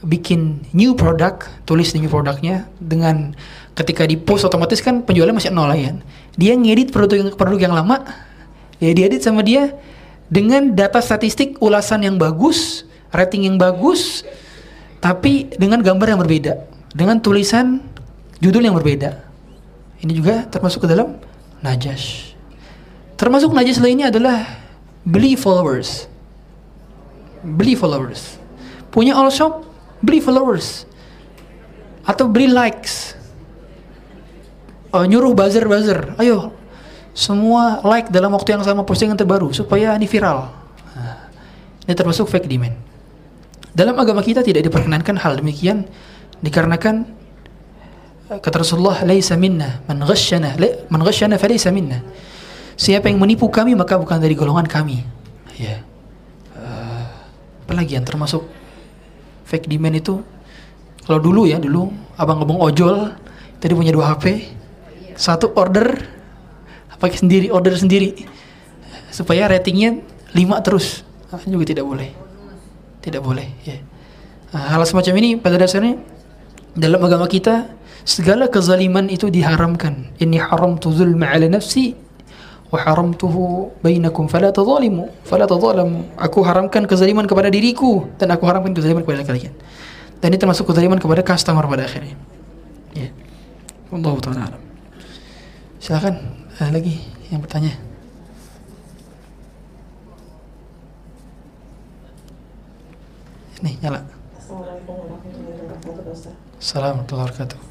[0.00, 3.36] bikin new product, tulis new produknya dengan
[3.76, 5.92] ketika di post otomatis kan penjualnya masih nol ya.
[6.36, 8.04] Dia ngedit produk yang produk yang lama,
[8.80, 9.76] ya diedit sama dia
[10.30, 14.22] dengan data statistik ulasan yang bagus, rating yang bagus,
[15.02, 16.52] tapi dengan gambar yang berbeda,
[16.94, 17.82] dengan tulisan
[18.40, 19.20] judul yang berbeda.
[20.00, 21.18] Ini juga termasuk ke dalam
[21.60, 22.29] najas.
[23.20, 24.48] Termasuk najas lainnya adalah
[25.04, 26.08] beli followers.
[27.44, 28.40] Beli followers.
[28.88, 29.68] Punya all shop,
[30.00, 30.88] beli followers.
[32.08, 33.12] Atau beli likes.
[34.88, 36.16] Oh, nyuruh buzzer-buzzer.
[36.16, 36.56] Ayo,
[37.12, 40.48] semua like dalam waktu yang sama postingan terbaru supaya ini viral.
[40.96, 41.28] Nah,
[41.84, 42.74] ini termasuk fake demand.
[43.76, 45.86] Dalam agama kita tidak diperkenankan hal demikian
[46.40, 47.06] dikarenakan
[48.32, 52.02] eh, kata Rasulullah laisa minna man ghasyana la- man ghasyana falaysa minna.
[52.80, 55.04] Siapa yang menipu kami maka bukan dari golongan kami.
[55.60, 55.84] Ya.
[56.56, 57.04] Eh,
[57.68, 58.48] apalagi yang termasuk
[59.44, 60.24] fake demand itu?
[61.04, 63.12] Kalau dulu ya dulu abang-abang ojol
[63.60, 64.48] tadi punya dua HP
[65.12, 65.92] satu order
[66.96, 68.16] pakai sendiri order sendiri
[69.12, 70.00] supaya ratingnya
[70.32, 71.04] 5 terus.
[71.28, 72.08] Ah, juga tidak boleh.
[73.04, 73.76] Tidak boleh ya.
[74.56, 76.00] Nah, hal semacam ini pada dasarnya
[76.72, 77.68] dalam agama kita
[78.08, 80.16] segala kezaliman itu diharamkan.
[80.16, 82.08] Ini haram tu zulma ala nafsi
[82.70, 85.44] wa haramtuhu bainakum fala tadhalimu fala
[86.14, 89.54] aku haramkan kezaliman kepada diriku dan aku haramkan kezaliman kepada kalian.
[90.22, 92.14] Dan ini termasuk kezaliman kepada customer pada akhirnya.
[92.94, 93.10] Ya.
[93.90, 94.62] Allah taala alam.
[95.80, 96.14] Silakan
[96.60, 97.02] ada lagi
[97.32, 97.74] yang bertanya?
[103.60, 104.04] Nih nyala.
[104.38, 106.32] Assalamualaikum warahmatullahi wabarakatuh.
[106.60, 107.69] Assalamualaikum warahmatullahi wabarakatuh.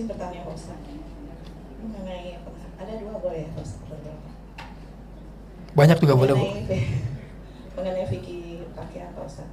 [0.00, 0.80] Izin bertanya Pak Ustaz.
[1.76, 2.40] Mengenai
[2.80, 3.84] ada dua boleh ya Pak Ustaz?
[5.76, 6.46] Banyak juga boleh bu.
[7.76, 9.52] Mengenai, fikih pakaian Pak Ustaz.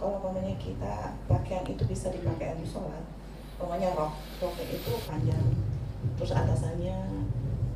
[0.00, 3.04] Kalau umpamanya kita pakaian itu bisa dipakai untuk sholat,
[3.60, 5.44] umpamanya rok, roknya itu panjang,
[6.16, 7.28] terus atasannya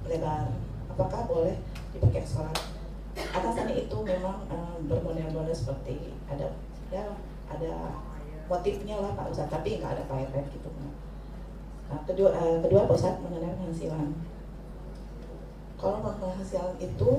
[0.09, 0.49] lebar,
[0.97, 1.61] apakah boleh
[1.93, 2.57] dipakai sholat?
[3.13, 6.57] Atasannya itu memang eh, bermodel-model seperti ada
[6.89, 7.05] ya
[7.53, 8.01] ada
[8.49, 10.73] motifnya lah Pak Ustaz, tapi nggak ada payet-payet gitu.
[11.91, 14.11] Kedua, eh, kedua Pak Ustaz mengenai penghasilan.
[15.81, 17.11] Kalau penghasilan itu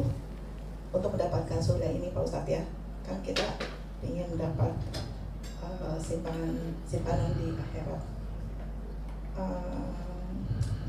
[0.94, 2.62] untuk mendapatkan surga ini Pak Ustadz ya
[3.04, 3.44] kan kita
[4.06, 4.72] ingin mendapat
[5.60, 8.02] uh, simpanan simpanan di akhirat
[9.36, 9.92] uh,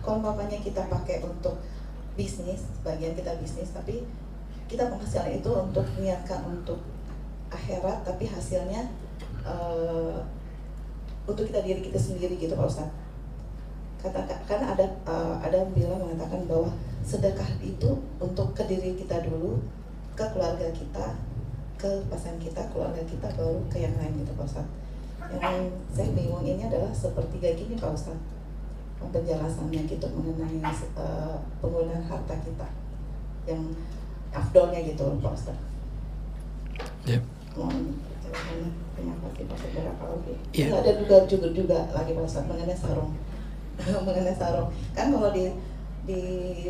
[0.04, 1.56] kalau umpamanya kita pakai untuk
[2.14, 4.04] bisnis bagian kita bisnis tapi
[4.68, 6.78] kita penghasilan itu untuk niatkan untuk
[7.48, 8.92] akhirat tapi hasilnya
[9.42, 10.20] uh,
[11.24, 12.94] untuk kita diri kita sendiri gitu Pak Ustadz
[14.12, 16.68] kata karena ada uh, ada yang bilang mengatakan bahwa
[17.04, 19.60] sedekah itu untuk ke diri kita dulu
[20.14, 21.06] ke keluarga kita,
[21.74, 24.72] ke pasangan kita, keluarga kita, baru ke yang lain gitu Pak Ustadz.
[25.34, 28.32] Yang saya bingung ini adalah sepertiga gini Pak Ustadz
[29.04, 30.56] penjelasannya gitu mengenai
[30.96, 32.68] uh, penggunaan harta kita
[33.44, 33.60] yang
[34.32, 35.64] afdolnya gitu Pak Ustadz.
[37.04, 37.20] Ya.
[37.52, 38.00] Mohon
[38.96, 40.34] terima kasih Pak Saudara lagi.
[40.56, 40.72] Iya.
[40.80, 43.12] Ada juga juga juga lagi Pak Ustadz mengenai sarung
[44.06, 44.70] mengenai sarung.
[44.92, 45.50] Kan kalau di
[46.04, 46.20] di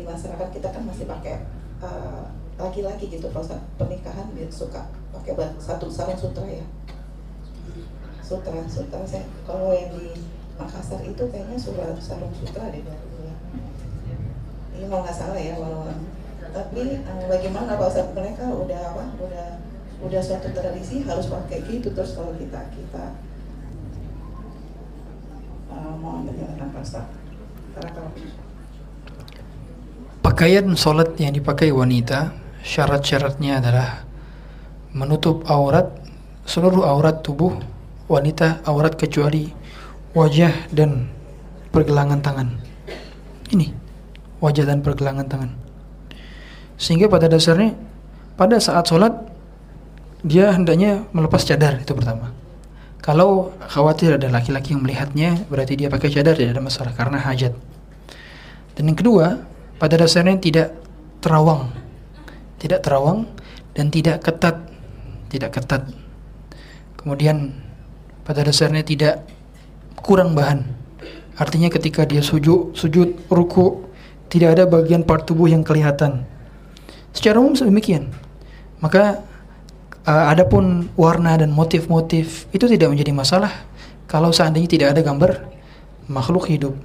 [0.01, 1.43] masyarakat kita kan masih pakai
[1.83, 2.23] uh,
[2.55, 3.43] laki-laki gitu pas
[3.75, 6.65] pernikahan dia suka pakai satu sarung sutra ya.
[8.23, 10.17] Sutra sutra saya kalau yang di
[10.55, 12.79] Makassar itu kayaknya surat sarung sutra deh
[14.75, 15.87] ini mau nggak salah ya walau
[16.51, 19.47] tapi eh, bagaimana Ustadz mereka udah apa udah
[20.03, 23.15] udah suatu tradisi harus pakai gitu terus kalau kita kita
[25.75, 25.99] kalau
[30.25, 32.33] Pakaian sholat yang dipakai wanita
[32.65, 34.01] syarat-syaratnya adalah
[34.95, 35.91] menutup aurat
[36.47, 37.53] seluruh aurat tubuh
[38.09, 39.53] wanita aurat kecuali
[40.17, 41.11] wajah dan
[41.69, 42.47] pergelangan tangan.
[43.53, 43.69] Ini
[44.41, 45.51] wajah dan pergelangan tangan.
[46.79, 47.77] Sehingga pada dasarnya
[48.33, 49.13] pada saat sholat
[50.25, 52.33] dia hendaknya melepas cadar itu pertama.
[53.05, 57.53] Kalau khawatir ada laki-laki yang melihatnya berarti dia pakai cadar tidak ada masalah karena hajat.
[58.73, 59.45] Dan yang kedua,
[59.77, 60.73] pada dasarnya tidak
[61.21, 61.69] terawang.
[62.57, 63.29] Tidak terawang
[63.77, 64.57] dan tidak ketat.
[65.29, 65.85] Tidak ketat.
[66.97, 67.53] Kemudian
[68.25, 69.21] pada dasarnya tidak
[70.01, 70.65] kurang bahan.
[71.37, 73.85] Artinya ketika dia sujud sujud ruku
[74.33, 76.25] tidak ada bagian part tubuh yang kelihatan.
[77.13, 78.09] Secara umum demikian
[78.81, 79.21] maka
[80.05, 83.51] uh, adapun warna dan motif-motif itu tidak menjadi masalah.
[84.05, 85.31] Kalau seandainya tidak ada gambar
[86.07, 86.77] makhluk hidup.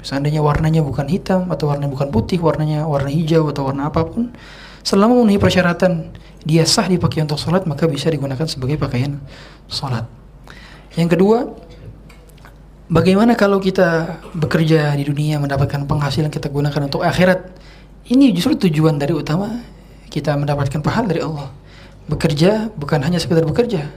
[0.00, 4.30] Seandainya warnanya bukan hitam atau warnanya bukan putih warnanya warna hijau atau warna apa pun
[4.86, 6.14] selama memenuhi persyaratan
[6.46, 9.18] dia sah dipakai untuk sholat maka bisa digunakan sebagai pakaian
[9.66, 10.06] sholat.
[10.94, 11.38] Yang kedua
[12.86, 17.42] bagaimana kalau kita bekerja di dunia mendapatkan penghasilan kita gunakan untuk akhirat?
[18.06, 19.58] Ini justru tujuan dari utama
[20.06, 21.50] kita mendapatkan pahala dari Allah
[22.06, 23.90] bekerja bukan hanya sekedar bekerja.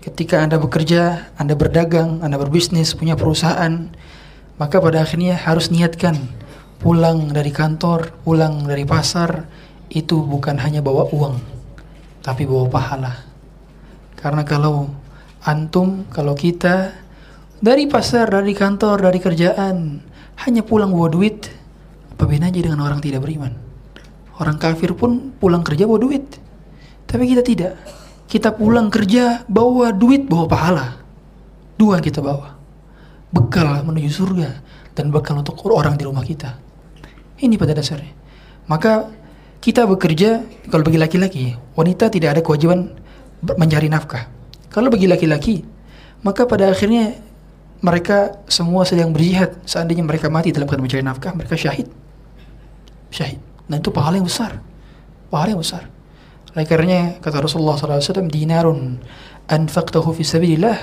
[0.00, 3.90] Ketika anda bekerja anda berdagang anda berbisnis punya perusahaan
[4.56, 6.16] maka pada akhirnya harus niatkan
[6.80, 9.44] pulang dari kantor pulang dari pasar
[9.92, 11.36] itu bukan hanya bawa uang
[12.24, 13.12] tapi bawa pahala.
[14.16, 14.88] Karena kalau
[15.44, 16.96] antum kalau kita
[17.60, 20.00] dari pasar dari kantor dari kerjaan
[20.46, 21.50] hanya pulang bawa duit
[22.16, 23.52] apa bedanya dengan orang tidak beriman?
[24.40, 26.40] Orang kafir pun pulang kerja bawa duit
[27.10, 27.74] tapi kita tidak.
[28.30, 30.86] Kita pulang kerja bawa duit bawa pahala.
[31.74, 32.54] Dua kita bawa.
[33.34, 34.62] Bekal menuju surga
[34.94, 36.54] dan bekal untuk orang di rumah kita.
[37.42, 38.14] Ini pada dasarnya.
[38.70, 39.10] Maka
[39.58, 42.94] kita bekerja kalau bagi laki-laki wanita tidak ada kewajiban
[43.42, 44.30] mencari nafkah.
[44.70, 45.66] Kalau bagi laki-laki
[46.22, 47.18] maka pada akhirnya
[47.82, 49.58] mereka semua sedang berjihad.
[49.66, 51.90] Seandainya mereka mati dalam keadaan mencari nafkah mereka syahid.
[53.10, 53.42] Syahid.
[53.66, 54.62] Dan itu pahala yang besar.
[55.26, 55.90] Pahala yang besar
[56.50, 58.98] oleh karenanya kata Rasulullah SAW dinarun
[59.46, 60.78] anfaqtahu fi sabilillah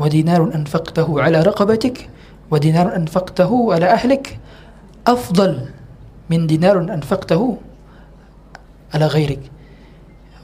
[0.00, 2.08] wa dinarun anfaqtahu ala raqabatik
[2.48, 4.40] wa dinarun anfaqtahu ala ahlik.
[5.04, 5.68] Afdal
[6.32, 7.60] min dinarun anfaqtahu
[8.96, 9.52] ala ghairik.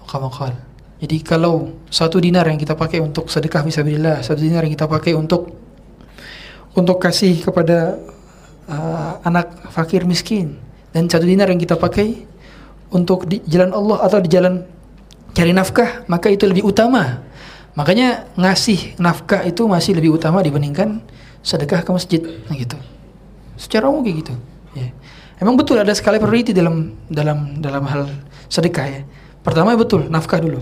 [0.09, 0.57] Kama qal.
[0.99, 5.15] Jadi kalau satu dinar yang kita pakai untuk sedekah fisabilillah satu dinar yang kita pakai
[5.15, 5.55] untuk
[6.75, 7.95] untuk kasih kepada
[8.67, 10.59] uh, anak fakir miskin
[10.91, 12.27] dan satu dinar yang kita pakai
[12.89, 14.65] untuk di jalan Allah atau di jalan
[15.37, 17.23] cari nafkah, maka itu lebih utama.
[17.79, 20.99] Makanya ngasih nafkah itu masih lebih utama dibandingkan
[21.47, 22.21] sedekah ke masjid,
[22.51, 22.75] nah gitu.
[23.55, 24.35] Secara umum gitu.
[24.75, 24.91] Ya.
[25.39, 28.11] Emang betul ada skala priority dalam dalam dalam hal
[28.51, 29.03] sedekah ya.
[29.47, 30.59] Pertama betul nafkah dulu.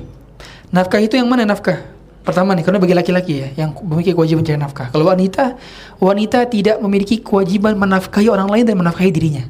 [0.69, 1.97] Nafkah itu yang mana nafkah?
[2.27, 4.87] Pertama nih, karena bagi laki-laki ya, yang memiliki kewajiban mencari nafkah.
[4.91, 5.55] Kalau wanita,
[6.03, 9.47] wanita tidak memiliki kewajiban menafkahi orang lain dan menafkahi dirinya.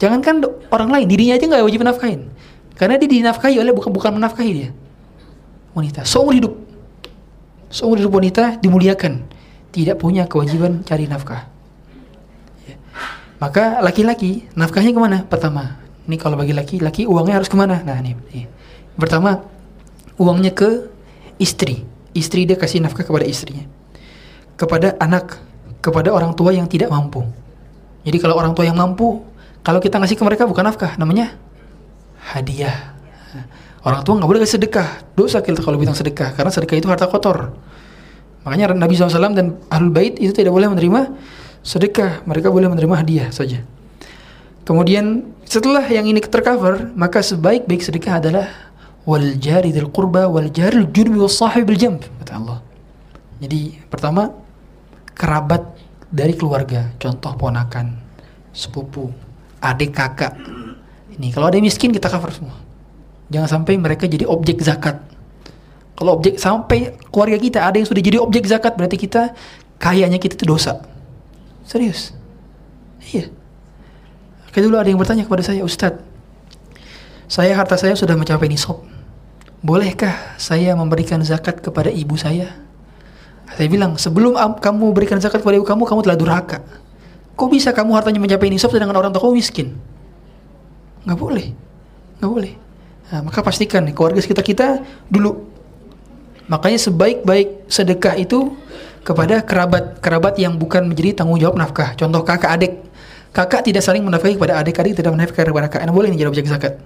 [0.00, 0.40] Jangankan
[0.72, 2.20] orang lain, dirinya aja nggak wajib menafkahin.
[2.72, 4.70] Karena dia dinafkahi oleh bukan bukan menafkahi dia.
[5.76, 6.56] Wanita, seumur hidup.
[7.68, 9.28] Seumur hidup wanita dimuliakan.
[9.70, 11.46] Tidak punya kewajiban cari nafkah.
[12.64, 12.80] Ya.
[13.38, 15.18] Maka laki-laki, nafkahnya ke mana?
[15.28, 15.78] Pertama,
[16.08, 17.84] ini kalau bagi laki-laki uangnya harus ke mana?
[17.84, 18.48] Nah ini, ini.
[18.96, 19.44] Pertama,
[20.16, 20.88] uangnya ke
[21.36, 21.84] istri.
[22.16, 23.68] Istri dia kasih nafkah kepada istrinya.
[24.56, 25.38] Kepada anak,
[25.84, 27.22] kepada orang tua yang tidak mampu.
[28.02, 29.22] Jadi kalau orang tua yang mampu,
[29.60, 31.36] kalau kita ngasih ke mereka bukan nafkah, namanya
[32.32, 32.96] hadiah.
[33.80, 37.08] Orang tua nggak boleh kasih sedekah, dosa kita kalau bilang sedekah, karena sedekah itu harta
[37.08, 37.56] kotor.
[38.44, 41.12] Makanya Nabi SAW dan Ahlul Bait itu tidak boleh menerima
[41.64, 43.64] sedekah, mereka boleh menerima hadiah saja.
[44.68, 48.46] Kemudian setelah yang ini tercover, maka sebaik-baik sedekah adalah
[49.08, 52.58] wal jari dzil qurba wal jari junubi was bil jamb kata Allah.
[53.40, 54.28] Jadi pertama
[55.16, 55.64] kerabat
[56.12, 57.96] dari keluarga, contoh ponakan,
[58.52, 59.08] sepupu,
[59.60, 60.36] adik kakak.
[61.16, 62.56] Ini kalau ada yang miskin kita cover semua.
[63.30, 64.98] Jangan sampai mereka jadi objek zakat.
[65.94, 69.36] Kalau objek sampai keluarga kita ada yang sudah jadi objek zakat berarti kita
[69.76, 70.80] kayaknya kita itu dosa.
[71.68, 72.16] Serius.
[73.12, 73.28] Iya.
[74.50, 76.02] Kayak dulu ada yang bertanya kepada saya, Ustadz,
[77.30, 78.82] saya harta saya sudah mencapai nisab.
[79.62, 82.50] Bolehkah saya memberikan zakat kepada ibu saya?
[83.54, 86.58] Saya bilang, sebelum kamu berikan zakat kepada ibu kamu, kamu telah durhaka.
[87.40, 89.72] Kok bisa kamu hartanya mencapai nisab sedangkan orang tua kamu miskin?
[91.08, 91.46] Nggak boleh,
[92.20, 92.52] nggak boleh.
[93.08, 95.48] Nah, maka pastikan nih keluarga sekitar kita dulu.
[96.52, 98.52] Makanya sebaik-baik sedekah itu
[99.00, 101.96] kepada kerabat kerabat yang bukan menjadi tanggung jawab nafkah.
[101.96, 102.72] Contoh kakak adik.
[103.32, 105.88] Kakak tidak saling menafkahi kepada adik, adik tidak menafkahi kepada kakak.
[105.88, 106.76] Nah, boleh ini jadi objek zakat.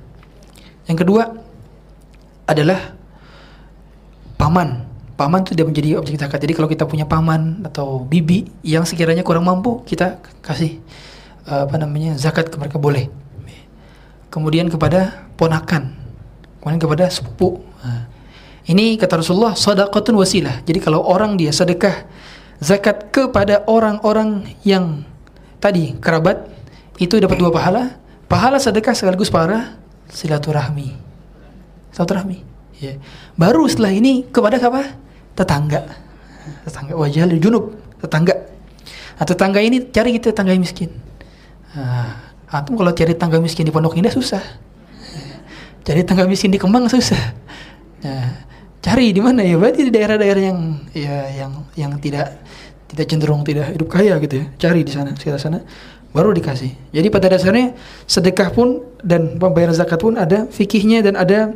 [0.87, 1.35] Yang kedua
[2.47, 2.95] adalah
[4.39, 6.43] paman paman itu tidak menjadi objek zakat.
[6.43, 10.83] Jadi kalau kita punya paman atau bibi yang sekiranya kurang mampu, kita kasih
[11.47, 13.11] uh, apa namanya zakat ke mereka boleh.
[14.31, 15.95] Kemudian kepada ponakan,
[16.59, 17.63] kemudian kepada sepupu.
[17.87, 18.11] Nah,
[18.67, 20.67] ini kata Rasulullah sadaqatun wasilah.
[20.67, 22.03] Jadi kalau orang dia sedekah
[22.59, 25.07] zakat kepada orang-orang yang
[25.63, 26.51] tadi kerabat
[26.99, 27.95] itu dapat dua pahala.
[28.27, 29.79] Pahala sedekah sekaligus pahala
[30.11, 30.99] silaturahmi.
[31.95, 32.39] Silaturahmi.
[32.83, 32.99] Ya.
[33.39, 35.04] Baru setelah ini kepada apa?
[35.35, 35.83] Tetangga.
[36.65, 37.75] Tetangga wajah junub
[38.05, 38.35] tetangga.
[39.15, 40.91] Nah, tetangga ini cari kita tetangga yang miskin.
[41.75, 44.43] Nah, atau kalau cari tetangga miskin di Pondok Indah susah.
[45.85, 47.21] Cari tetangga miskin di Kemang susah.
[48.05, 48.45] Nah,
[48.85, 49.57] cari di mana ya?
[49.57, 50.59] Berarti di daerah-daerah yang
[50.93, 52.41] ya yang yang tidak
[52.91, 54.47] tidak cenderung tidak hidup kaya gitu ya.
[54.61, 55.65] Cari di sana sekitar sana
[56.15, 56.95] baru dikasih.
[56.95, 57.75] Jadi pada dasarnya
[58.07, 61.53] sedekah pun dan pembayaran zakat pun ada fikihnya dan ada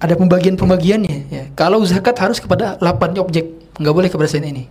[0.00, 1.44] ada pembagian-pembagiannya ya.
[1.52, 4.64] Kalau zakat harus kepada 8 objek, enggak boleh kepada selain ini.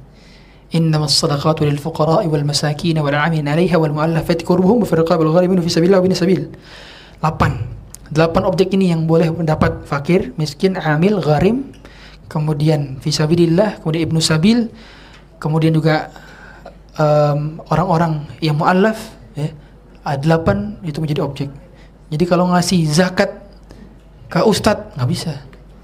[0.73, 5.33] Innamas sadaqatu lil fuqara'i wal masakin wal 'amilin 'alaiha wal mu'allafati wa fil riqabi wal
[5.37, 6.41] gharimin fi sabilillah wa bin sabil.
[7.21, 8.09] 8.
[8.09, 11.77] 8 objek ini yang boleh mendapat fakir, miskin, amil, gharim,
[12.25, 14.65] kemudian fi sabilillah, kemudian ibnu sabil,
[15.37, 16.09] kemudian juga
[16.97, 18.97] um, orang-orang yang mu'allaf
[19.37, 19.53] ya.
[20.01, 21.49] Ada 8 itu menjadi objek.
[22.09, 23.29] Jadi kalau ngasih zakat
[24.29, 25.33] ke ustadz nggak bisa.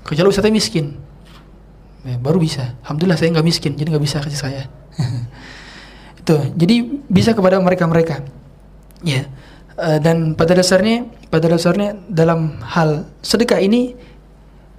[0.06, 0.94] Kecuali ustadznya miskin.
[2.06, 2.78] Ya, baru bisa.
[2.86, 4.64] Alhamdulillah saya nggak miskin jadi nggak bisa kasih saya.
[6.22, 6.38] Itu.
[6.54, 6.76] Jadi
[7.10, 8.22] bisa kepada mereka mereka
[9.02, 9.26] ya.
[9.76, 13.92] Uh, dan pada dasarnya pada dasarnya dalam hal sedekah ini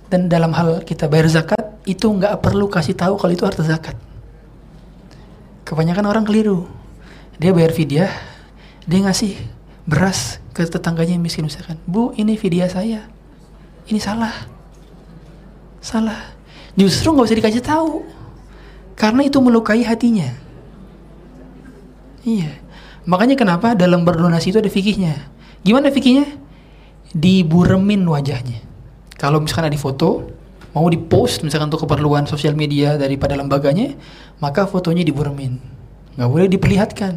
[0.09, 3.99] dan dalam hal kita bayar zakat itu nggak perlu kasih tahu kalau itu harta zakat.
[5.67, 6.65] Kebanyakan orang keliru.
[7.37, 8.09] Dia bayar fidyah
[8.87, 9.35] dia ngasih
[9.83, 13.11] beras ke tetangganya yang miskin misalkan bu ini fidyah saya
[13.87, 14.35] ini salah.
[15.79, 16.35] Salah.
[16.75, 18.03] Justru nggak usah dikasih tahu.
[18.99, 20.29] Karena itu melukai hatinya.
[22.27, 22.53] Iya.
[23.07, 25.15] Makanya kenapa dalam berdonasi itu ada fikihnya.
[25.63, 26.27] Gimana fikihnya?
[27.15, 28.61] Diburemin wajahnya.
[29.17, 30.35] Kalau misalkan ada foto
[30.77, 33.95] mau dipost misalkan untuk keperluan sosial media daripada lembaganya
[34.43, 35.63] maka fotonya diburemin.
[36.19, 37.15] Nggak boleh diperlihatkan.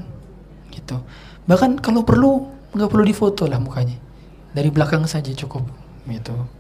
[0.69, 0.95] Gitu.
[1.49, 2.45] Bahkan kalau perlu
[2.77, 3.97] nggak perlu difoto lah mukanya.
[4.53, 5.65] Dari belakang saja cukup.
[6.05, 6.58] Gitu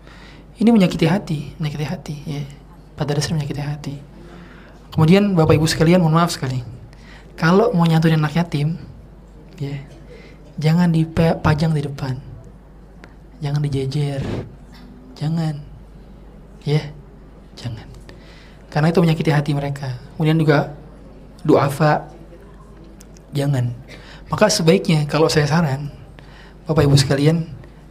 [0.59, 2.43] ini menyakiti hati, menyakiti hati, ya.
[2.99, 3.95] Pada dasarnya menyakiti hati.
[4.91, 6.59] Kemudian Bapak Ibu sekalian, mohon maaf sekali.
[7.39, 8.75] Kalau mau nyantuin anak yatim,
[9.55, 9.79] ya,
[10.59, 12.19] Jangan dipajang di depan.
[13.39, 14.19] Jangan dijejer.
[15.15, 15.55] Jangan.
[16.67, 16.83] Ya.
[17.55, 17.87] Jangan.
[18.67, 19.95] Karena itu menyakiti hati mereka.
[20.19, 20.75] Kemudian juga
[21.47, 22.11] duafa.
[23.31, 23.71] Jangan.
[24.27, 25.87] Maka sebaiknya kalau saya saran,
[26.67, 27.47] Bapak Ibu sekalian,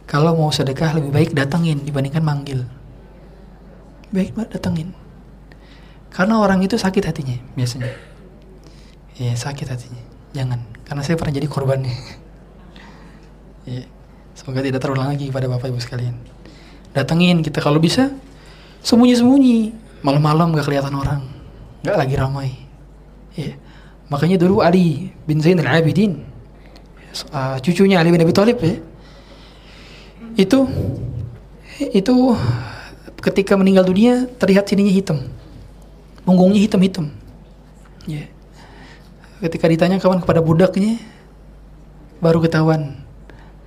[0.09, 2.65] kalau mau sedekah lebih baik datangin dibandingkan manggil.
[4.09, 4.97] Baik datangin.
[6.09, 7.93] Karena orang itu sakit hatinya biasanya.
[9.21, 10.01] Iya sakit hatinya.
[10.33, 10.65] Jangan.
[10.81, 11.93] Karena saya pernah jadi korbannya.
[13.69, 13.85] Iya.
[14.33, 16.17] Semoga tidak terulang lagi pada bapak ibu sekalian.
[16.89, 18.09] Datengin kita kalau bisa
[18.81, 19.77] sembunyi-sembunyi.
[20.01, 21.21] Malam-malam gak kelihatan orang.
[21.85, 22.49] Gak lagi ramai.
[23.37, 23.61] Iya.
[24.09, 26.25] Makanya dulu Ali bin Zainal Abidin,
[27.29, 28.81] uh, cucunya Ali bin Abi Thalib ya,
[30.35, 30.69] itu
[31.79, 32.15] itu
[33.19, 35.17] ketika meninggal dunia terlihat sininya hitam,
[36.27, 37.09] punggungnya hitam-hitam.
[38.05, 38.27] Ya.
[39.39, 40.99] Ketika ditanya kawan kepada budaknya,
[42.19, 42.99] baru ketahuan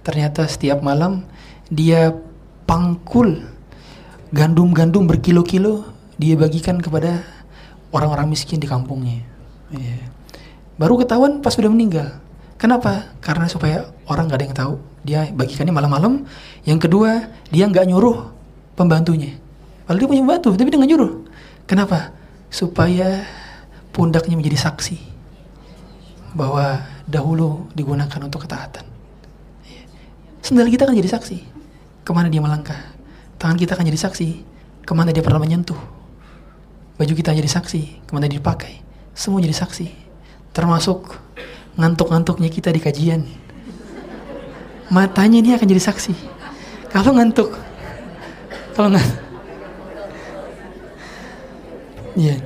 [0.04, 1.24] ternyata setiap malam
[1.72, 2.12] dia
[2.68, 3.40] pangkul
[4.32, 5.88] gandum-gandum berkilo-kilo
[6.20, 7.24] dia bagikan kepada
[7.92, 9.24] orang-orang miskin di kampungnya.
[9.72, 9.98] Ya.
[10.80, 12.21] Baru ketahuan pas sudah meninggal.
[12.62, 13.10] Kenapa?
[13.18, 14.74] Karena supaya orang gak ada yang tahu.
[15.02, 16.22] Dia bagikannya malam-malam.
[16.62, 18.30] Yang kedua, dia nggak nyuruh
[18.78, 19.34] pembantunya.
[19.82, 21.12] Padahal dia punya pembantu, tapi dia nggak nyuruh.
[21.66, 22.14] Kenapa?
[22.54, 23.26] Supaya
[23.90, 24.94] pundaknya menjadi saksi
[26.38, 28.86] bahwa dahulu digunakan untuk ketaatan.
[30.38, 31.38] Sendal kita akan jadi saksi
[32.06, 32.78] ke mana dia melangkah.
[33.42, 34.28] Tangan kita akan jadi saksi
[34.86, 35.78] ke mana dia pernah menyentuh.
[36.94, 38.78] Baju kita jadi saksi ke mana dia dipakai.
[39.18, 39.90] Semua jadi saksi
[40.54, 41.18] termasuk
[41.76, 43.22] ngantuk-ngantuknya kita di kajian.
[44.92, 46.12] Matanya ini akan jadi saksi.
[46.92, 47.56] Kalau ngantuk,
[48.76, 49.08] kalau nggak,
[52.20, 52.36] iya.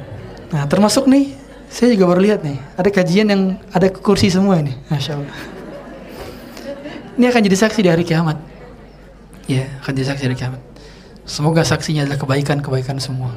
[0.55, 1.35] Nah termasuk nih,
[1.67, 3.43] saya juga baru lihat nih, ada kajian yang
[3.75, 5.39] ada kursi semua ini, masya Allah.
[7.19, 8.39] Ini akan jadi saksi di hari kiamat.
[9.51, 10.63] Ya, akan jadi saksi di hari kiamat.
[11.27, 13.35] Semoga saksinya adalah kebaikan-kebaikan semua.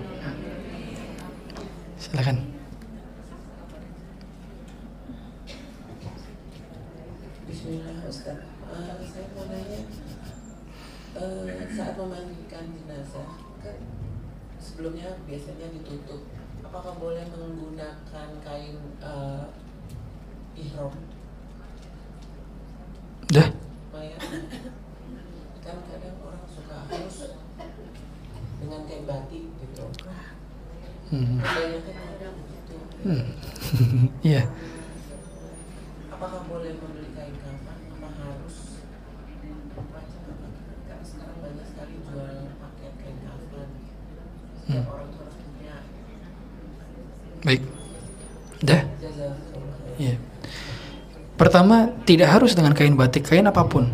[1.98, 2.60] Silakan.
[14.80, 16.24] sebelumnya biasanya ditutup.
[16.64, 19.52] Apakah boleh menggunakan kain uh,
[20.56, 20.95] ihram?
[23.28, 23.52] Dah.
[23.91, 24.24] Mayat.
[25.68, 27.36] Kan kadang orang suka harus
[28.64, 29.86] dengan kain batik gitu.
[31.10, 31.40] Hmm.
[31.40, 32.76] Banyak kan orang begitu.
[33.08, 33.24] Hmm.
[34.28, 34.44] Iya.
[36.12, 37.78] Apakah boleh membeli kain kafan?
[37.96, 38.56] Apa harus
[40.84, 43.70] Karena sekarang banyak sekali jual paket kain kafan
[44.68, 44.86] Hmm.
[47.48, 47.62] Baik.
[48.60, 48.84] Dah.
[49.96, 50.16] Iya.
[51.40, 53.88] Pertama, tidak harus dengan kain batik, kain apa pun.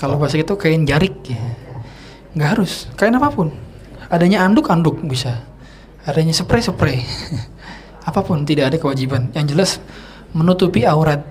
[0.00, 1.36] Kalau bahasa itu kain jarik ya.
[2.32, 3.52] Nggak harus, kain apa pun.
[4.14, 5.42] Adanya anduk-anduk bisa.
[6.06, 7.02] Adanya spray-spray.
[8.08, 9.34] apa pun tidak ada kewajiban.
[9.34, 9.70] Yang jelas
[10.30, 11.26] menutupi aurat,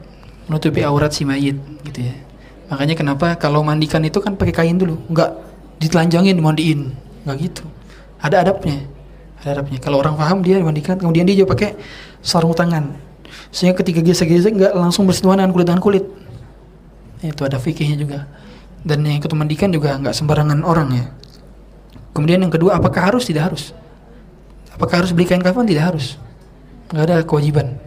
[0.52, 1.56] menutupi aurat si mayit
[1.88, 2.16] gitu ya.
[2.68, 5.30] Makanya kenapa kalau mandikan itu kan pakai kain dulu, nggak
[5.80, 6.92] ditelanjangin dimandiin,
[7.24, 7.64] nggak gitu.
[8.20, 8.84] Ada adabnya.
[9.40, 9.80] Ada adabnya.
[9.80, 11.80] Kalau orang paham dia dimandikan, kemudian dia juga pakai
[12.20, 12.92] sarung tangan.
[13.54, 16.06] Sehingga ketika gesek-gesek nggak langsung bersentuhan dengan kulit dengan kulit.
[17.24, 18.28] Itu ada fikihnya juga.
[18.84, 21.06] Dan yang ikut mandikan juga nggak sembarangan orang ya.
[22.14, 23.26] Kemudian yang kedua, apakah harus?
[23.26, 23.74] Tidak harus.
[24.74, 25.66] Apakah harus beli kain kafan?
[25.66, 26.18] Tidak harus.
[26.94, 27.78] Nggak ada kewajiban.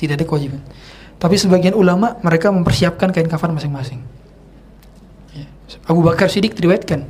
[0.00, 0.60] Tidak ada kewajiban.
[1.20, 4.00] Tapi sebagian ulama mereka mempersiapkan kain kafan masing-masing.
[5.36, 5.46] Ya.
[5.84, 7.04] Abu Bakar Siddiq diriwayatkan.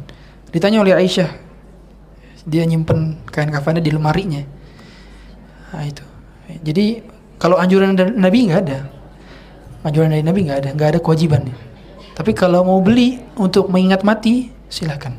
[0.48, 1.28] Ditanya oleh Aisyah,
[2.48, 4.42] dia nyimpen kain kafannya di lemarinya
[5.68, 6.00] nah itu
[6.64, 7.04] jadi
[7.36, 8.88] kalau anjuran dari Nabi nggak ada
[9.84, 11.52] anjuran dari Nabi nggak ada nggak ada kewajiban
[12.16, 15.12] tapi kalau mau beli untuk mengingat mati silahkan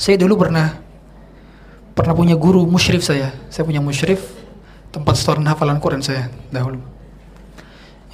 [0.00, 0.80] saya dulu pernah
[1.92, 4.24] pernah punya guru musyrif saya saya punya musyrif
[4.88, 6.80] tempat store hafalan Quran saya dahulu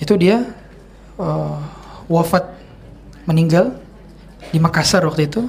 [0.02, 0.42] itu dia
[1.22, 1.62] uh,
[2.10, 2.42] wafat
[3.30, 3.78] meninggal
[4.50, 5.46] di Makassar waktu itu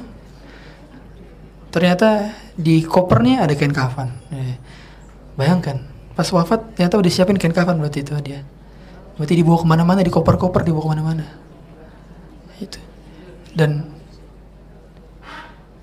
[1.73, 4.09] ternyata di kopernya ada kain kafan.
[4.33, 4.57] Ya.
[5.37, 5.85] Bayangkan,
[6.17, 8.41] pas wafat ternyata udah siapin kain kafan berarti itu dia.
[9.13, 11.25] Berarti dibawa ke mana-mana, di koper-koper dibawa ke mana-mana.
[12.57, 12.81] Itu.
[13.53, 13.85] Dan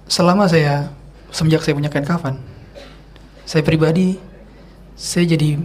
[0.07, 0.93] selama saya
[1.35, 2.39] semenjak saya punya kain kafan,
[3.45, 4.17] saya pribadi
[4.95, 5.59] saya jadi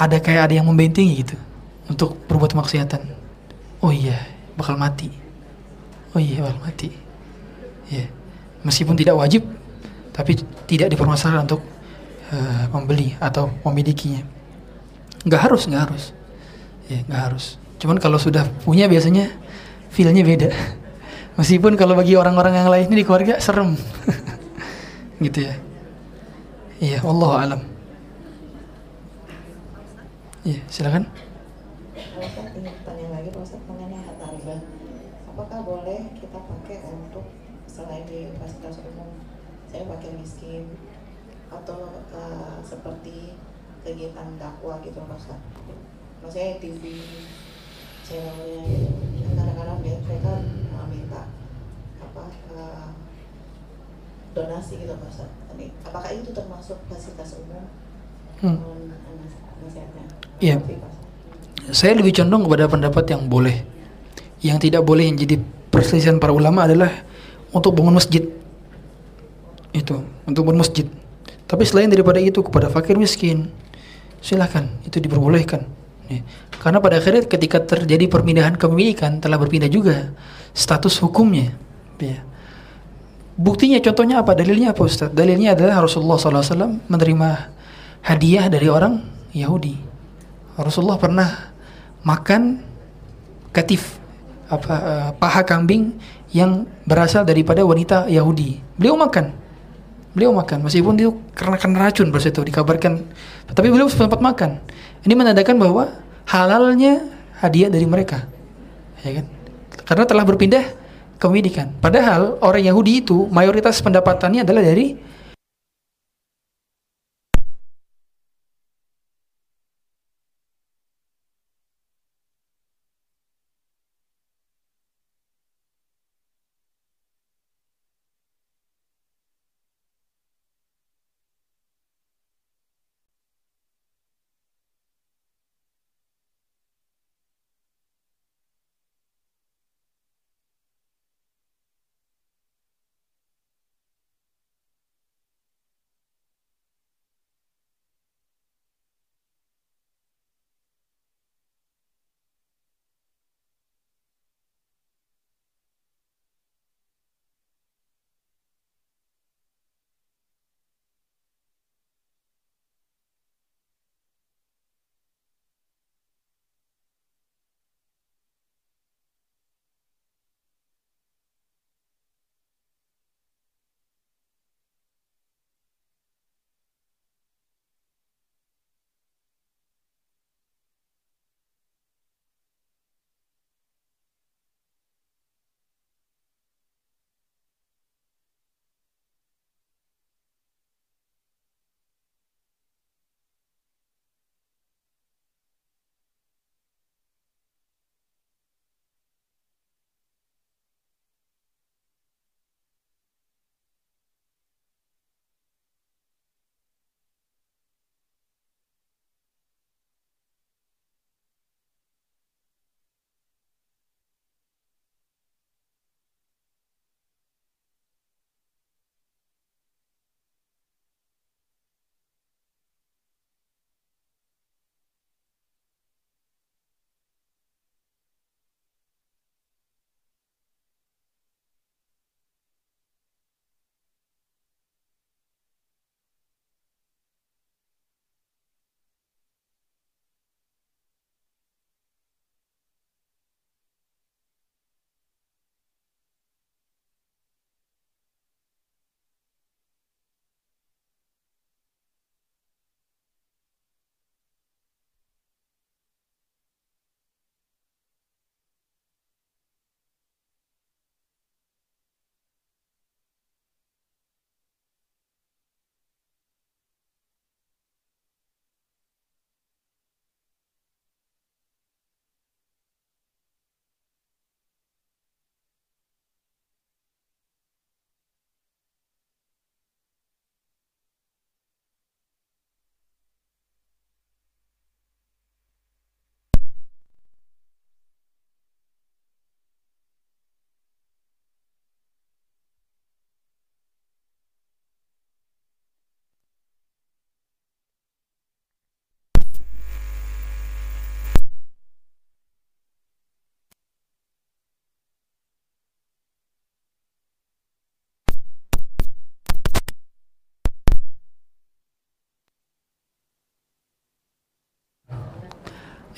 [0.00, 1.36] ada kayak ada yang membentengi gitu
[1.86, 3.04] untuk berbuat maksiatan.
[3.82, 4.16] Oh iya,
[4.56, 5.10] bakal mati.
[6.14, 6.90] Oh iya, bakal mati.
[7.90, 8.06] Ya.
[8.06, 8.22] Yeah
[8.62, 9.42] meskipun tidak wajib
[10.14, 10.38] tapi
[10.70, 11.62] tidak dipermasalahkan untuk
[12.30, 14.22] uh, membeli atau memilikinya
[15.26, 16.04] nggak harus nggak harus
[16.90, 17.46] ya nggak harus
[17.82, 19.26] Cuman kalau sudah punya biasanya
[19.90, 20.54] feelnya beda.
[21.32, 23.72] Meskipun kalau bagi orang-orang yang lain ini di keluarga serem.
[25.24, 25.54] gitu ya.
[26.82, 27.60] Iya, Allah alam.
[30.42, 31.06] Iya, silakan.
[42.62, 43.36] Seperti
[43.84, 45.60] kegiatan dakwah gitu Pak Ustadz.
[46.24, 47.04] Maksudnya TV
[48.00, 48.88] channelnya gitu.
[49.36, 50.32] Kadang-kadang mereka
[52.54, 52.88] eh,
[54.32, 55.28] donasi gitu Pak.
[55.56, 57.64] Ini, apakah itu termasuk fasilitas umum?
[58.42, 58.58] Hmm.
[60.42, 60.58] Iya.
[61.70, 63.62] Saya lebih condong kepada pendapat yang boleh.
[64.42, 65.38] Yang tidak boleh yang jadi
[65.70, 66.90] perselisihan para ulama adalah
[67.54, 68.26] untuk bangun masjid.
[69.70, 70.90] Itu, untuk bangun masjid.
[71.46, 73.52] Tapi selain daripada itu kepada fakir miskin,
[74.18, 75.62] silahkan itu diperbolehkan.
[76.10, 76.26] Ya.
[76.58, 80.10] Karena pada akhirnya ketika terjadi perpindahan kepemilikan telah berpindah juga
[80.56, 81.54] status hukumnya.
[82.00, 82.24] Ya.
[83.36, 84.36] Buktinya contohnya apa?
[84.36, 85.08] Dalilnya apa Ustaz?
[85.10, 87.28] Dalilnya adalah Rasulullah SAW menerima
[88.04, 89.00] hadiah dari orang
[89.32, 89.78] Yahudi.
[90.60, 91.28] Rasulullah pernah
[92.04, 92.60] makan
[93.54, 93.96] katif
[94.52, 95.96] apa eh, paha kambing
[96.36, 98.60] yang berasal daripada wanita Yahudi.
[98.76, 99.32] Beliau makan.
[100.12, 103.00] Beliau makan meskipun itu karena kena racun pada itu dikabarkan
[103.48, 104.60] tapi beliau sempat makan.
[105.08, 105.88] Ini menandakan bahwa
[106.28, 107.08] halalnya
[107.40, 108.28] hadiah dari mereka.
[109.00, 109.26] Ya kan?
[109.88, 110.64] Karena telah berpindah
[111.22, 111.70] kepemilikan.
[111.78, 114.98] Padahal orang Yahudi itu mayoritas pendapatannya adalah dari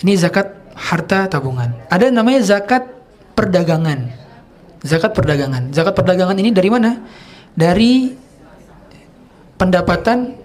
[0.04, 1.72] Ini zakat harta tabungan.
[1.88, 2.84] Ada namanya zakat
[3.32, 4.12] perdagangan.
[4.84, 5.72] Zakat perdagangan.
[5.72, 7.00] Zakat perdagangan ini dari mana?
[7.56, 8.12] Dari
[9.56, 10.36] pendapatan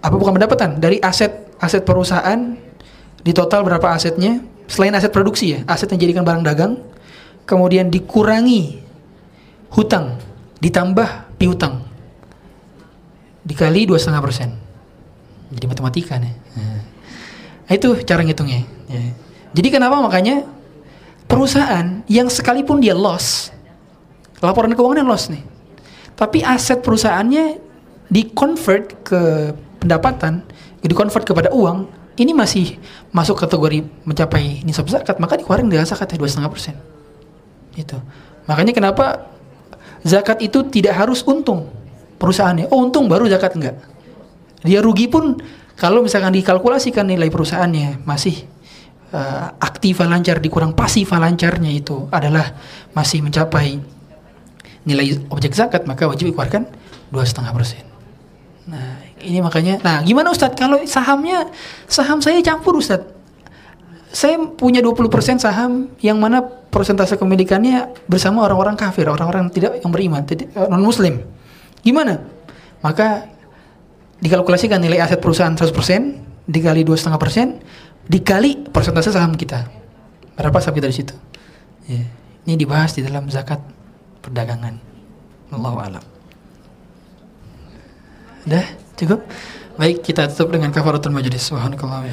[0.00, 0.80] apa bukan pendapatan?
[0.80, 2.56] Dari aset aset perusahaan
[3.20, 4.40] di total berapa asetnya?
[4.64, 6.78] Selain aset produksi ya, aset yang dijadikan barang dagang,
[7.44, 8.80] kemudian dikurangi
[9.74, 10.16] hutang,
[10.62, 11.84] ditambah piutang,
[13.44, 14.50] dikali dua setengah persen.
[15.50, 16.34] Jadi matematika nih.
[17.70, 18.66] Nah, itu cara ngitungnya.
[18.90, 19.14] Ya.
[19.54, 20.42] Jadi kenapa makanya
[21.30, 23.54] perusahaan yang sekalipun dia loss,
[24.42, 25.42] laporan keuangan yang loss nih,
[26.18, 27.62] tapi aset perusahaannya
[28.10, 30.42] di-convert ke pendapatan,
[30.82, 31.86] di-convert kepada uang,
[32.18, 32.74] ini masih
[33.14, 36.74] masuk kategori mencapai nisab zakat, maka dikeluarin dengan zakat dua setengah persen.
[37.78, 38.02] Itu.
[38.50, 39.30] Makanya kenapa
[40.02, 41.70] zakat itu tidak harus untung
[42.18, 42.66] perusahaannya.
[42.74, 43.78] Oh untung baru zakat enggak.
[44.66, 45.38] Dia rugi pun
[45.80, 48.44] kalau misalkan dikalkulasikan nilai perusahaannya masih
[49.16, 52.52] uh, aktiva lancar dikurang pasifa lancarnya itu adalah
[52.92, 53.80] masih mencapai
[54.84, 56.68] nilai objek zakat maka wajib dikeluarkan
[57.08, 57.84] dua setengah persen.
[58.68, 61.48] Nah ini makanya, nah gimana Ustadz kalau sahamnya
[61.88, 63.18] saham saya campur Ustadz.
[64.10, 70.26] Saya punya 20% saham yang mana persentase kepemilikannya bersama orang-orang kafir, orang-orang tidak yang beriman,
[70.26, 71.22] tidak non muslim.
[71.86, 72.18] Gimana?
[72.82, 73.30] Maka
[74.20, 77.60] dikalkulasikan nilai aset perusahaan 100% dikali dua setengah persen
[78.06, 79.66] dikali persentase saham kita.
[80.36, 81.14] Berapa saham kita di situ?
[81.90, 82.06] Ya.
[82.46, 83.58] ini dibahas di dalam zakat
[84.22, 84.78] perdagangan.
[85.50, 86.04] Allah alam.
[88.46, 88.66] Udah
[88.96, 89.20] cukup?
[89.76, 91.50] Baik kita tutup dengan kafaratul majlis.
[91.50, 92.08] Subhanakallah wa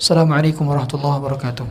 [0.00, 1.66] assalamualaikum warahmatullahi wabarakatuh